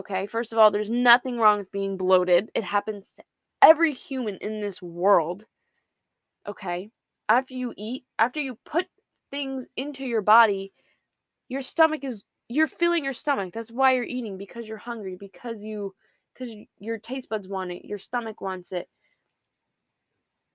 Okay, 0.00 0.26
first 0.26 0.52
of 0.52 0.58
all, 0.58 0.70
there's 0.70 0.90
nothing 0.90 1.38
wrong 1.38 1.58
with 1.58 1.72
being 1.72 1.96
bloated. 1.96 2.50
It 2.54 2.64
happens 2.64 3.12
to 3.12 3.22
every 3.62 3.92
human 3.92 4.36
in 4.38 4.60
this 4.60 4.82
world. 4.82 5.46
Okay? 6.46 6.90
after 7.30 7.54
you 7.54 7.72
eat, 7.76 8.04
after 8.18 8.40
you 8.40 8.58
put 8.66 8.86
things 9.30 9.66
into 9.76 10.04
your 10.04 10.20
body, 10.20 10.72
your 11.48 11.62
stomach 11.62 12.04
is 12.04 12.24
you're 12.48 12.66
filling 12.66 13.04
your 13.04 13.12
stomach. 13.12 13.54
That's 13.54 13.70
why 13.70 13.94
you're 13.94 14.04
eating 14.04 14.36
because 14.36 14.68
you're 14.68 14.78
hungry, 14.78 15.16
because 15.18 15.64
you 15.64 15.94
because 16.34 16.54
your 16.78 16.98
taste 16.98 17.28
buds 17.30 17.48
want 17.48 17.70
it, 17.70 17.84
your 17.84 17.98
stomach 17.98 18.40
wants 18.40 18.72
it. 18.72 18.88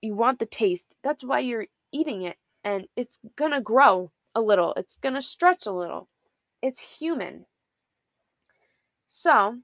You 0.02 0.16
want 0.16 0.40
the 0.40 0.46
taste. 0.46 0.96
That's 1.04 1.24
why 1.24 1.40
you're 1.40 1.68
eating 1.94 2.24
it 2.24 2.38
and 2.64 2.88
it's 2.98 3.20
going 3.38 3.52
to 3.52 3.62
grow 3.62 4.12
a 4.36 4.42
little. 4.42 4.74
It's 4.76 4.98
going 4.98 5.16
to 5.16 5.22
stretch 5.22 5.66
a 5.68 5.72
little. 5.72 6.10
It's 6.62 6.80
human. 6.80 7.46
So, 9.08 9.60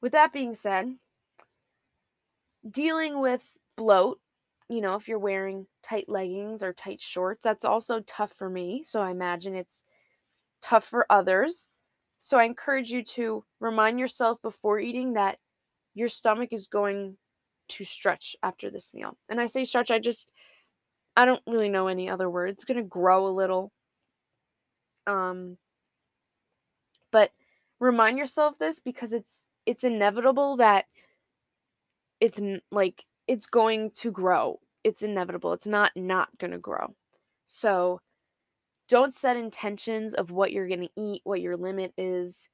with 0.00 0.12
that 0.12 0.32
being 0.32 0.54
said, 0.54 0.96
dealing 2.68 3.20
with 3.20 3.56
bloat, 3.76 4.20
you 4.68 4.80
know, 4.80 4.96
if 4.96 5.08
you're 5.08 5.18
wearing 5.18 5.66
tight 5.82 6.08
leggings 6.08 6.62
or 6.62 6.72
tight 6.72 7.00
shorts, 7.00 7.44
that's 7.44 7.64
also 7.64 8.00
tough 8.00 8.32
for 8.32 8.48
me. 8.48 8.82
So 8.84 9.00
I 9.00 9.10
imagine 9.10 9.54
it's 9.54 9.84
tough 10.62 10.84
for 10.84 11.06
others. 11.10 11.68
So 12.18 12.38
I 12.38 12.44
encourage 12.44 12.90
you 12.90 13.04
to 13.04 13.44
remind 13.60 14.00
yourself 14.00 14.40
before 14.42 14.80
eating 14.80 15.12
that 15.12 15.38
your 15.94 16.08
stomach 16.08 16.52
is 16.52 16.66
going 16.66 17.16
to 17.68 17.84
stretch 17.84 18.36
after 18.42 18.70
this 18.70 18.92
meal. 18.94 19.16
And 19.28 19.40
I 19.40 19.46
say 19.46 19.64
stretch, 19.64 19.90
I 19.90 19.98
just 19.98 20.32
I 21.16 21.24
don't 21.24 21.42
really 21.46 21.68
know 21.68 21.86
any 21.86 22.10
other 22.10 22.28
word. 22.28 22.50
It's 22.50 22.64
going 22.64 22.76
to 22.78 22.82
grow 22.82 23.26
a 23.26 23.30
little. 23.34 23.72
Um 25.06 25.56
remind 27.80 28.18
yourself 28.18 28.58
this 28.58 28.80
because 28.80 29.12
it's 29.12 29.44
it's 29.66 29.84
inevitable 29.84 30.56
that 30.58 30.86
it's 32.20 32.40
like 32.70 33.04
it's 33.26 33.46
going 33.46 33.90
to 33.90 34.10
grow. 34.10 34.60
It's 34.84 35.02
inevitable. 35.02 35.52
It's 35.52 35.66
not 35.66 35.92
not 35.96 36.28
going 36.38 36.52
to 36.52 36.58
grow. 36.58 36.94
So 37.46 38.00
don't 38.88 39.14
set 39.14 39.36
intentions 39.36 40.14
of 40.14 40.30
what 40.30 40.52
you're 40.52 40.68
going 40.68 40.82
to 40.82 41.00
eat, 41.00 41.22
what 41.24 41.40
your 41.40 41.56
limit 41.56 41.92
is. 41.96 42.48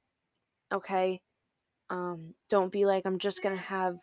Okay? 0.73 1.21
Um 1.89 2.33
don't 2.49 2.71
be 2.71 2.85
like 2.85 3.05
I'm 3.05 3.19
just 3.19 3.43
going 3.43 3.55
to 3.55 3.61
have 3.61 3.97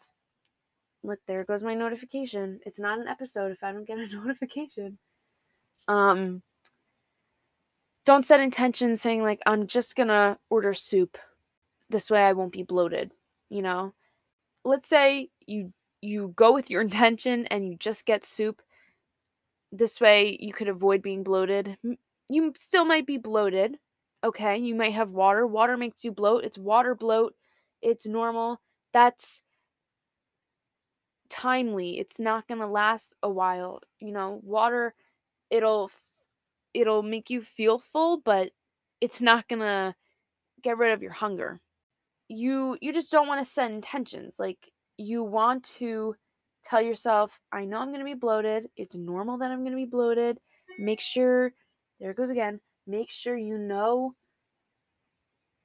look 1.02 1.18
there 1.26 1.44
goes 1.44 1.62
my 1.62 1.74
notification. 1.74 2.60
It's 2.66 2.78
not 2.78 2.98
an 3.00 3.08
episode 3.08 3.52
if 3.52 3.62
I 3.64 3.72
don't 3.72 3.86
get 3.86 3.98
a 3.98 4.06
notification. 4.16 4.98
Um 5.88 6.42
don't 8.10 8.24
set 8.24 8.40
intentions 8.40 9.00
saying 9.00 9.22
like 9.22 9.40
I'm 9.46 9.68
just 9.68 9.94
to 10.08 10.36
order 10.50 10.74
soup. 10.74 11.16
This 11.90 12.10
way 12.10 12.20
I 12.24 12.32
won't 12.32 12.50
be 12.50 12.64
bloated, 12.64 13.12
you 13.50 13.62
know? 13.62 13.94
Let's 14.64 14.88
say 14.88 15.30
you 15.46 15.72
you 16.00 16.32
go 16.34 16.52
with 16.52 16.70
your 16.70 16.80
intention 16.88 17.46
and 17.46 17.68
you 17.68 17.76
just 17.76 18.06
get 18.06 18.24
soup. 18.24 18.62
This 19.70 20.00
way 20.00 20.36
you 20.40 20.52
could 20.52 20.66
avoid 20.68 21.02
being 21.02 21.22
bloated. 21.22 21.78
You 22.28 22.52
still 22.56 22.84
might 22.84 23.06
be 23.06 23.16
bloated. 23.16 23.78
Okay, 24.24 24.58
you 24.58 24.74
might 24.74 24.94
have 24.94 25.10
water. 25.10 25.46
Water 25.46 25.76
makes 25.76 26.04
you 26.04 26.10
bloat. 26.10 26.42
It's 26.42 26.58
water 26.58 26.96
bloat. 26.96 27.36
It's 27.80 28.06
normal. 28.06 28.60
That's 28.92 29.40
timely. 31.28 32.00
It's 32.00 32.18
not 32.18 32.48
going 32.48 32.60
to 32.60 32.66
last 32.66 33.14
a 33.22 33.30
while. 33.30 33.82
You 34.00 34.10
know, 34.10 34.40
water 34.42 34.94
it'll 35.48 35.92
it'll 36.74 37.02
make 37.02 37.30
you 37.30 37.40
feel 37.40 37.78
full, 37.78 38.18
but 38.18 38.50
it's 39.00 39.20
not 39.20 39.48
going 39.48 39.60
to 39.60 39.94
get 40.62 40.78
rid 40.78 40.92
of 40.92 41.02
your 41.02 41.12
hunger. 41.12 41.60
You 42.28 42.76
you 42.80 42.92
just 42.92 43.10
don't 43.10 43.26
want 43.26 43.44
to 43.44 43.50
set 43.50 43.70
intentions. 43.70 44.36
Like 44.38 44.70
you 44.96 45.24
want 45.24 45.64
to 45.78 46.14
tell 46.64 46.80
yourself, 46.80 47.40
I 47.52 47.64
know 47.64 47.78
I'm 47.78 47.88
going 47.88 48.00
to 48.00 48.04
be 48.04 48.14
bloated. 48.14 48.68
It's 48.76 48.96
normal 48.96 49.38
that 49.38 49.50
I'm 49.50 49.60
going 49.60 49.72
to 49.72 49.76
be 49.76 49.86
bloated. 49.86 50.38
Make 50.78 51.00
sure, 51.00 51.52
there 51.98 52.10
it 52.10 52.16
goes 52.16 52.30
again, 52.30 52.60
make 52.86 53.10
sure 53.10 53.36
you 53.36 53.58
know 53.58 54.14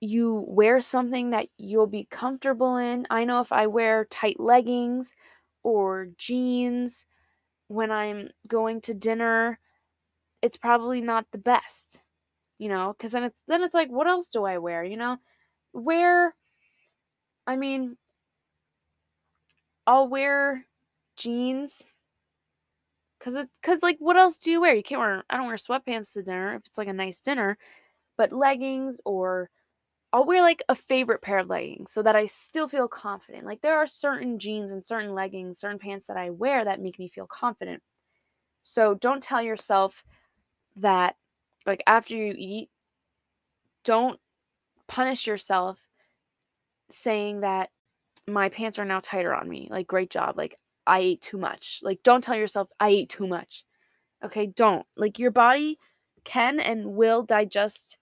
you 0.01 0.45
wear 0.47 0.82
something 0.82 1.32
that 1.32 1.47
you'll 1.58 1.88
be 1.88 2.08
comfortable 2.10 2.78
in. 2.78 3.06
I 3.10 3.24
know 3.24 3.39
if 3.39 3.51
I 3.51 3.68
wear 3.68 4.06
tight 4.06 4.39
leggings 4.39 5.14
or 5.64 6.10
jeans 6.18 7.06
when 7.68 7.91
I'm 7.91 8.30
going 8.47 8.82
to 8.82 8.93
dinner, 8.93 9.60
it's 10.46 10.58
probably 10.58 11.02
not 11.02 11.26
the 11.32 11.39
best. 11.39 12.06
You 12.60 12.70
know, 12.70 12.96
cuz 13.00 13.12
then 13.12 13.24
it's 13.24 13.41
then 13.48 13.64
it's 13.64 13.74
like 13.74 13.89
what 13.89 14.08
else 14.08 14.30
do 14.30 14.46
I 14.46 14.60
wear, 14.60 14.84
you 14.84 14.98
know? 14.98 15.18
Wear 15.74 16.36
I 17.48 17.56
mean, 17.56 17.98
I'll 19.88 20.08
wear 20.08 20.68
jeans 21.16 21.84
cuz 23.20 23.36
it 23.36 23.50
cuz 23.64 23.82
like 23.84 23.98
what 24.00 24.18
else 24.18 24.38
do 24.38 24.52
you 24.52 24.62
wear? 24.62 24.76
You 24.76 24.84
can't 24.84 25.02
wear 25.02 25.24
I 25.30 25.38
don't 25.38 25.48
wear 25.48 25.56
sweatpants 25.56 26.14
to 26.14 26.24
dinner 26.24 26.56
if 26.56 26.66
it's 26.68 26.78
like 26.78 26.88
a 26.88 26.93
nice 26.93 27.22
dinner, 27.22 27.58
but 28.18 28.32
leggings 28.32 29.02
or 29.06 29.50
I'll 30.14 30.26
wear 30.26 30.41
like 30.41 30.64
a 30.70 30.76
favorite 30.76 31.22
pair 31.22 31.39
of 31.39 31.50
leggings 31.50 31.91
so 31.91 32.04
that 32.04 32.16
I 32.16 32.28
still 32.28 32.68
feel 32.70 32.88
confident. 32.88 33.46
Like 33.46 33.62
there 33.62 33.78
are 33.78 33.88
certain 33.88 34.39
jeans 34.39 34.72
and 34.72 34.86
certain 34.86 35.14
leggings, 35.16 35.60
certain 35.60 35.80
pants 35.80 36.08
that 36.08 36.18
I 36.18 36.30
wear 36.32 36.66
that 36.66 36.82
make 36.82 37.00
me 37.00 37.10
feel 37.10 37.28
confident. 37.28 37.84
So 38.64 38.96
don't 38.96 39.24
tell 39.24 39.41
yourself 39.41 40.04
that 40.78 41.15
like 41.65 41.84
after 41.88 42.15
you 42.15 42.34
eat 42.38 42.69
don't 43.84 44.19
punish 44.88 45.28
yourself 45.28 45.88
saying 46.89 47.41
that 47.41 47.69
my 48.28 48.49
pants 48.49 48.80
are 48.80 48.86
now 48.86 48.99
tighter 48.99 49.34
on 49.34 49.47
me. 49.47 49.67
Like, 49.69 49.88
great 49.88 50.09
job. 50.09 50.38
Like, 50.38 50.57
I 50.88 50.99
ate 50.99 51.21
too 51.21 51.38
much. 51.38 51.80
Like, 51.84 52.01
don't 52.03 52.23
tell 52.23 52.36
yourself 52.36 52.69
I 52.80 52.89
ate 52.89 53.09
too 53.09 53.28
much. 53.28 53.63
Okay, 54.23 54.47
don't. 54.47 54.86
Like, 54.95 55.19
your 55.19 55.32
body 55.32 55.78
can 56.23 56.59
and 56.59 56.95
will 56.95 57.23
digest 57.23 57.97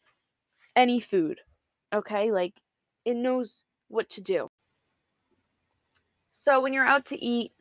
any 0.76 1.00
food. 1.00 1.40
Okay, 1.94 2.32
like, 2.32 2.54
it 3.06 3.16
knows 3.16 3.64
what 3.90 4.10
to 4.12 4.22
do. 4.22 4.50
So, 6.32 6.62
when 6.62 6.74
you're 6.74 6.86
out 6.86 7.06
to 7.08 7.24
eat, 7.24 7.52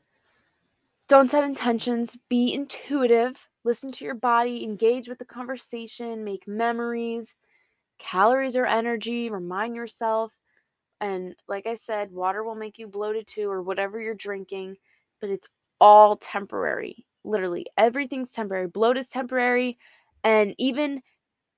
don't 1.09 1.31
set 1.31 1.45
intentions, 1.45 2.17
be 2.29 2.55
intuitive, 2.55 3.49
listen 3.65 3.93
to 3.93 4.05
your 4.05 4.15
body, 4.15 4.65
engage 4.65 5.09
with 5.09 5.19
the 5.19 5.25
conversation, 5.25 6.25
make 6.25 6.47
memories. 6.47 7.35
Calories 7.99 8.57
are 8.57 8.67
energy, 8.67 9.31
remind 9.31 9.77
yourself 9.77 10.33
and 11.03 11.35
like 11.49 11.67
I 11.67 11.75
said, 11.75 12.13
water 12.13 12.45
will 12.45 12.55
make 12.55 12.79
you 12.79 12.87
bloated 12.87 13.27
too, 13.27 13.51
or 13.51 13.61
whatever 13.61 14.01
you're 14.01 14.15
drinking, 14.15 14.77
but 15.21 15.31
it's 15.31 15.49
all 15.81 16.17
temporary. 16.17 17.05
Literally, 17.25 17.67
everything's 17.77 18.31
temporary. 18.31 18.69
Bloat 18.69 18.97
is 18.97 19.09
temporary. 19.09 19.79
And 20.23 20.55
even 20.59 21.03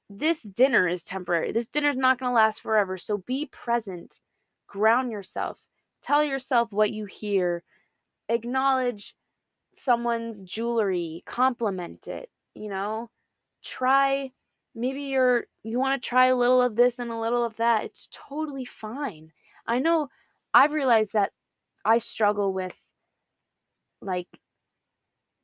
this 0.09 0.43
dinner 0.43 0.89
is 0.89 1.05
temporary. 1.05 1.53
This 1.53 1.67
dinner's 1.67 1.97
not 1.97 2.19
going 2.19 2.31
to 2.31 2.35
last 2.35 2.63
forever. 2.63 2.97
So 2.97 3.19
be 3.19 3.47
present, 3.53 4.19
ground 4.67 5.13
yourself, 5.13 5.61
tell 6.03 6.25
yourself 6.25 6.73
what 6.73 6.91
you 6.91 7.05
hear, 7.05 7.63
acknowledge 8.31 9.15
someone's 9.79 10.43
jewelry, 10.43 11.23
compliment 11.27 12.09
it, 12.09 12.31
you 12.55 12.69
know, 12.69 13.11
try 13.63 14.33
maybe 14.75 15.03
you're 15.03 15.47
you 15.63 15.79
want 15.79 16.03
to 16.03 16.09
try 16.09 16.27
a 16.27 16.37
little 16.37 16.61
of 16.61 16.77
this 16.77 16.99
and 16.99 17.11
a 17.11 17.19
little 17.19 17.45
of 17.45 17.57
that. 17.57 17.85
It's 17.85 18.09
totally 18.13 18.65
fine. 18.65 19.33
I 19.67 19.79
know 19.79 20.09
I've 20.53 20.73
realized 20.73 21.13
that 21.15 21.33
I 21.85 21.99
struggle 21.99 22.53
with 22.53 22.79
like 24.01 24.29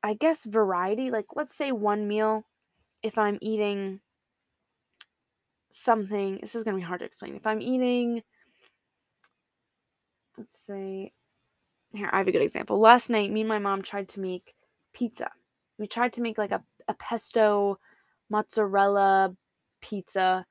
I 0.02 0.14
guess 0.14 0.44
variety. 0.44 1.10
Like 1.10 1.26
let's 1.36 1.54
say 1.54 1.72
one 1.72 2.08
meal 2.08 2.44
if 3.02 3.18
I'm 3.18 3.38
eating 3.40 4.00
something, 5.70 6.38
this 6.40 6.54
is 6.54 6.64
going 6.64 6.76
to 6.76 6.80
be 6.80 6.86
hard 6.86 7.00
to 7.00 7.06
explain. 7.06 7.36
If 7.36 7.46
I'm 7.46 7.60
eating 7.60 8.22
let's 10.36 10.58
say 10.66 11.12
here 11.92 12.10
I 12.12 12.18
have 12.18 12.28
a 12.28 12.32
good 12.32 12.42
example. 12.42 12.78
Last 12.78 13.10
night 13.10 13.30
me 13.30 13.40
and 13.40 13.48
my 13.48 13.58
mom 13.58 13.82
tried 13.82 14.08
to 14.10 14.20
make 14.20 14.54
pizza. 14.92 15.30
We 15.78 15.86
tried 15.86 16.12
to 16.14 16.22
make 16.22 16.38
like 16.38 16.52
a, 16.52 16.62
a 16.88 16.94
pesto 16.94 17.78
mozzarella 18.28 19.34
pizza 19.80 20.46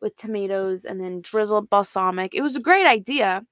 with 0.00 0.16
tomatoes 0.16 0.84
and 0.84 1.00
then 1.00 1.20
drizzled 1.20 1.70
balsamic. 1.70 2.34
It 2.34 2.42
was 2.42 2.56
a 2.56 2.60
great 2.60 2.86
idea. 2.86 3.44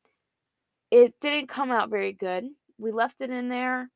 It 0.90 1.14
didn't 1.20 1.48
come 1.48 1.70
out 1.70 1.90
very 1.90 2.12
good. 2.12 2.44
We 2.78 2.90
left 2.90 3.20
it 3.20 3.30
in 3.30 3.48
there 3.48 3.88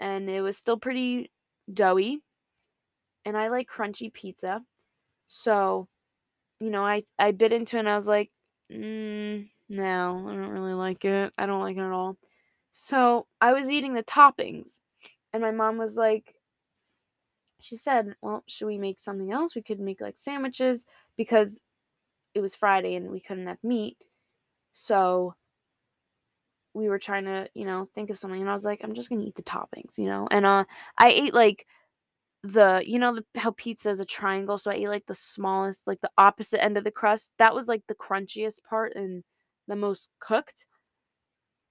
and 0.00 0.28
it 0.28 0.40
was 0.40 0.56
still 0.56 0.78
pretty 0.78 1.30
doughy. 1.72 2.18
And 3.24 3.36
I 3.36 3.48
like 3.48 3.68
crunchy 3.68 4.12
pizza. 4.12 4.62
So, 5.28 5.86
you 6.58 6.70
know, 6.70 6.84
I, 6.84 7.04
I 7.18 7.30
bit 7.30 7.52
into 7.52 7.76
it 7.76 7.80
and 7.80 7.88
I 7.88 7.94
was 7.94 8.06
like, 8.06 8.30
mm, 8.72 9.48
no, 9.68 10.26
I 10.26 10.32
don't 10.32 10.48
really 10.48 10.74
like 10.74 11.04
it. 11.04 11.32
I 11.38 11.46
don't 11.46 11.60
like 11.60 11.76
it 11.76 11.80
at 11.80 11.92
all. 11.92 12.16
So 12.72 13.26
I 13.40 13.52
was 13.52 13.68
eating 13.70 13.94
the 13.94 14.02
toppings. 14.02 14.78
And 15.32 15.42
my 15.42 15.52
mom 15.52 15.78
was 15.78 15.96
like, 15.96 16.34
she 17.60 17.76
said, 17.76 18.14
Well, 18.22 18.42
should 18.46 18.66
we 18.66 18.78
make 18.78 19.00
something 19.00 19.32
else? 19.32 19.54
We 19.54 19.62
could 19.62 19.80
make 19.80 20.00
like 20.00 20.16
sandwiches 20.18 20.84
because 21.16 21.60
it 22.34 22.40
was 22.40 22.54
Friday 22.54 22.94
and 22.94 23.10
we 23.10 23.20
couldn't 23.20 23.46
have 23.46 23.62
meat. 23.62 23.98
So 24.72 25.34
we 26.72 26.88
were 26.88 26.98
trying 26.98 27.24
to, 27.24 27.48
you 27.54 27.64
know, 27.64 27.88
think 27.94 28.10
of 28.10 28.18
something 28.18 28.40
and 28.40 28.48
I 28.48 28.52
was 28.52 28.64
like, 28.64 28.80
I'm 28.82 28.94
just 28.94 29.08
gonna 29.08 29.24
eat 29.24 29.34
the 29.34 29.42
toppings, 29.42 29.98
you 29.98 30.06
know. 30.06 30.26
And 30.30 30.46
uh 30.46 30.64
I 30.98 31.10
ate 31.10 31.34
like 31.34 31.66
the 32.42 32.82
you 32.86 32.98
know 32.98 33.14
the, 33.16 33.24
how 33.38 33.50
pizza 33.52 33.90
is 33.90 34.00
a 34.00 34.04
triangle 34.04 34.56
so 34.56 34.70
i 34.70 34.74
ate 34.74 34.88
like 34.88 35.04
the 35.06 35.14
smallest 35.14 35.86
like 35.86 36.00
the 36.00 36.10
opposite 36.16 36.62
end 36.64 36.78
of 36.78 36.84
the 36.84 36.90
crust 36.90 37.32
that 37.38 37.54
was 37.54 37.68
like 37.68 37.82
the 37.86 37.94
crunchiest 37.94 38.64
part 38.64 38.94
and 38.94 39.22
the 39.68 39.76
most 39.76 40.08
cooked 40.20 40.64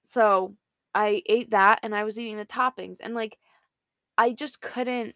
so 0.06 0.56
i 0.96 1.22
ate 1.28 1.52
that 1.52 1.80
and 1.84 1.96
i 1.96 2.04
was 2.04 2.18
eating 2.20 2.38
the 2.38 2.46
toppings 2.46 2.98
and 3.02 3.14
like 3.14 3.38
i 4.18 4.32
just 4.32 4.62
couldn't 4.62 5.16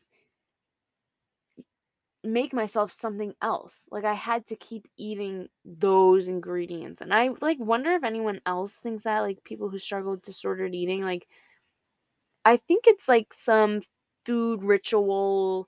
make 2.25 2.53
myself 2.53 2.89
something 2.89 3.33
else 3.41 3.85
like 3.91 4.05
i 4.05 4.13
had 4.13 4.45
to 4.45 4.55
keep 4.55 4.87
eating 4.97 5.49
those 5.65 6.29
ingredients 6.29 7.01
and 7.01 7.13
i 7.13 7.29
like 7.41 7.59
wonder 7.59 7.91
if 7.91 8.03
anyone 8.03 8.39
else 8.45 8.73
thinks 8.75 9.03
that 9.03 9.19
like 9.19 9.43
people 9.43 9.69
who 9.69 9.77
struggle 9.77 10.11
with 10.11 10.21
disordered 10.21 10.73
eating 10.73 11.01
like 11.01 11.27
i 12.45 12.55
think 12.55 12.85
it's 12.87 13.09
like 13.09 13.33
some 13.33 13.81
food 14.25 14.63
ritual 14.63 15.67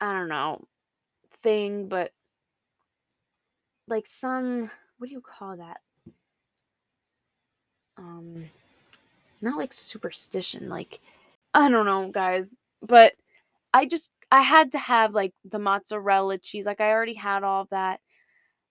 I 0.00 0.12
don't 0.12 0.28
know, 0.28 0.66
thing, 1.42 1.88
but 1.88 2.12
like 3.88 4.06
some 4.06 4.70
what 4.98 5.08
do 5.08 5.12
you 5.12 5.20
call 5.20 5.56
that? 5.56 5.80
Um 7.98 8.50
not 9.42 9.58
like 9.58 9.72
superstition, 9.72 10.68
like 10.68 11.00
I 11.54 11.68
don't 11.70 11.86
know, 11.86 12.10
guys, 12.10 12.54
but 12.82 13.14
I 13.74 13.86
just 13.86 14.10
I 14.32 14.42
had 14.42 14.72
to 14.72 14.78
have 14.78 15.14
like 15.14 15.34
the 15.44 15.58
mozzarella 15.58 16.38
cheese. 16.38 16.66
Like 16.66 16.80
I 16.80 16.92
already 16.92 17.14
had 17.14 17.44
all 17.44 17.62
of 17.62 17.70
that. 17.70 18.00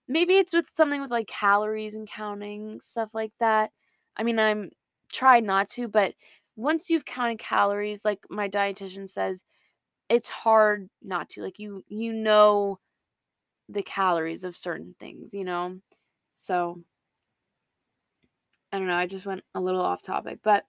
Maybe 0.08 0.38
it's 0.38 0.54
with 0.54 0.70
something 0.74 1.02
with 1.02 1.12
like 1.12 1.28
calories 1.28 1.96
and 1.96 2.08
counting 2.10 2.80
stuff 2.82 3.10
like 3.14 3.34
that. 3.40 3.72
I 4.18 4.24
mean, 4.24 4.40
I'm 4.40 4.72
tried 5.12 5.44
not 5.44 5.70
to, 5.72 5.88
but 5.88 6.14
once 6.58 6.90
you've 6.90 7.06
counted 7.06 7.40
calories, 7.40 8.06
like 8.06 8.20
my 8.30 8.50
dietitian 8.50 9.10
says, 9.10 9.44
it's 10.10 10.30
hard 10.30 10.90
not 11.04 11.30
to. 11.32 11.42
Like 11.44 11.60
you 11.60 11.84
you 11.90 12.14
know 12.14 12.80
the 13.70 13.84
calories 13.84 14.44
of 14.44 14.58
certain 14.58 14.96
things, 15.00 15.34
you 15.34 15.44
know? 15.46 15.80
So 16.36 16.82
I 18.76 18.78
don't 18.78 18.88
know, 18.88 18.96
I 18.96 19.08
just 19.08 19.26
went 19.26 19.42
a 19.54 19.62
little 19.62 19.80
off 19.80 20.02
topic, 20.02 20.40
but 20.44 20.66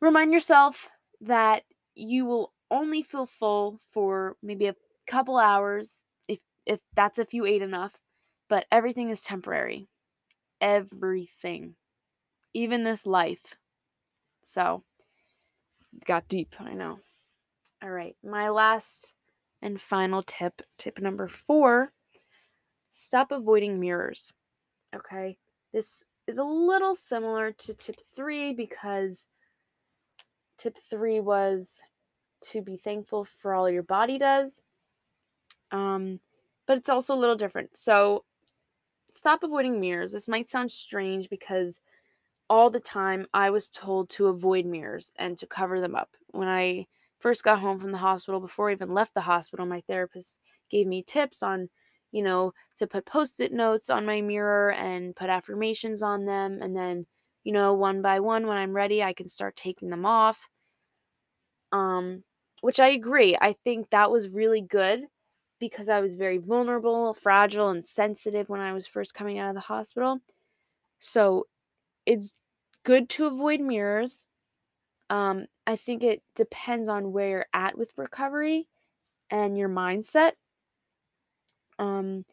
remind 0.00 0.32
yourself 0.32 0.88
that 1.22 1.64
you 1.96 2.24
will 2.24 2.52
only 2.70 3.02
feel 3.02 3.26
full 3.26 3.80
for 3.90 4.36
maybe 4.44 4.66
a 4.66 4.76
couple 5.08 5.36
hours 5.36 6.04
if 6.28 6.38
if 6.66 6.78
that's 6.94 7.18
if 7.18 7.34
you 7.34 7.46
ate 7.46 7.62
enough, 7.62 8.00
but 8.48 8.64
everything 8.70 9.10
is 9.10 9.22
temporary. 9.22 9.88
Everything. 10.60 11.74
Even 12.54 12.84
this 12.84 13.04
life. 13.04 13.56
So, 14.44 14.84
got 16.06 16.28
deep, 16.28 16.54
I 16.60 16.74
know. 16.74 17.00
All 17.82 17.90
right, 17.90 18.14
my 18.22 18.50
last 18.50 19.14
and 19.62 19.80
final 19.80 20.22
tip, 20.22 20.62
tip 20.78 21.00
number 21.00 21.26
4, 21.26 21.92
stop 22.92 23.32
avoiding 23.32 23.80
mirrors. 23.80 24.32
Okay? 24.94 25.38
This 25.72 26.04
is 26.30 26.38
a 26.38 26.44
little 26.44 26.94
similar 26.94 27.50
to 27.50 27.74
tip 27.74 27.96
3 28.14 28.54
because 28.54 29.26
tip 30.56 30.78
3 30.78 31.20
was 31.20 31.82
to 32.40 32.62
be 32.62 32.76
thankful 32.76 33.24
for 33.24 33.54
all 33.54 33.68
your 33.68 33.82
body 33.82 34.16
does. 34.16 34.62
Um, 35.72 36.20
but 36.66 36.78
it's 36.78 36.88
also 36.88 37.14
a 37.14 37.18
little 37.18 37.36
different. 37.36 37.76
So 37.76 38.24
stop 39.12 39.42
avoiding 39.42 39.80
mirrors. 39.80 40.12
This 40.12 40.28
might 40.28 40.48
sound 40.48 40.70
strange 40.70 41.28
because 41.28 41.80
all 42.48 42.70
the 42.70 42.80
time 42.80 43.26
I 43.34 43.50
was 43.50 43.68
told 43.68 44.08
to 44.10 44.28
avoid 44.28 44.66
mirrors 44.66 45.12
and 45.18 45.36
to 45.38 45.46
cover 45.46 45.80
them 45.80 45.96
up. 45.96 46.10
When 46.30 46.48
I 46.48 46.86
first 47.18 47.42
got 47.42 47.58
home 47.58 47.80
from 47.80 47.92
the 47.92 47.98
hospital, 47.98 48.40
before 48.40 48.70
I 48.70 48.72
even 48.72 48.94
left 48.94 49.14
the 49.14 49.20
hospital, 49.20 49.66
my 49.66 49.80
therapist 49.82 50.38
gave 50.70 50.86
me 50.86 51.02
tips 51.02 51.42
on, 51.42 51.68
you 52.12 52.22
know, 52.22 52.52
to 52.76 52.86
put 52.86 53.06
post 53.06 53.40
it 53.40 53.52
notes 53.52 53.90
on 53.90 54.06
my 54.06 54.20
mirror 54.20 54.72
and 54.72 55.14
put 55.16 55.30
affirmations 55.30 56.02
on 56.02 56.24
them. 56.24 56.58
And 56.62 56.76
then, 56.76 57.06
you 57.44 57.52
know, 57.52 57.74
one 57.74 58.02
by 58.02 58.20
one, 58.20 58.46
when 58.46 58.56
I'm 58.56 58.72
ready, 58.72 59.02
I 59.02 59.12
can 59.12 59.28
start 59.28 59.56
taking 59.56 59.90
them 59.90 60.04
off. 60.06 60.48
Um, 61.72 62.24
which 62.62 62.80
I 62.80 62.88
agree. 62.88 63.36
I 63.40 63.52
think 63.64 63.90
that 63.90 64.10
was 64.10 64.34
really 64.34 64.60
good 64.60 65.06
because 65.60 65.88
I 65.88 66.00
was 66.00 66.14
very 66.16 66.38
vulnerable, 66.38 67.14
fragile, 67.14 67.68
and 67.68 67.84
sensitive 67.84 68.48
when 68.48 68.60
I 68.60 68.72
was 68.72 68.86
first 68.86 69.14
coming 69.14 69.38
out 69.38 69.48
of 69.48 69.54
the 69.54 69.60
hospital. 69.60 70.20
So 70.98 71.46
it's 72.06 72.34
good 72.84 73.08
to 73.10 73.26
avoid 73.26 73.60
mirrors. 73.60 74.24
Um, 75.10 75.46
I 75.66 75.76
think 75.76 76.02
it 76.02 76.22
depends 76.34 76.88
on 76.88 77.12
where 77.12 77.28
you're 77.28 77.46
at 77.52 77.78
with 77.78 77.92
recovery 77.96 78.68
and 79.30 79.56
your 79.58 79.68
mindset. 79.68 80.32
Um, 81.80 82.24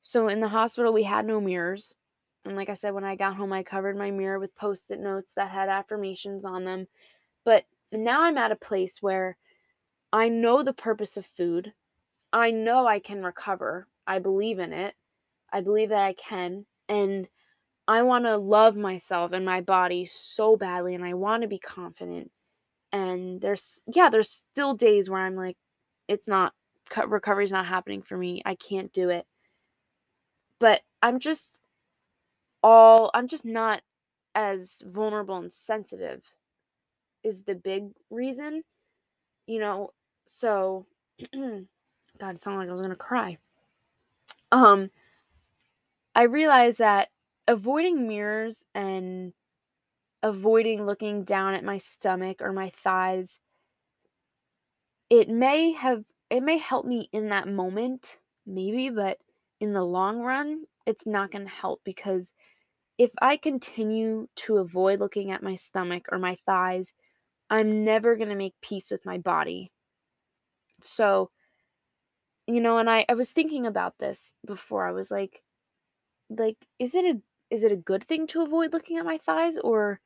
so 0.00 0.28
in 0.28 0.40
the 0.40 0.48
hospital, 0.48 0.92
we 0.92 1.04
had 1.04 1.26
no 1.26 1.40
mirrors. 1.40 1.94
And 2.44 2.56
like 2.56 2.70
I 2.70 2.74
said, 2.74 2.94
when 2.94 3.04
I 3.04 3.14
got 3.14 3.36
home, 3.36 3.52
I 3.52 3.62
covered 3.62 3.96
my 3.96 4.10
mirror 4.10 4.40
with 4.40 4.56
post 4.56 4.90
it 4.90 4.98
notes 4.98 5.32
that 5.36 5.50
had 5.50 5.68
affirmations 5.68 6.44
on 6.44 6.64
them. 6.64 6.88
But 7.44 7.64
now 7.92 8.22
I'm 8.22 8.38
at 8.38 8.50
a 8.50 8.56
place 8.56 9.00
where 9.00 9.36
I 10.12 10.28
know 10.28 10.62
the 10.62 10.72
purpose 10.72 11.16
of 11.16 11.26
food. 11.26 11.72
I 12.32 12.50
know 12.50 12.86
I 12.86 12.98
can 12.98 13.22
recover. 13.22 13.86
I 14.06 14.18
believe 14.18 14.58
in 14.58 14.72
it. 14.72 14.94
I 15.52 15.60
believe 15.60 15.90
that 15.90 16.02
I 16.02 16.14
can. 16.14 16.66
And 16.88 17.28
I 17.86 18.02
want 18.02 18.24
to 18.24 18.36
love 18.38 18.74
myself 18.74 19.32
and 19.32 19.44
my 19.44 19.60
body 19.60 20.06
so 20.06 20.56
badly. 20.56 20.94
And 20.94 21.04
I 21.04 21.14
want 21.14 21.42
to 21.42 21.48
be 21.48 21.58
confident. 21.58 22.30
And 22.90 23.40
there's, 23.40 23.82
yeah, 23.86 24.08
there's 24.08 24.30
still 24.30 24.74
days 24.74 25.10
where 25.10 25.20
I'm 25.20 25.36
like, 25.36 25.56
it's 26.08 26.26
not, 26.26 26.54
recovery's 27.06 27.52
not 27.52 27.66
happening 27.66 28.02
for 28.02 28.16
me. 28.16 28.42
I 28.44 28.54
can't 28.54 28.92
do 28.92 29.10
it. 29.10 29.26
But 30.58 30.82
I'm 31.02 31.18
just 31.18 31.60
all, 32.62 33.10
I'm 33.14 33.26
just 33.26 33.44
not 33.44 33.82
as 34.34 34.82
vulnerable 34.86 35.36
and 35.36 35.52
sensitive 35.52 36.22
is 37.22 37.42
the 37.42 37.54
big 37.54 37.90
reason. 38.10 38.62
You 39.46 39.60
know, 39.60 39.90
so 40.24 40.86
God, 41.34 41.66
it 42.36 42.42
sounded 42.42 42.58
like 42.58 42.68
I 42.68 42.72
was 42.72 42.80
gonna 42.80 42.96
cry. 42.96 43.38
Um 44.52 44.90
I 46.14 46.24
realized 46.24 46.78
that 46.78 47.08
avoiding 47.48 48.06
mirrors 48.06 48.64
and 48.74 49.32
avoiding 50.22 50.84
looking 50.84 51.24
down 51.24 51.54
at 51.54 51.64
my 51.64 51.78
stomach 51.78 52.40
or 52.40 52.52
my 52.52 52.70
thighs 52.70 53.40
it 55.12 55.28
may 55.28 55.72
have 55.72 56.04
it 56.32 56.42
may 56.42 56.58
help 56.58 56.86
me 56.86 57.08
in 57.12 57.30
that 57.30 57.48
moment 57.48 58.18
maybe 58.46 58.90
but 58.90 59.18
in 59.60 59.74
the 59.74 59.84
long 59.84 60.20
run 60.22 60.64
it's 60.86 61.06
not 61.06 61.32
going 61.32 61.44
to 61.46 61.52
help 61.52 61.82
because 61.84 62.32
if 62.98 63.12
i 63.22 63.36
continue 63.36 64.28
to 64.36 64.58
avoid 64.58 65.00
looking 65.00 65.32
at 65.32 65.44
my 65.44 65.54
stomach 65.54 66.06
or 66.12 66.18
my 66.18 66.36
thighs 66.46 66.94
i'm 67.50 67.84
never 67.84 68.16
going 68.16 68.30
to 68.30 68.36
make 68.36 68.54
peace 68.62 68.90
with 68.90 69.06
my 69.06 69.18
body 69.18 69.72
so, 70.82 71.30
you 72.46 72.60
know, 72.60 72.78
and 72.78 72.90
I 72.90 73.04
I 73.08 73.14
was 73.14 73.30
thinking 73.30 73.66
about 73.66 73.98
this 73.98 74.34
before. 74.46 74.86
I 74.86 74.92
was 74.92 75.10
like 75.10 75.42
like 76.30 76.58
is 76.80 76.94
it 76.96 77.04
a 77.06 77.20
is 77.50 77.64
it 77.64 77.72
a 77.72 77.76
good 77.76 78.04
thing 78.04 78.28
to 78.28 78.42
avoid 78.42 78.74
looking 78.74 78.98
at 78.98 79.06
my 79.06 79.18
thighs 79.18 79.58
or 79.58 80.00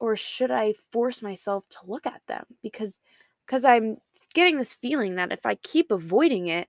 or 0.00 0.16
should 0.16 0.52
I 0.52 0.74
force 0.92 1.22
myself 1.22 1.68
to 1.70 1.78
look 1.86 2.06
at 2.06 2.22
them 2.28 2.46
because 2.62 3.00
because 3.46 3.64
I'm 3.66 3.98
getting 4.34 4.58
this 4.58 4.74
feeling 4.74 5.16
that 5.16 5.32
if 5.32 5.46
I 5.46 5.56
keep 5.56 5.90
avoiding 5.90 6.48
it, 6.48 6.68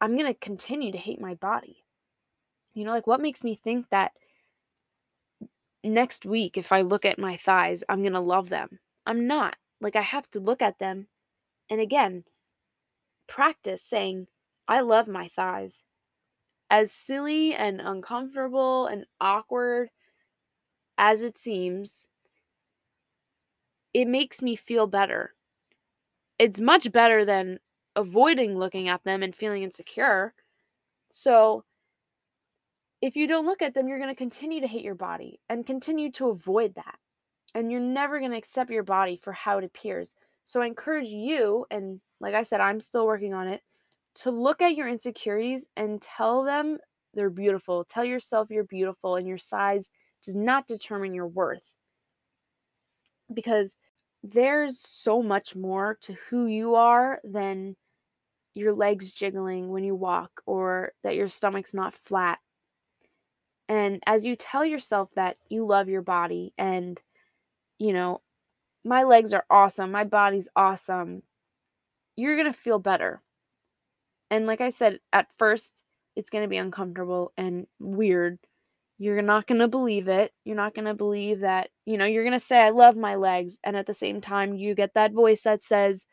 I'm 0.00 0.16
going 0.16 0.32
to 0.32 0.38
continue 0.38 0.92
to 0.92 0.98
hate 0.98 1.20
my 1.20 1.34
body. 1.34 1.84
You 2.74 2.84
know, 2.84 2.92
like 2.92 3.06
what 3.06 3.20
makes 3.20 3.44
me 3.44 3.54
think 3.54 3.86
that 3.90 4.12
next 5.82 6.24
week 6.24 6.56
if 6.56 6.72
I 6.72 6.82
look 6.82 7.04
at 7.04 7.18
my 7.18 7.36
thighs, 7.36 7.84
I'm 7.88 8.02
going 8.02 8.12
to 8.14 8.20
love 8.20 8.48
them? 8.48 8.78
I'm 9.06 9.26
not. 9.26 9.56
Like 9.80 9.96
I 9.96 10.02
have 10.02 10.30
to 10.32 10.40
look 10.40 10.62
at 10.62 10.78
them 10.78 11.08
and 11.70 11.80
again, 11.80 12.24
practice 13.28 13.82
saying, 13.82 14.26
I 14.66 14.80
love 14.80 15.06
my 15.08 15.28
thighs. 15.28 15.84
As 16.68 16.92
silly 16.92 17.54
and 17.54 17.80
uncomfortable 17.80 18.86
and 18.86 19.06
awkward 19.20 19.90
as 20.98 21.22
it 21.22 21.36
seems, 21.36 22.08
it 23.94 24.06
makes 24.06 24.42
me 24.42 24.56
feel 24.56 24.86
better. 24.86 25.34
It's 26.40 26.58
much 26.58 26.90
better 26.90 27.26
than 27.26 27.58
avoiding 27.94 28.56
looking 28.56 28.88
at 28.88 29.04
them 29.04 29.22
and 29.22 29.34
feeling 29.34 29.62
insecure. 29.62 30.32
So, 31.10 31.64
if 33.02 33.14
you 33.14 33.26
don't 33.26 33.44
look 33.44 33.60
at 33.60 33.74
them, 33.74 33.88
you're 33.88 33.98
going 33.98 34.08
to 34.08 34.14
continue 34.14 34.62
to 34.62 34.66
hate 34.66 34.82
your 34.82 34.94
body 34.94 35.38
and 35.50 35.66
continue 35.66 36.10
to 36.12 36.30
avoid 36.30 36.76
that. 36.76 36.98
And 37.54 37.70
you're 37.70 37.82
never 37.82 38.20
going 38.20 38.30
to 38.30 38.38
accept 38.38 38.70
your 38.70 38.84
body 38.84 39.16
for 39.16 39.34
how 39.34 39.58
it 39.58 39.64
appears. 39.64 40.14
So, 40.46 40.62
I 40.62 40.66
encourage 40.66 41.08
you 41.08 41.66
and 41.70 42.00
like 42.20 42.32
I 42.34 42.42
said, 42.42 42.62
I'm 42.62 42.80
still 42.80 43.04
working 43.04 43.34
on 43.34 43.46
it, 43.46 43.60
to 44.16 44.30
look 44.30 44.62
at 44.62 44.76
your 44.76 44.88
insecurities 44.88 45.66
and 45.76 46.00
tell 46.00 46.42
them 46.42 46.78
they're 47.12 47.28
beautiful. 47.28 47.84
Tell 47.84 48.04
yourself 48.04 48.48
you're 48.50 48.64
beautiful 48.64 49.16
and 49.16 49.28
your 49.28 49.36
size 49.38 49.90
does 50.24 50.36
not 50.36 50.66
determine 50.66 51.12
your 51.12 51.28
worth. 51.28 51.76
Because 53.34 53.76
there's 54.22 54.80
so 54.80 55.22
much 55.22 55.56
more 55.56 55.98
to 56.02 56.14
who 56.28 56.46
you 56.46 56.74
are 56.74 57.20
than 57.24 57.76
your 58.54 58.72
legs 58.72 59.14
jiggling 59.14 59.68
when 59.70 59.84
you 59.84 59.94
walk 59.94 60.30
or 60.46 60.92
that 61.02 61.14
your 61.14 61.28
stomach's 61.28 61.74
not 61.74 61.94
flat. 61.94 62.38
And 63.68 64.02
as 64.06 64.24
you 64.24 64.34
tell 64.34 64.64
yourself 64.64 65.10
that 65.14 65.36
you 65.48 65.64
love 65.64 65.88
your 65.88 66.02
body 66.02 66.52
and, 66.58 67.00
you 67.78 67.92
know, 67.92 68.20
my 68.84 69.04
legs 69.04 69.32
are 69.32 69.44
awesome, 69.48 69.92
my 69.92 70.04
body's 70.04 70.48
awesome, 70.56 71.22
you're 72.16 72.36
going 72.36 72.52
to 72.52 72.58
feel 72.58 72.78
better. 72.78 73.22
And 74.30 74.46
like 74.46 74.60
I 74.60 74.70
said, 74.70 75.00
at 75.12 75.32
first, 75.38 75.84
it's 76.16 76.30
going 76.30 76.42
to 76.42 76.48
be 76.48 76.56
uncomfortable 76.56 77.32
and 77.36 77.66
weird. 77.78 78.38
You're 79.00 79.22
not 79.22 79.46
going 79.48 79.60
to 79.60 79.68
believe 79.68 80.08
it. 80.08 80.32
You're 80.44 80.56
not 80.56 80.74
going 80.74 80.84
to 80.84 80.94
believe 80.94 81.40
that, 81.40 81.70
you 81.86 81.96
know, 81.96 82.04
you're 82.04 82.22
going 82.24 82.34
to 82.34 82.38
say, 82.38 82.60
I 82.60 82.68
love 82.70 82.96
my 82.96 83.16
legs. 83.16 83.58
And 83.64 83.74
at 83.76 83.86
the 83.86 83.94
same 83.94 84.20
time, 84.20 84.54
you 84.54 84.74
get 84.74 84.94
that 84.94 85.14
voice 85.14 85.42
that 85.44 85.62
says, 85.62 86.06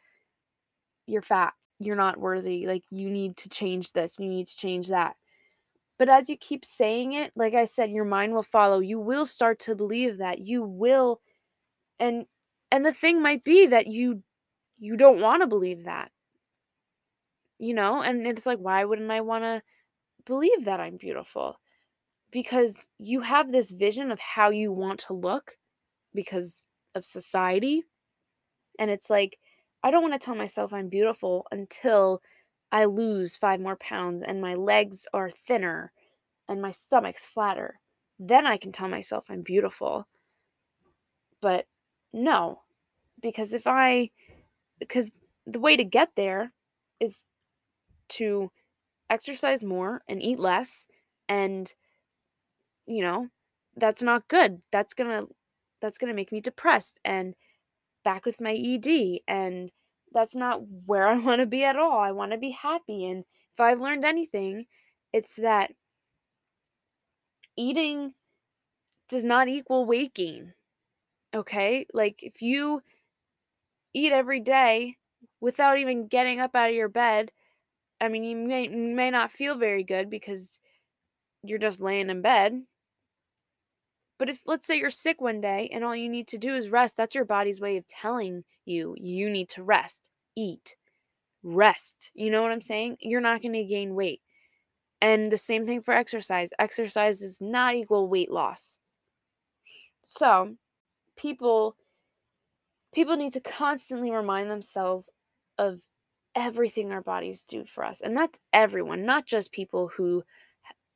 You're 1.07 1.21
fat. 1.21 1.53
You're 1.79 1.97
not 1.97 2.17
worthy. 2.19 2.65
Like, 2.65 2.83
you 2.89 3.09
need 3.09 3.37
to 3.37 3.49
change 3.49 3.91
this. 3.91 4.17
You 4.19 4.29
need 4.29 4.47
to 4.47 4.57
change 4.57 4.87
that. 4.87 5.17
But 5.99 6.09
as 6.09 6.29
you 6.29 6.37
keep 6.37 6.63
saying 6.65 7.13
it, 7.13 7.33
like 7.35 7.55
I 7.55 7.65
said, 7.65 7.91
your 7.91 8.05
mind 8.05 8.33
will 8.33 8.43
follow. 8.43 8.79
You 8.79 8.99
will 8.99 9.25
start 9.25 9.59
to 9.61 9.75
believe 9.75 10.19
that. 10.19 10.39
You 10.39 10.63
will 10.63 11.21
and 11.99 12.25
and 12.71 12.85
the 12.85 12.93
thing 12.93 13.21
might 13.21 13.43
be 13.43 13.67
that 13.67 13.87
you 13.87 14.23
you 14.79 14.97
don't 14.97 15.21
want 15.21 15.41
to 15.41 15.47
believe 15.47 15.85
that. 15.85 16.11
You 17.59 17.73
know, 17.75 18.01
and 18.01 18.25
it's 18.27 18.45
like 18.45 18.59
why 18.59 18.83
wouldn't 18.85 19.11
I 19.11 19.21
want 19.21 19.43
to 19.43 19.61
believe 20.25 20.65
that 20.65 20.79
I'm 20.79 20.97
beautiful? 20.97 21.57
Because 22.37 22.91
you 22.99 23.21
have 23.21 23.51
this 23.51 23.71
vision 23.71 24.11
of 24.11 24.19
how 24.19 24.51
you 24.51 24.71
want 24.71 24.99
to 25.07 25.13
look 25.13 25.57
because 26.13 26.65
of 26.93 27.03
society. 27.03 27.81
And 28.77 28.91
it's 28.91 29.09
like 29.09 29.39
I 29.83 29.89
don't 29.89 30.03
want 30.03 30.13
to 30.13 30.23
tell 30.23 30.35
myself 30.35 30.71
I'm 30.71 30.87
beautiful 30.87 31.47
until 31.51 32.21
I 32.71 32.85
lose 32.85 33.35
5 33.37 33.59
more 33.59 33.77
pounds 33.77 34.21
and 34.21 34.39
my 34.39 34.53
legs 34.53 35.07
are 35.15 35.31
thinner 35.31 35.91
and 36.47 36.61
my 36.61 36.69
stomach's 36.69 37.25
flatter. 37.25 37.79
Then 38.19 38.45
I 38.45 38.57
can 38.57 38.71
tell 38.71 38.87
myself 38.87 39.25
I'm 39.31 39.41
beautiful. 39.41 40.05
But 41.41 41.65
no, 42.13 42.61
because 43.19 43.51
if 43.51 43.65
I, 43.65 44.11
because 44.77 45.09
the 45.47 45.59
way 45.59 45.75
to 45.75 45.83
get 45.83 46.09
there 46.15 46.53
is 46.99 47.23
to 48.09 48.51
exercise 49.09 49.63
more 49.63 50.03
and 50.07 50.21
eat 50.21 50.37
less 50.37 50.85
and 51.27 51.73
you 52.87 53.03
know 53.03 53.27
that's 53.75 54.03
not 54.03 54.27
good 54.27 54.61
that's 54.71 54.93
gonna 54.93 55.23
that's 55.81 55.97
gonna 55.97 56.13
make 56.13 56.31
me 56.31 56.41
depressed 56.41 56.99
and 57.05 57.35
back 58.03 58.25
with 58.25 58.41
my 58.41 58.53
ed 58.53 59.19
and 59.27 59.71
that's 60.13 60.35
not 60.35 60.61
where 60.85 61.07
i 61.07 61.17
want 61.19 61.41
to 61.41 61.47
be 61.47 61.63
at 61.63 61.77
all 61.77 61.99
i 61.99 62.11
want 62.11 62.31
to 62.31 62.37
be 62.37 62.51
happy 62.51 63.05
and 63.05 63.23
if 63.53 63.59
i've 63.59 63.81
learned 63.81 64.05
anything 64.05 64.65
it's 65.13 65.35
that 65.35 65.71
eating 67.55 68.13
does 69.09 69.23
not 69.23 69.47
equal 69.47 69.85
weight 69.85 70.13
gain 70.13 70.53
okay 71.33 71.85
like 71.93 72.23
if 72.23 72.41
you 72.41 72.81
eat 73.93 74.11
every 74.11 74.39
day 74.39 74.95
without 75.41 75.77
even 75.77 76.07
getting 76.07 76.39
up 76.39 76.55
out 76.55 76.69
of 76.69 76.75
your 76.75 76.89
bed 76.89 77.31
I 77.99 78.09
mean, 78.09 78.23
you 78.23 78.35
may 78.35 78.67
may 78.67 79.11
not 79.11 79.31
feel 79.31 79.57
very 79.57 79.83
good 79.83 80.09
because 80.09 80.59
you're 81.43 81.59
just 81.59 81.81
laying 81.81 82.09
in 82.09 82.21
bed. 82.21 82.63
But 84.19 84.29
if 84.29 84.41
let's 84.45 84.65
say 84.65 84.77
you're 84.77 84.89
sick 84.89 85.21
one 85.21 85.41
day 85.41 85.69
and 85.71 85.83
all 85.83 85.95
you 85.95 86.09
need 86.09 86.27
to 86.29 86.37
do 86.37 86.55
is 86.55 86.69
rest, 86.69 86.97
that's 86.97 87.15
your 87.15 87.25
body's 87.25 87.61
way 87.61 87.77
of 87.77 87.87
telling 87.87 88.43
you 88.65 88.95
you 88.97 89.29
need 89.29 89.49
to 89.49 89.63
rest, 89.63 90.09
eat, 90.35 90.75
rest. 91.43 92.11
You 92.15 92.31
know 92.31 92.41
what 92.41 92.51
I'm 92.51 92.61
saying? 92.61 92.97
You're 92.99 93.21
not 93.21 93.41
going 93.41 93.53
to 93.53 93.63
gain 93.63 93.95
weight. 93.95 94.21
And 95.01 95.31
the 95.31 95.37
same 95.37 95.67
thing 95.67 95.81
for 95.81 95.93
exercise. 95.93 96.49
Exercise 96.57 97.19
does 97.19 97.39
not 97.39 97.75
equal 97.75 98.07
weight 98.07 98.31
loss. 98.31 98.77
So, 100.03 100.55
people 101.15 101.75
people 102.93 103.17
need 103.17 103.33
to 103.33 103.41
constantly 103.41 104.09
remind 104.11 104.49
themselves 104.49 105.11
of 105.59 105.79
everything 106.33 106.91
our 106.91 107.01
bodies 107.01 107.43
do 107.43 107.65
for 107.65 107.83
us. 107.83 108.01
And 108.01 108.17
that's 108.17 108.39
everyone, 108.53 109.05
not 109.05 109.25
just 109.27 109.51
people 109.51 109.87
who 109.89 110.23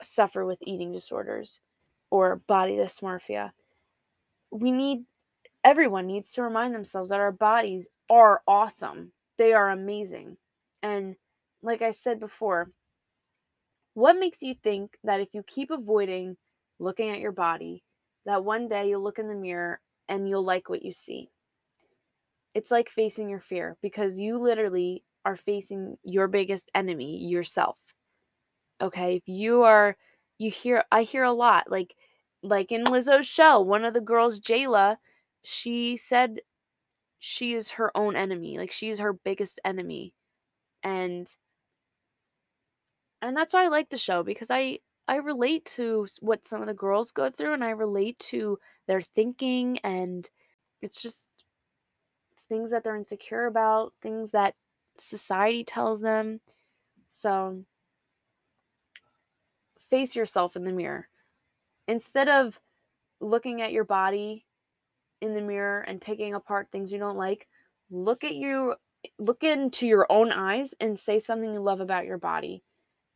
suffer 0.01 0.45
with 0.45 0.57
eating 0.61 0.91
disorders 0.91 1.59
or 2.11 2.35
body 2.47 2.75
dysmorphia. 2.75 3.51
We 4.51 4.71
need, 4.71 5.05
everyone 5.63 6.05
needs 6.05 6.33
to 6.33 6.43
remind 6.43 6.75
themselves 6.75 7.09
that 7.09 7.19
our 7.19 7.31
bodies 7.31 7.87
are 8.09 8.41
awesome. 8.47 9.13
They 9.37 9.53
are 9.53 9.69
amazing. 9.71 10.37
And 10.83 11.15
like 11.63 11.81
I 11.81 11.91
said 11.91 12.19
before, 12.19 12.69
what 13.93 14.17
makes 14.17 14.41
you 14.41 14.55
think 14.61 14.97
that 15.03 15.21
if 15.21 15.29
you 15.33 15.43
keep 15.43 15.71
avoiding 15.71 16.37
looking 16.79 17.09
at 17.09 17.19
your 17.19 17.31
body, 17.31 17.83
that 18.25 18.43
one 18.43 18.67
day 18.67 18.89
you'll 18.89 19.03
look 19.03 19.19
in 19.19 19.27
the 19.27 19.35
mirror 19.35 19.79
and 20.09 20.27
you'll 20.27 20.43
like 20.43 20.69
what 20.69 20.83
you 20.83 20.91
see? 20.91 21.29
It's 22.53 22.71
like 22.71 22.89
facing 22.89 23.29
your 23.29 23.39
fear 23.39 23.77
because 23.81 24.19
you 24.19 24.37
literally 24.37 25.03
are 25.23 25.37
facing 25.37 25.97
your 26.03 26.27
biggest 26.27 26.69
enemy, 26.75 27.17
yourself. 27.25 27.79
Okay? 28.81 29.15
If 29.15 29.23
you 29.27 29.63
are 29.63 29.95
you 30.41 30.51
hear 30.51 30.83
I 30.91 31.03
hear 31.03 31.23
a 31.23 31.31
lot 31.31 31.69
like 31.69 31.95
like 32.43 32.71
in 32.71 32.83
Lizzo's 32.85 33.27
show, 33.27 33.61
one 33.61 33.85
of 33.85 33.93
the 33.93 34.01
girls, 34.01 34.39
Jayla, 34.39 34.97
she 35.43 35.95
said 35.97 36.41
she 37.19 37.53
is 37.53 37.71
her 37.71 37.95
own 37.95 38.15
enemy. 38.15 38.57
Like 38.57 38.71
she 38.71 38.89
is 38.89 38.99
her 38.99 39.13
biggest 39.13 39.59
enemy. 39.65 40.13
And 40.83 41.27
and 43.21 43.37
that's 43.37 43.53
why 43.53 43.65
I 43.65 43.67
like 43.67 43.89
the 43.89 43.97
show 43.97 44.23
because 44.23 44.49
I 44.51 44.79
I 45.07 45.17
relate 45.17 45.65
to 45.77 46.07
what 46.21 46.45
some 46.45 46.61
of 46.61 46.67
the 46.67 46.73
girls 46.73 47.11
go 47.11 47.29
through 47.29 47.53
and 47.53 47.63
I 47.63 47.71
relate 47.71 48.17
to 48.31 48.57
their 48.87 49.01
thinking 49.01 49.79
and 49.83 50.27
it's 50.81 51.01
just 51.01 51.29
it's 52.33 52.43
things 52.43 52.71
that 52.71 52.83
they're 52.83 52.95
insecure 52.95 53.45
about, 53.45 53.93
things 54.01 54.31
that 54.31 54.55
society 54.97 55.63
tells 55.63 56.01
them. 56.01 56.41
So 57.09 57.63
face 59.91 60.15
yourself 60.15 60.55
in 60.55 60.63
the 60.63 60.71
mirror. 60.71 61.07
Instead 61.87 62.29
of 62.29 62.59
looking 63.19 63.61
at 63.61 63.71
your 63.71 63.83
body 63.83 64.45
in 65.21 65.35
the 65.35 65.41
mirror 65.41 65.81
and 65.81 66.01
picking 66.01 66.33
apart 66.33 66.69
things 66.71 66.91
you 66.91 66.97
don't 66.97 67.17
like, 67.17 67.47
look 67.91 68.23
at 68.23 68.33
you 68.33 68.73
look 69.19 69.43
into 69.43 69.87
your 69.87 70.07
own 70.09 70.31
eyes 70.31 70.73
and 70.79 70.99
say 70.99 71.19
something 71.19 71.53
you 71.53 71.59
love 71.59 71.81
about 71.81 72.05
your 72.05 72.17
body. 72.17 72.63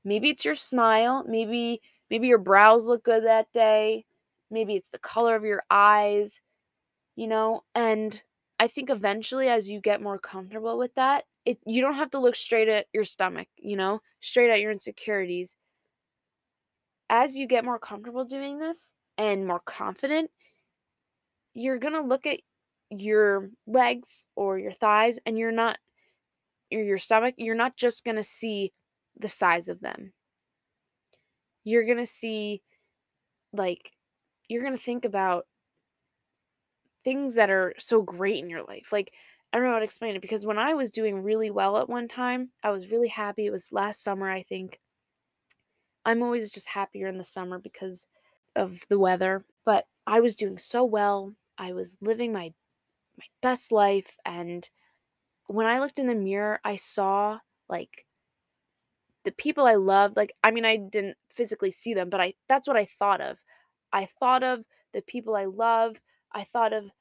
Maybe 0.04 0.30
it's 0.30 0.46
your 0.46 0.56
smile, 0.56 1.24
maybe 1.28 1.82
maybe 2.12 2.28
your 2.28 2.38
brows 2.38 2.86
look 2.86 3.04
good 3.04 3.24
that 3.26 3.52
day, 3.54 4.06
maybe 4.52 4.76
it's 4.76 4.90
the 4.90 5.00
color 5.00 5.36
of 5.36 5.44
your 5.44 5.64
eyes, 5.72 6.40
you 7.16 7.28
know, 7.28 7.64
and 7.74 8.22
I 8.60 8.68
think 8.68 8.90
eventually 8.90 9.50
as 9.50 9.70
you 9.70 9.82
get 9.82 10.02
more 10.02 10.20
comfortable 10.20 10.78
with 10.78 10.94
that, 10.96 11.26
it 11.46 11.60
you 11.66 11.82
don't 11.82 11.96
have 11.96 12.12
to 12.12 12.20
look 12.20 12.36
straight 12.36 12.70
at 12.70 12.88
your 12.94 13.04
stomach, 13.04 13.48
you 13.58 13.78
know, 13.78 14.02
straight 14.20 14.52
at 14.52 14.60
your 14.60 14.72
insecurities. 14.72 15.56
As 17.10 17.36
you 17.36 17.48
get 17.48 17.66
more 17.66 17.80
comfortable 17.80 18.26
doing 18.26 18.60
this 18.60 18.92
and 19.18 19.46
more 19.46 19.60
confident, 19.60 20.32
you're 21.54 21.80
going 21.80 21.94
to 21.94 22.02
look 22.02 22.26
at 22.26 22.40
your 22.90 23.50
legs 23.68 24.26
or 24.36 24.60
your 24.60 24.72
thighs 24.72 25.20
and 25.26 25.38
you're 25.38 25.52
not 25.52 25.78
your 26.70 26.98
stomach, 26.98 27.36
you're 27.38 27.56
not 27.56 27.78
just 27.78 28.04
going 28.04 28.18
to 28.18 28.24
see 28.24 28.74
the 29.18 29.28
size 29.28 29.70
of 29.70 29.80
them. 29.80 30.12
You're 31.64 31.86
going 31.86 31.98
to 32.00 32.06
see 32.06 32.62
like 33.54 33.92
you're 34.50 34.64
going 34.64 34.76
to 34.76 34.84
think 34.84 35.06
about 35.06 35.46
things 37.04 37.36
that 37.36 37.50
are 37.50 37.74
so 37.78 38.02
great 38.02 38.44
in 38.44 38.50
your 38.50 38.64
life. 38.64 38.90
Like 38.92 39.14
I 39.54 39.58
don't 39.58 39.68
know 39.68 39.74
how 39.74 39.80
to 39.80 39.86
explain 39.86 40.16
it 40.16 40.22
because 40.22 40.46
when 40.46 40.58
I 40.58 40.74
was 40.74 40.92
doing 40.92 41.24
really 41.24 41.50
well 41.50 41.78
at 41.78 41.90
one 41.90 42.08
time, 42.08 42.50
I 42.64 42.72
was 42.72 42.92
really 42.92 43.08
happy. 43.08 43.46
It 43.46 43.52
was 43.52 43.72
last 43.72 44.04
summer, 44.04 44.30
I 44.30 44.44
think. 44.44 44.80
I'm 46.06 46.24
always 46.24 46.52
just 46.52 46.68
happier 46.70 47.08
in 47.08 47.18
the 47.18 47.24
summer 47.24 47.60
because 47.60 48.08
of 48.56 48.82
the 48.90 49.00
weather, 49.00 49.46
but 49.66 49.88
I 50.08 50.20
was 50.22 50.36
doing 50.36 50.58
so 50.58 50.84
well. 50.86 51.36
I 51.58 51.74
was 51.74 51.98
living 52.02 52.32
my 52.34 52.54
my 53.18 53.26
best 53.42 53.72
life 53.72 54.18
and 54.26 54.70
when 55.48 55.68
I 55.68 55.80
looked 55.80 56.00
in 56.00 56.08
the 56.08 56.16
mirror, 56.16 56.60
I 56.64 56.76
saw 56.78 57.40
like 57.70 58.06
the 59.24 59.32
people 59.32 59.66
I 59.66 59.76
loved, 59.76 60.16
like 60.18 60.34
I 60.44 60.52
mean 60.52 60.66
I 60.66 60.78
didn't 60.78 61.18
physically 61.30 61.72
see 61.72 61.94
them, 61.94 62.10
but 62.10 62.22
I 62.22 62.34
that's 62.48 62.68
what 62.68 62.78
I 62.78 62.86
thought 62.86 63.22
of. 63.22 63.38
I 63.92 64.06
thought 64.06 64.44
of 64.44 64.64
the 64.94 65.02
people 65.02 65.36
I 65.36 65.46
love. 65.46 65.98
I 66.34 66.44
thought 66.44 66.74
of 66.74 66.92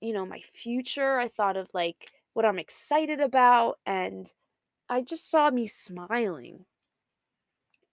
you 0.00 0.12
know, 0.14 0.26
my 0.26 0.40
future. 0.40 1.18
I 1.20 1.28
thought 1.28 1.56
of 1.56 1.70
like 1.74 2.12
what 2.34 2.44
I'm 2.46 2.58
excited 2.58 3.20
about 3.20 3.78
and 3.86 4.32
I 4.90 5.02
just 5.02 5.30
saw 5.30 5.50
me 5.50 5.66
smiling. 5.66 6.66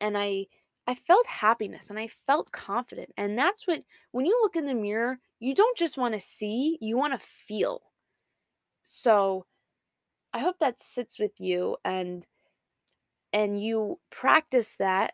And 0.02 0.18
I 0.18 0.48
I 0.88 0.96
felt 0.96 1.26
happiness 1.28 1.90
and 1.90 1.98
I 2.00 2.08
felt 2.08 2.52
confident. 2.52 3.14
And 3.18 3.38
that's 3.38 3.66
what 3.68 3.84
when 4.12 4.26
you 4.26 4.38
look 4.42 4.58
in 4.58 4.66
the 4.66 4.74
mirror, 4.76 5.20
you 5.40 5.56
don't 5.56 5.78
just 5.78 5.98
want 5.98 6.14
to 6.16 6.20
see, 6.20 6.78
you 6.82 6.98
want 6.98 7.14
to 7.14 7.20
feel. 7.20 7.82
So, 8.84 9.48
I 10.34 10.40
hope 10.40 10.60
that 10.60 10.82
sits 10.82 11.20
with 11.20 11.40
you 11.42 11.78
and 11.86 12.28
and 13.34 13.62
you 13.62 14.00
practice 14.10 14.78
that 14.78 15.14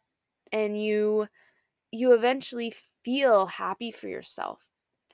and 0.51 0.81
you 0.81 1.27
you 1.91 2.13
eventually 2.13 2.73
feel 3.05 3.47
happy 3.47 3.91
for 3.91 4.07
yourself 4.07 4.67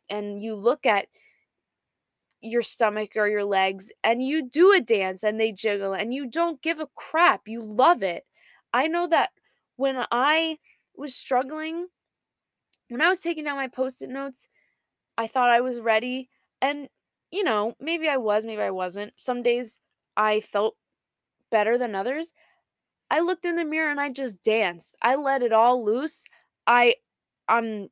and 0.09 0.41
you 0.41 0.55
look 0.55 0.86
at 0.86 1.07
your 2.41 2.61
stomach 2.61 3.11
or 3.15 3.28
your 3.28 3.43
legs 3.45 3.91
and 4.03 4.21
you 4.24 4.47
do 4.49 4.74
a 4.74 4.82
dance 4.82 5.24
and 5.24 5.39
they 5.39 5.51
jiggle 5.51 5.93
and 5.93 6.13
you 6.13 6.28
don't 6.30 6.61
give 6.61 6.80
a 6.80 6.88
crap. 6.95 7.47
You 7.47 7.63
love 7.63 8.03
it. 8.03 8.26
I 8.74 8.88
know 8.88 9.07
that 9.07 9.30
when 9.84 10.05
I 10.13 10.59
was 10.95 11.13
struggling, 11.13 11.88
when 12.88 13.01
I 13.01 13.09
was 13.09 13.19
taking 13.19 13.43
down 13.43 13.57
my 13.57 13.67
post 13.67 14.01
it 14.01 14.09
notes, 14.09 14.47
I 15.17 15.27
thought 15.27 15.49
I 15.49 15.59
was 15.59 15.81
ready. 15.81 16.29
And, 16.61 16.88
you 17.31 17.43
know, 17.43 17.75
maybe 17.81 18.07
I 18.07 18.15
was, 18.15 18.45
maybe 18.45 18.61
I 18.61 18.69
wasn't. 18.69 19.11
Some 19.19 19.43
days 19.43 19.81
I 20.15 20.39
felt 20.39 20.77
better 21.51 21.77
than 21.77 21.95
others. 21.95 22.31
I 23.11 23.19
looked 23.19 23.45
in 23.45 23.57
the 23.57 23.65
mirror 23.65 23.91
and 23.91 23.99
I 23.99 24.09
just 24.09 24.41
danced. 24.41 24.95
I 25.01 25.15
let 25.15 25.43
it 25.43 25.51
all 25.51 25.84
loose. 25.84 26.23
I 26.65 26.95
um 27.49 27.89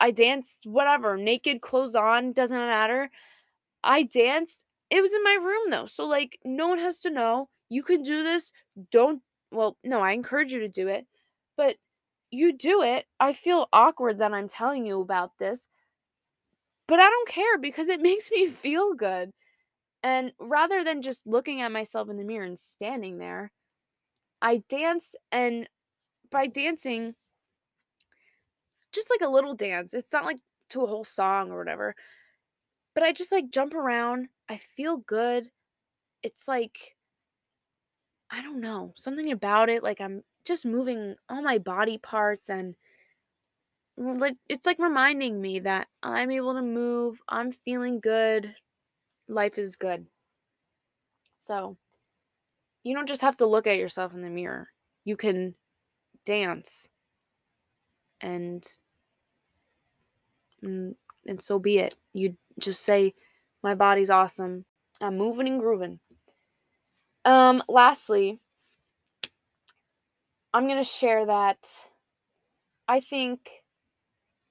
I 0.00 0.10
danced 0.10 0.66
whatever, 0.66 1.16
naked, 1.16 1.60
clothes 1.60 1.94
on, 1.94 2.32
doesn't 2.32 2.58
matter. 2.58 3.08
I 3.84 4.02
danced. 4.02 4.64
It 4.90 5.00
was 5.00 5.14
in 5.14 5.22
my 5.22 5.34
room 5.34 5.70
though. 5.70 5.86
So 5.86 6.06
like 6.06 6.40
no 6.44 6.66
one 6.66 6.80
has 6.80 6.98
to 7.00 7.10
know. 7.10 7.48
You 7.68 7.84
can 7.84 8.02
do 8.02 8.24
this. 8.24 8.52
Don't 8.90 9.22
well, 9.52 9.76
no, 9.84 10.00
I 10.00 10.10
encourage 10.10 10.52
you 10.52 10.58
to 10.60 10.68
do 10.68 10.88
it. 10.88 11.06
But 11.60 11.76
you 12.30 12.56
do 12.56 12.80
it. 12.80 13.04
I 13.20 13.34
feel 13.34 13.68
awkward 13.70 14.16
that 14.20 14.32
I'm 14.32 14.48
telling 14.48 14.86
you 14.86 15.02
about 15.02 15.36
this. 15.38 15.68
But 16.88 17.00
I 17.00 17.04
don't 17.04 17.28
care 17.28 17.58
because 17.58 17.88
it 17.88 18.00
makes 18.10 18.30
me 18.30 18.48
feel 18.48 18.94
good. 18.94 19.30
And 20.02 20.32
rather 20.40 20.82
than 20.82 21.02
just 21.02 21.26
looking 21.26 21.60
at 21.60 21.70
myself 21.70 22.08
in 22.08 22.16
the 22.16 22.24
mirror 22.24 22.46
and 22.46 22.58
standing 22.58 23.18
there, 23.18 23.52
I 24.40 24.62
dance 24.70 25.14
and 25.30 25.68
by 26.30 26.46
dancing 26.46 27.14
just 28.92 29.10
like 29.10 29.20
a 29.20 29.30
little 29.30 29.54
dance. 29.54 29.92
It's 29.92 30.14
not 30.14 30.24
like 30.24 30.38
to 30.70 30.80
a 30.80 30.86
whole 30.86 31.04
song 31.04 31.50
or 31.50 31.58
whatever. 31.58 31.94
But 32.94 33.04
I 33.04 33.12
just 33.12 33.32
like 33.32 33.50
jump 33.50 33.74
around. 33.74 34.28
I 34.48 34.56
feel 34.56 34.96
good. 34.96 35.50
It's 36.22 36.48
like 36.48 36.96
I 38.30 38.40
don't 38.42 38.60
know, 38.60 38.94
something 38.96 39.30
about 39.30 39.68
it 39.68 39.82
like 39.82 40.00
I'm 40.00 40.22
just 40.44 40.66
moving 40.66 41.16
all 41.28 41.42
my 41.42 41.58
body 41.58 41.98
parts 41.98 42.48
and 42.50 42.74
like 43.96 44.36
it's 44.48 44.66
like 44.66 44.78
reminding 44.80 45.40
me 45.40 45.60
that 45.60 45.86
I'm 46.02 46.30
able 46.30 46.54
to 46.54 46.62
move, 46.62 47.20
I'm 47.28 47.52
feeling 47.52 48.00
good, 48.00 48.54
life 49.28 49.58
is 49.58 49.76
good. 49.76 50.06
So, 51.38 51.76
you 52.84 52.94
don't 52.94 53.08
just 53.08 53.22
have 53.22 53.36
to 53.38 53.46
look 53.46 53.66
at 53.66 53.78
yourself 53.78 54.14
in 54.14 54.22
the 54.22 54.30
mirror. 54.30 54.68
You 55.04 55.16
can 55.16 55.54
dance 56.26 56.88
and 58.20 58.64
and, 60.62 60.94
and 61.26 61.42
so 61.42 61.58
be 61.58 61.78
it. 61.78 61.94
You 62.12 62.36
just 62.58 62.82
say 62.82 63.14
my 63.62 63.74
body's 63.74 64.10
awesome. 64.10 64.64
I'm 65.00 65.16
moving 65.16 65.48
and 65.48 65.60
grooving. 65.60 66.00
Um 67.24 67.62
lastly, 67.68 68.40
I'm 70.52 70.66
going 70.66 70.82
to 70.82 70.84
share 70.84 71.26
that 71.26 71.66
I 72.88 73.00
think 73.00 73.48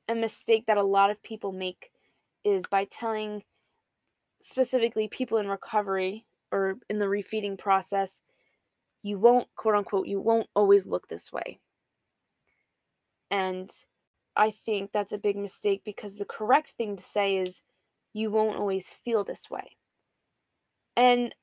a 0.07 0.15
mistake 0.15 0.65
that 0.67 0.77
a 0.77 0.83
lot 0.83 1.11
of 1.11 1.21
people 1.21 1.51
make 1.51 1.91
is 2.43 2.63
by 2.69 2.85
telling 2.85 3.43
specifically 4.41 5.07
people 5.09 5.37
in 5.37 5.47
recovery 5.47 6.25
or 6.51 6.75
in 6.89 6.99
the 6.99 7.05
refeeding 7.05 7.57
process, 7.57 8.21
you 9.03 9.19
won't, 9.19 9.47
quote 9.55 9.75
unquote, 9.75 10.07
you 10.07 10.21
won't 10.21 10.47
always 10.55 10.87
look 10.87 11.07
this 11.07 11.31
way. 11.31 11.59
And 13.29 13.69
I 14.35 14.51
think 14.51 14.91
that's 14.91 15.11
a 15.11 15.17
big 15.17 15.35
mistake 15.35 15.81
because 15.83 16.17
the 16.17 16.25
correct 16.25 16.71
thing 16.71 16.95
to 16.95 17.03
say 17.03 17.37
is, 17.37 17.61
you 18.13 18.31
won't 18.31 18.55
always 18.55 18.91
feel 18.91 19.23
this 19.23 19.49
way. 19.49 19.77
And 20.95 21.35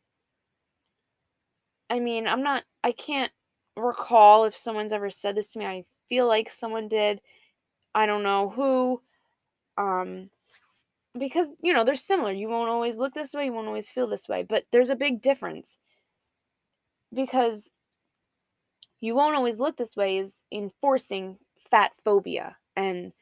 I 1.88 2.00
mean, 2.00 2.26
I'm 2.26 2.42
not, 2.42 2.64
I 2.82 2.90
can't 2.90 3.30
recall 3.76 4.44
if 4.44 4.56
someone's 4.56 4.92
ever 4.92 5.10
said 5.10 5.36
this 5.36 5.52
to 5.52 5.58
me. 5.58 5.66
I 5.66 5.84
feel 6.08 6.26
like 6.26 6.50
someone 6.50 6.88
did. 6.88 7.20
I 7.94 8.06
don't 8.06 8.22
know 8.22 8.50
who. 8.50 9.00
Um, 9.78 10.30
because 11.18 11.48
you 11.62 11.72
know 11.72 11.84
they're 11.84 11.94
similar. 11.94 12.32
You 12.32 12.48
won't 12.48 12.70
always 12.70 12.98
look 12.98 13.14
this 13.14 13.34
way. 13.34 13.46
You 13.46 13.52
won't 13.52 13.68
always 13.68 13.90
feel 13.90 14.06
this 14.06 14.28
way. 14.28 14.42
But 14.42 14.64
there's 14.72 14.90
a 14.90 14.96
big 14.96 15.20
difference 15.20 15.78
because 17.12 17.70
you 19.00 19.14
won't 19.14 19.36
always 19.36 19.60
look 19.60 19.76
this 19.76 19.96
way 19.96 20.18
is 20.18 20.44
enforcing 20.52 21.38
fat 21.70 21.94
phobia 22.04 22.56
and 22.76 23.12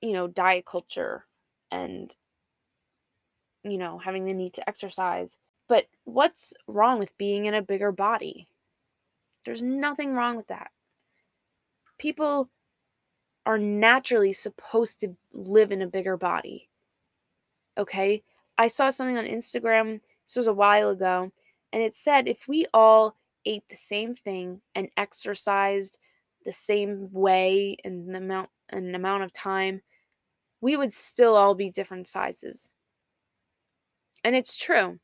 you 0.00 0.12
know 0.12 0.26
diet 0.28 0.64
culture 0.66 1.26
and 1.70 2.14
you 3.62 3.78
know 3.78 3.98
having 3.98 4.24
the 4.24 4.34
need 4.34 4.54
to 4.54 4.68
exercise. 4.68 5.36
But 5.68 5.86
what's 6.04 6.52
wrong 6.66 6.98
with 6.98 7.16
being 7.16 7.46
in 7.46 7.54
a 7.54 7.62
bigger 7.62 7.92
body? 7.92 8.48
There's 9.50 9.62
nothing 9.64 10.14
wrong 10.14 10.36
with 10.36 10.46
that. 10.46 10.70
People 11.98 12.48
are 13.44 13.58
naturally 13.58 14.32
supposed 14.32 15.00
to 15.00 15.16
live 15.32 15.72
in 15.72 15.82
a 15.82 15.88
bigger 15.88 16.16
body. 16.16 16.68
Okay? 17.76 18.22
I 18.58 18.68
saw 18.68 18.90
something 18.90 19.18
on 19.18 19.24
Instagram, 19.24 20.00
this 20.24 20.36
was 20.36 20.46
a 20.46 20.52
while 20.52 20.90
ago, 20.90 21.32
and 21.72 21.82
it 21.82 21.96
said 21.96 22.28
if 22.28 22.46
we 22.46 22.64
all 22.72 23.16
ate 23.44 23.64
the 23.68 23.74
same 23.74 24.14
thing 24.14 24.60
and 24.76 24.88
exercised 24.96 25.98
the 26.44 26.52
same 26.52 27.08
way 27.10 27.76
and 27.84 28.14
the 28.14 28.18
amount 28.18 28.50
an 28.68 28.94
amount 28.94 29.24
of 29.24 29.32
time, 29.32 29.82
we 30.60 30.76
would 30.76 30.92
still 30.92 31.34
all 31.34 31.56
be 31.56 31.70
different 31.70 32.06
sizes. 32.06 32.72
And 34.22 34.36
it's 34.36 34.56
true. 34.56 35.00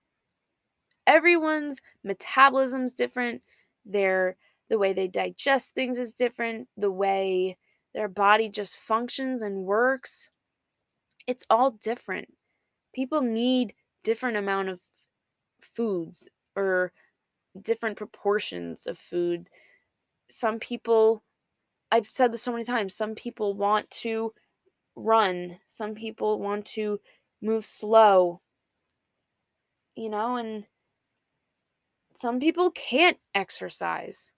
Everyone's 1.08 1.80
metabolism's 2.04 2.94
different, 2.94 3.42
their 3.86 4.36
the 4.68 4.78
way 4.78 4.92
they 4.92 5.08
digest 5.08 5.74
things 5.74 5.98
is 5.98 6.12
different, 6.12 6.68
the 6.76 6.90
way 6.90 7.56
their 7.94 8.08
body 8.08 8.48
just 8.48 8.76
functions 8.76 9.42
and 9.42 9.64
works. 9.64 10.28
It's 11.26 11.46
all 11.48 11.70
different. 11.70 12.28
People 12.94 13.20
need 13.20 13.74
different 14.04 14.36
amount 14.36 14.68
of 14.68 14.80
foods 15.60 16.28
or 16.56 16.92
different 17.62 17.96
proportions 17.96 18.86
of 18.86 18.98
food. 18.98 19.48
Some 20.28 20.58
people 20.58 21.22
I've 21.90 22.08
said 22.08 22.32
this 22.32 22.42
so 22.42 22.52
many 22.52 22.64
times, 22.64 22.96
some 22.96 23.14
people 23.14 23.54
want 23.54 23.88
to 24.02 24.32
run, 24.96 25.58
some 25.66 25.94
people 25.94 26.40
want 26.40 26.66
to 26.66 27.00
move 27.40 27.64
slow. 27.64 28.40
You 29.94 30.10
know, 30.10 30.36
and 30.36 30.64
some 32.16 32.40
people 32.40 32.70
can't 32.72 33.18
exercise. 33.34 34.32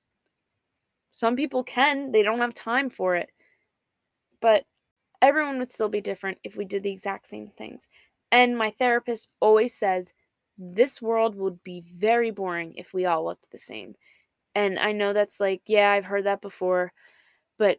Some 1.13 1.37
people 1.37 1.65
can, 1.65 2.13
they 2.13 2.23
don't 2.23 2.41
have 2.41 2.55
time 2.55 2.91
for 2.91 3.17
it. 3.17 3.31
But 4.41 4.65
everyone 5.23 5.59
would 5.59 5.71
still 5.71 5.89
be 5.89 6.01
different 6.01 6.39
if 6.45 6.57
we 6.57 6.65
did 6.65 6.83
the 6.83 6.93
exact 6.93 7.27
same 7.27 7.49
things. 7.49 7.87
And 8.31 8.57
my 8.57 8.71
therapist 8.71 9.31
always 9.41 9.75
says 9.75 10.13
this 10.59 11.01
world 11.01 11.35
would 11.37 11.63
be 11.65 11.81
very 11.81 12.31
boring 12.31 12.75
if 12.75 12.93
we 12.93 13.07
all 13.07 13.25
looked 13.25 13.51
the 13.51 13.59
same. 13.59 13.95
And 14.55 14.79
I 14.79 14.93
know 14.93 15.13
that's 15.13 15.41
like, 15.41 15.63
yeah, 15.67 15.91
I've 15.93 16.05
heard 16.05 16.25
that 16.25 16.41
before, 16.41 16.93
but 17.59 17.79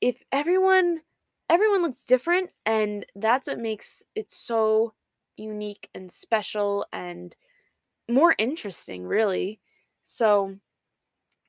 if 0.00 0.22
everyone 0.32 1.00
everyone 1.48 1.82
looks 1.82 2.04
different 2.04 2.50
and 2.66 3.06
that's 3.14 3.48
what 3.48 3.58
makes 3.58 4.02
it 4.16 4.30
so 4.30 4.92
unique 5.36 5.88
and 5.94 6.10
special 6.10 6.84
and 6.92 7.36
more 8.08 8.34
interesting, 8.38 9.04
really. 9.06 9.60
So, 10.02 10.58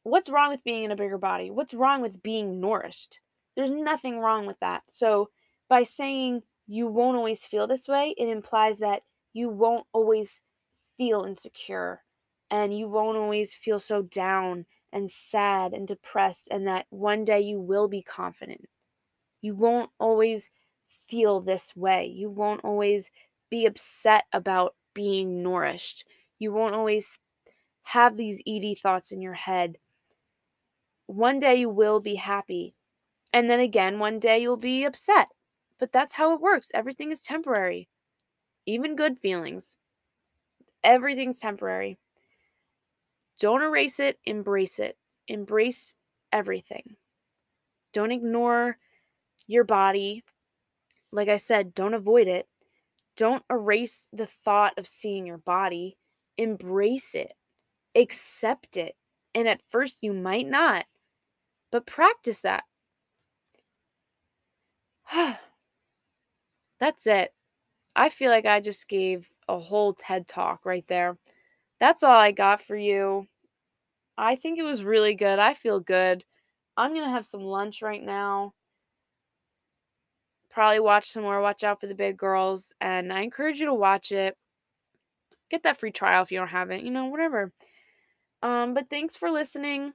what's 0.04 0.30
wrong 0.30 0.50
with 0.52 0.64
being 0.64 0.86
in 0.86 0.92
a 0.92 0.96
bigger 0.96 1.18
body? 1.20 1.52
What's 1.52 1.74
wrong 1.74 2.02
with 2.02 2.24
being 2.24 2.60
nourished? 2.60 3.22
There's 3.56 3.72
nothing 3.72 4.20
wrong 4.20 4.48
with 4.48 4.60
that. 4.60 4.84
So, 4.90 5.30
by 5.70 5.84
saying 5.84 6.44
you 6.68 6.88
won't 6.88 7.18
always 7.18 7.46
feel 7.46 7.68
this 7.68 7.88
way, 7.88 8.16
it 8.18 8.30
implies 8.30 8.80
that 8.80 9.04
you 9.34 9.50
won't 9.50 9.86
always 9.94 10.42
feel 10.98 11.24
insecure 11.26 12.04
and 12.50 12.78
you 12.78 12.88
won't 12.90 13.18
always 13.18 13.56
feel 13.56 13.80
so 13.80 14.02
down 14.04 14.66
and 14.94 15.12
sad 15.12 15.74
and 15.74 15.88
depressed, 15.88 16.48
and 16.52 16.68
that 16.68 16.88
one 16.90 17.26
day 17.26 17.42
you 17.42 17.60
will 17.60 17.88
be 17.88 18.02
confident. 18.02 18.68
You 19.42 19.56
won't 19.56 19.92
always 20.00 20.52
feel 20.88 21.42
this 21.42 21.76
way. 21.76 22.06
You 22.06 22.30
won't 22.30 22.64
always 22.64 23.10
be 23.50 23.66
upset 23.66 24.26
about 24.32 24.76
being 24.94 25.42
nourished. 25.44 26.06
You 26.40 26.52
won't 26.52 26.76
always 26.76 27.20
have 27.84 28.16
these 28.16 28.42
ED 28.48 28.78
thoughts 28.78 29.12
in 29.12 29.22
your 29.22 29.34
head. 29.34 29.78
One 31.06 31.40
day 31.40 31.56
you 31.56 31.70
will 31.70 32.00
be 32.00 32.16
happy. 32.16 32.76
And 33.34 33.50
then 33.50 33.60
again, 33.60 34.00
one 34.00 34.20
day 34.20 34.40
you'll 34.40 34.58
be 34.58 34.84
upset. 34.84 35.30
But 35.80 35.92
that's 35.92 36.14
how 36.14 36.34
it 36.34 36.42
works. 36.42 36.72
Everything 36.74 37.12
is 37.12 37.22
temporary, 37.22 37.88
even 38.66 38.96
good 38.96 39.18
feelings. 39.18 39.76
Everything's 40.84 41.40
temporary. 41.40 41.98
Don't 43.40 43.62
erase 43.62 44.00
it, 44.00 44.18
embrace 44.26 44.80
it. 44.80 44.98
Embrace 45.28 45.96
everything. 46.32 46.96
Don't 47.94 48.12
ignore 48.12 48.78
your 49.46 49.64
body. 49.64 50.24
Like 51.12 51.30
I 51.30 51.38
said, 51.38 51.74
don't 51.74 51.94
avoid 51.94 52.28
it. 52.28 52.48
Don't 53.16 53.44
erase 53.50 54.10
the 54.14 54.26
thought 54.26 54.78
of 54.78 54.88
seeing 54.88 55.26
your 55.26 55.38
body. 55.40 55.98
Embrace 56.38 57.16
it. 57.16 57.34
Accept 57.96 58.78
it. 58.78 58.96
And 59.34 59.48
at 59.48 59.62
first, 59.70 60.04
you 60.04 60.14
might 60.14 60.48
not, 60.48 60.86
but 61.72 61.86
practice 61.86 62.42
that. 62.42 62.64
That's 66.80 67.08
it. 67.08 67.34
I 67.96 68.10
feel 68.10 68.30
like 68.30 68.46
I 68.46 68.60
just 68.62 68.88
gave 68.88 69.30
a 69.48 69.58
whole 69.58 69.94
TED 69.94 70.28
talk 70.28 70.66
right 70.66 70.86
there. 70.88 71.18
That's 71.80 72.04
all 72.04 72.16
I 72.16 72.32
got 72.32 72.62
for 72.62 72.76
you. 72.76 73.28
I 74.18 74.36
think 74.36 74.58
it 74.60 74.64
was 74.64 74.84
really 74.84 75.16
good. 75.16 75.40
I 75.40 75.54
feel 75.54 75.80
good. 75.80 76.24
I'm 76.76 76.94
going 76.94 77.06
to 77.06 77.12
have 77.12 77.26
some 77.26 77.42
lunch 77.42 77.82
right 77.82 78.04
now. 78.04 78.54
Probably 80.50 80.80
watch 80.80 81.10
some 81.10 81.24
more. 81.24 81.42
Watch 81.42 81.64
Out 81.64 81.80
for 81.80 81.88
the 81.88 81.96
Big 81.96 82.18
Grrrls. 82.18 82.72
And 82.82 83.14
I 83.14 83.22
encourage 83.22 83.60
you 83.60 83.68
to 83.68 83.74
watch 83.74 84.12
it. 84.12 84.36
Get 85.50 85.64
that 85.64 85.78
free 85.78 85.92
trial 85.92 86.24
if 86.24 86.32
you 86.32 86.40
don't 86.40 86.48
have 86.50 86.72
it, 86.72 86.84
you 86.84 86.92
know, 86.92 87.06
whatever. 87.08 87.52
Um, 88.44 88.74
but 88.74 88.90
thanks 88.90 89.16
for 89.18 89.32
listening. 89.32 89.94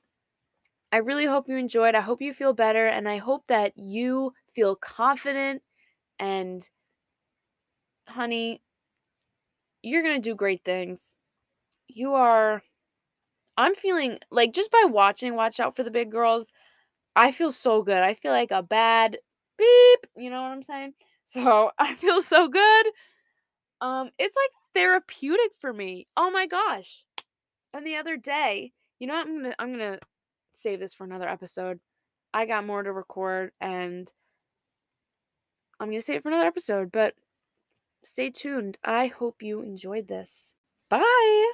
I 0.92 0.98
really 0.98 1.26
hope 1.26 1.48
you 1.48 1.56
enjoyed. 1.56 1.94
I 1.94 2.00
hope 2.00 2.22
you 2.22 2.32
feel 2.34 2.52
better. 2.54 2.86
And 2.86 3.08
I 3.08 3.18
hope 3.18 3.46
that 3.48 3.76
you 3.76 4.34
feel 4.48 4.76
confident 4.76 5.62
and 6.18 6.68
honey, 8.08 8.62
you're 9.82 10.02
going 10.02 10.20
to 10.20 10.28
do 10.30 10.34
great 10.34 10.64
things. 10.64 11.16
You 11.88 12.14
are 12.14 12.62
I'm 13.56 13.74
feeling 13.74 14.18
like 14.30 14.52
just 14.54 14.70
by 14.70 14.84
watching 14.88 15.34
Watch 15.36 15.60
Out 15.60 15.76
for 15.76 15.82
the 15.84 15.90
Big 15.90 16.12
Grrrls, 16.12 16.48
I 17.16 17.32
feel 17.32 17.52
so 17.52 17.82
good. 17.82 17.98
I 17.98 18.14
feel 18.14 18.32
like 18.32 18.52
a 18.52 18.62
bad 18.62 19.18
beep, 19.58 20.00
you 20.16 20.30
know 20.30 20.42
what 20.42 20.52
I'm 20.52 20.62
saying? 20.62 20.94
So, 21.26 21.70
I 21.78 21.94
feel 21.94 22.22
so 22.22 22.48
good. 22.48 22.86
Um 23.82 24.10
it's 24.18 24.36
like 24.36 24.50
therapeutic 24.74 25.50
for 25.60 25.72
me. 25.72 26.06
Oh 26.16 26.30
my 26.30 26.46
gosh. 26.46 27.04
And 27.74 27.86
the 27.86 27.96
other 27.96 28.16
day, 28.16 28.72
you 28.98 29.06
know 29.06 29.14
what? 29.14 29.26
I'm 29.26 29.42
to 29.44 29.54
I'm 29.58 29.78
to 29.78 29.98
save 30.54 30.80
this 30.80 30.94
for 30.94 31.04
another 31.04 31.28
episode. 31.28 31.80
I 32.32 32.46
got 32.46 32.64
more 32.64 32.82
to 32.82 32.92
record 32.92 33.52
and 33.60 34.10
I'm 35.80 35.90
to 35.90 36.00
save 36.00 36.18
it 36.18 36.22
for 36.22 36.28
another 36.30 36.46
episode, 36.46 36.92
but 36.92 37.14
stay 38.04 38.30
tuned. 38.30 38.78
I 38.84 39.08
hope 39.08 39.42
you 39.42 39.62
enjoyed 39.62 40.08
this. 40.08 40.54
Bye. 40.88 41.52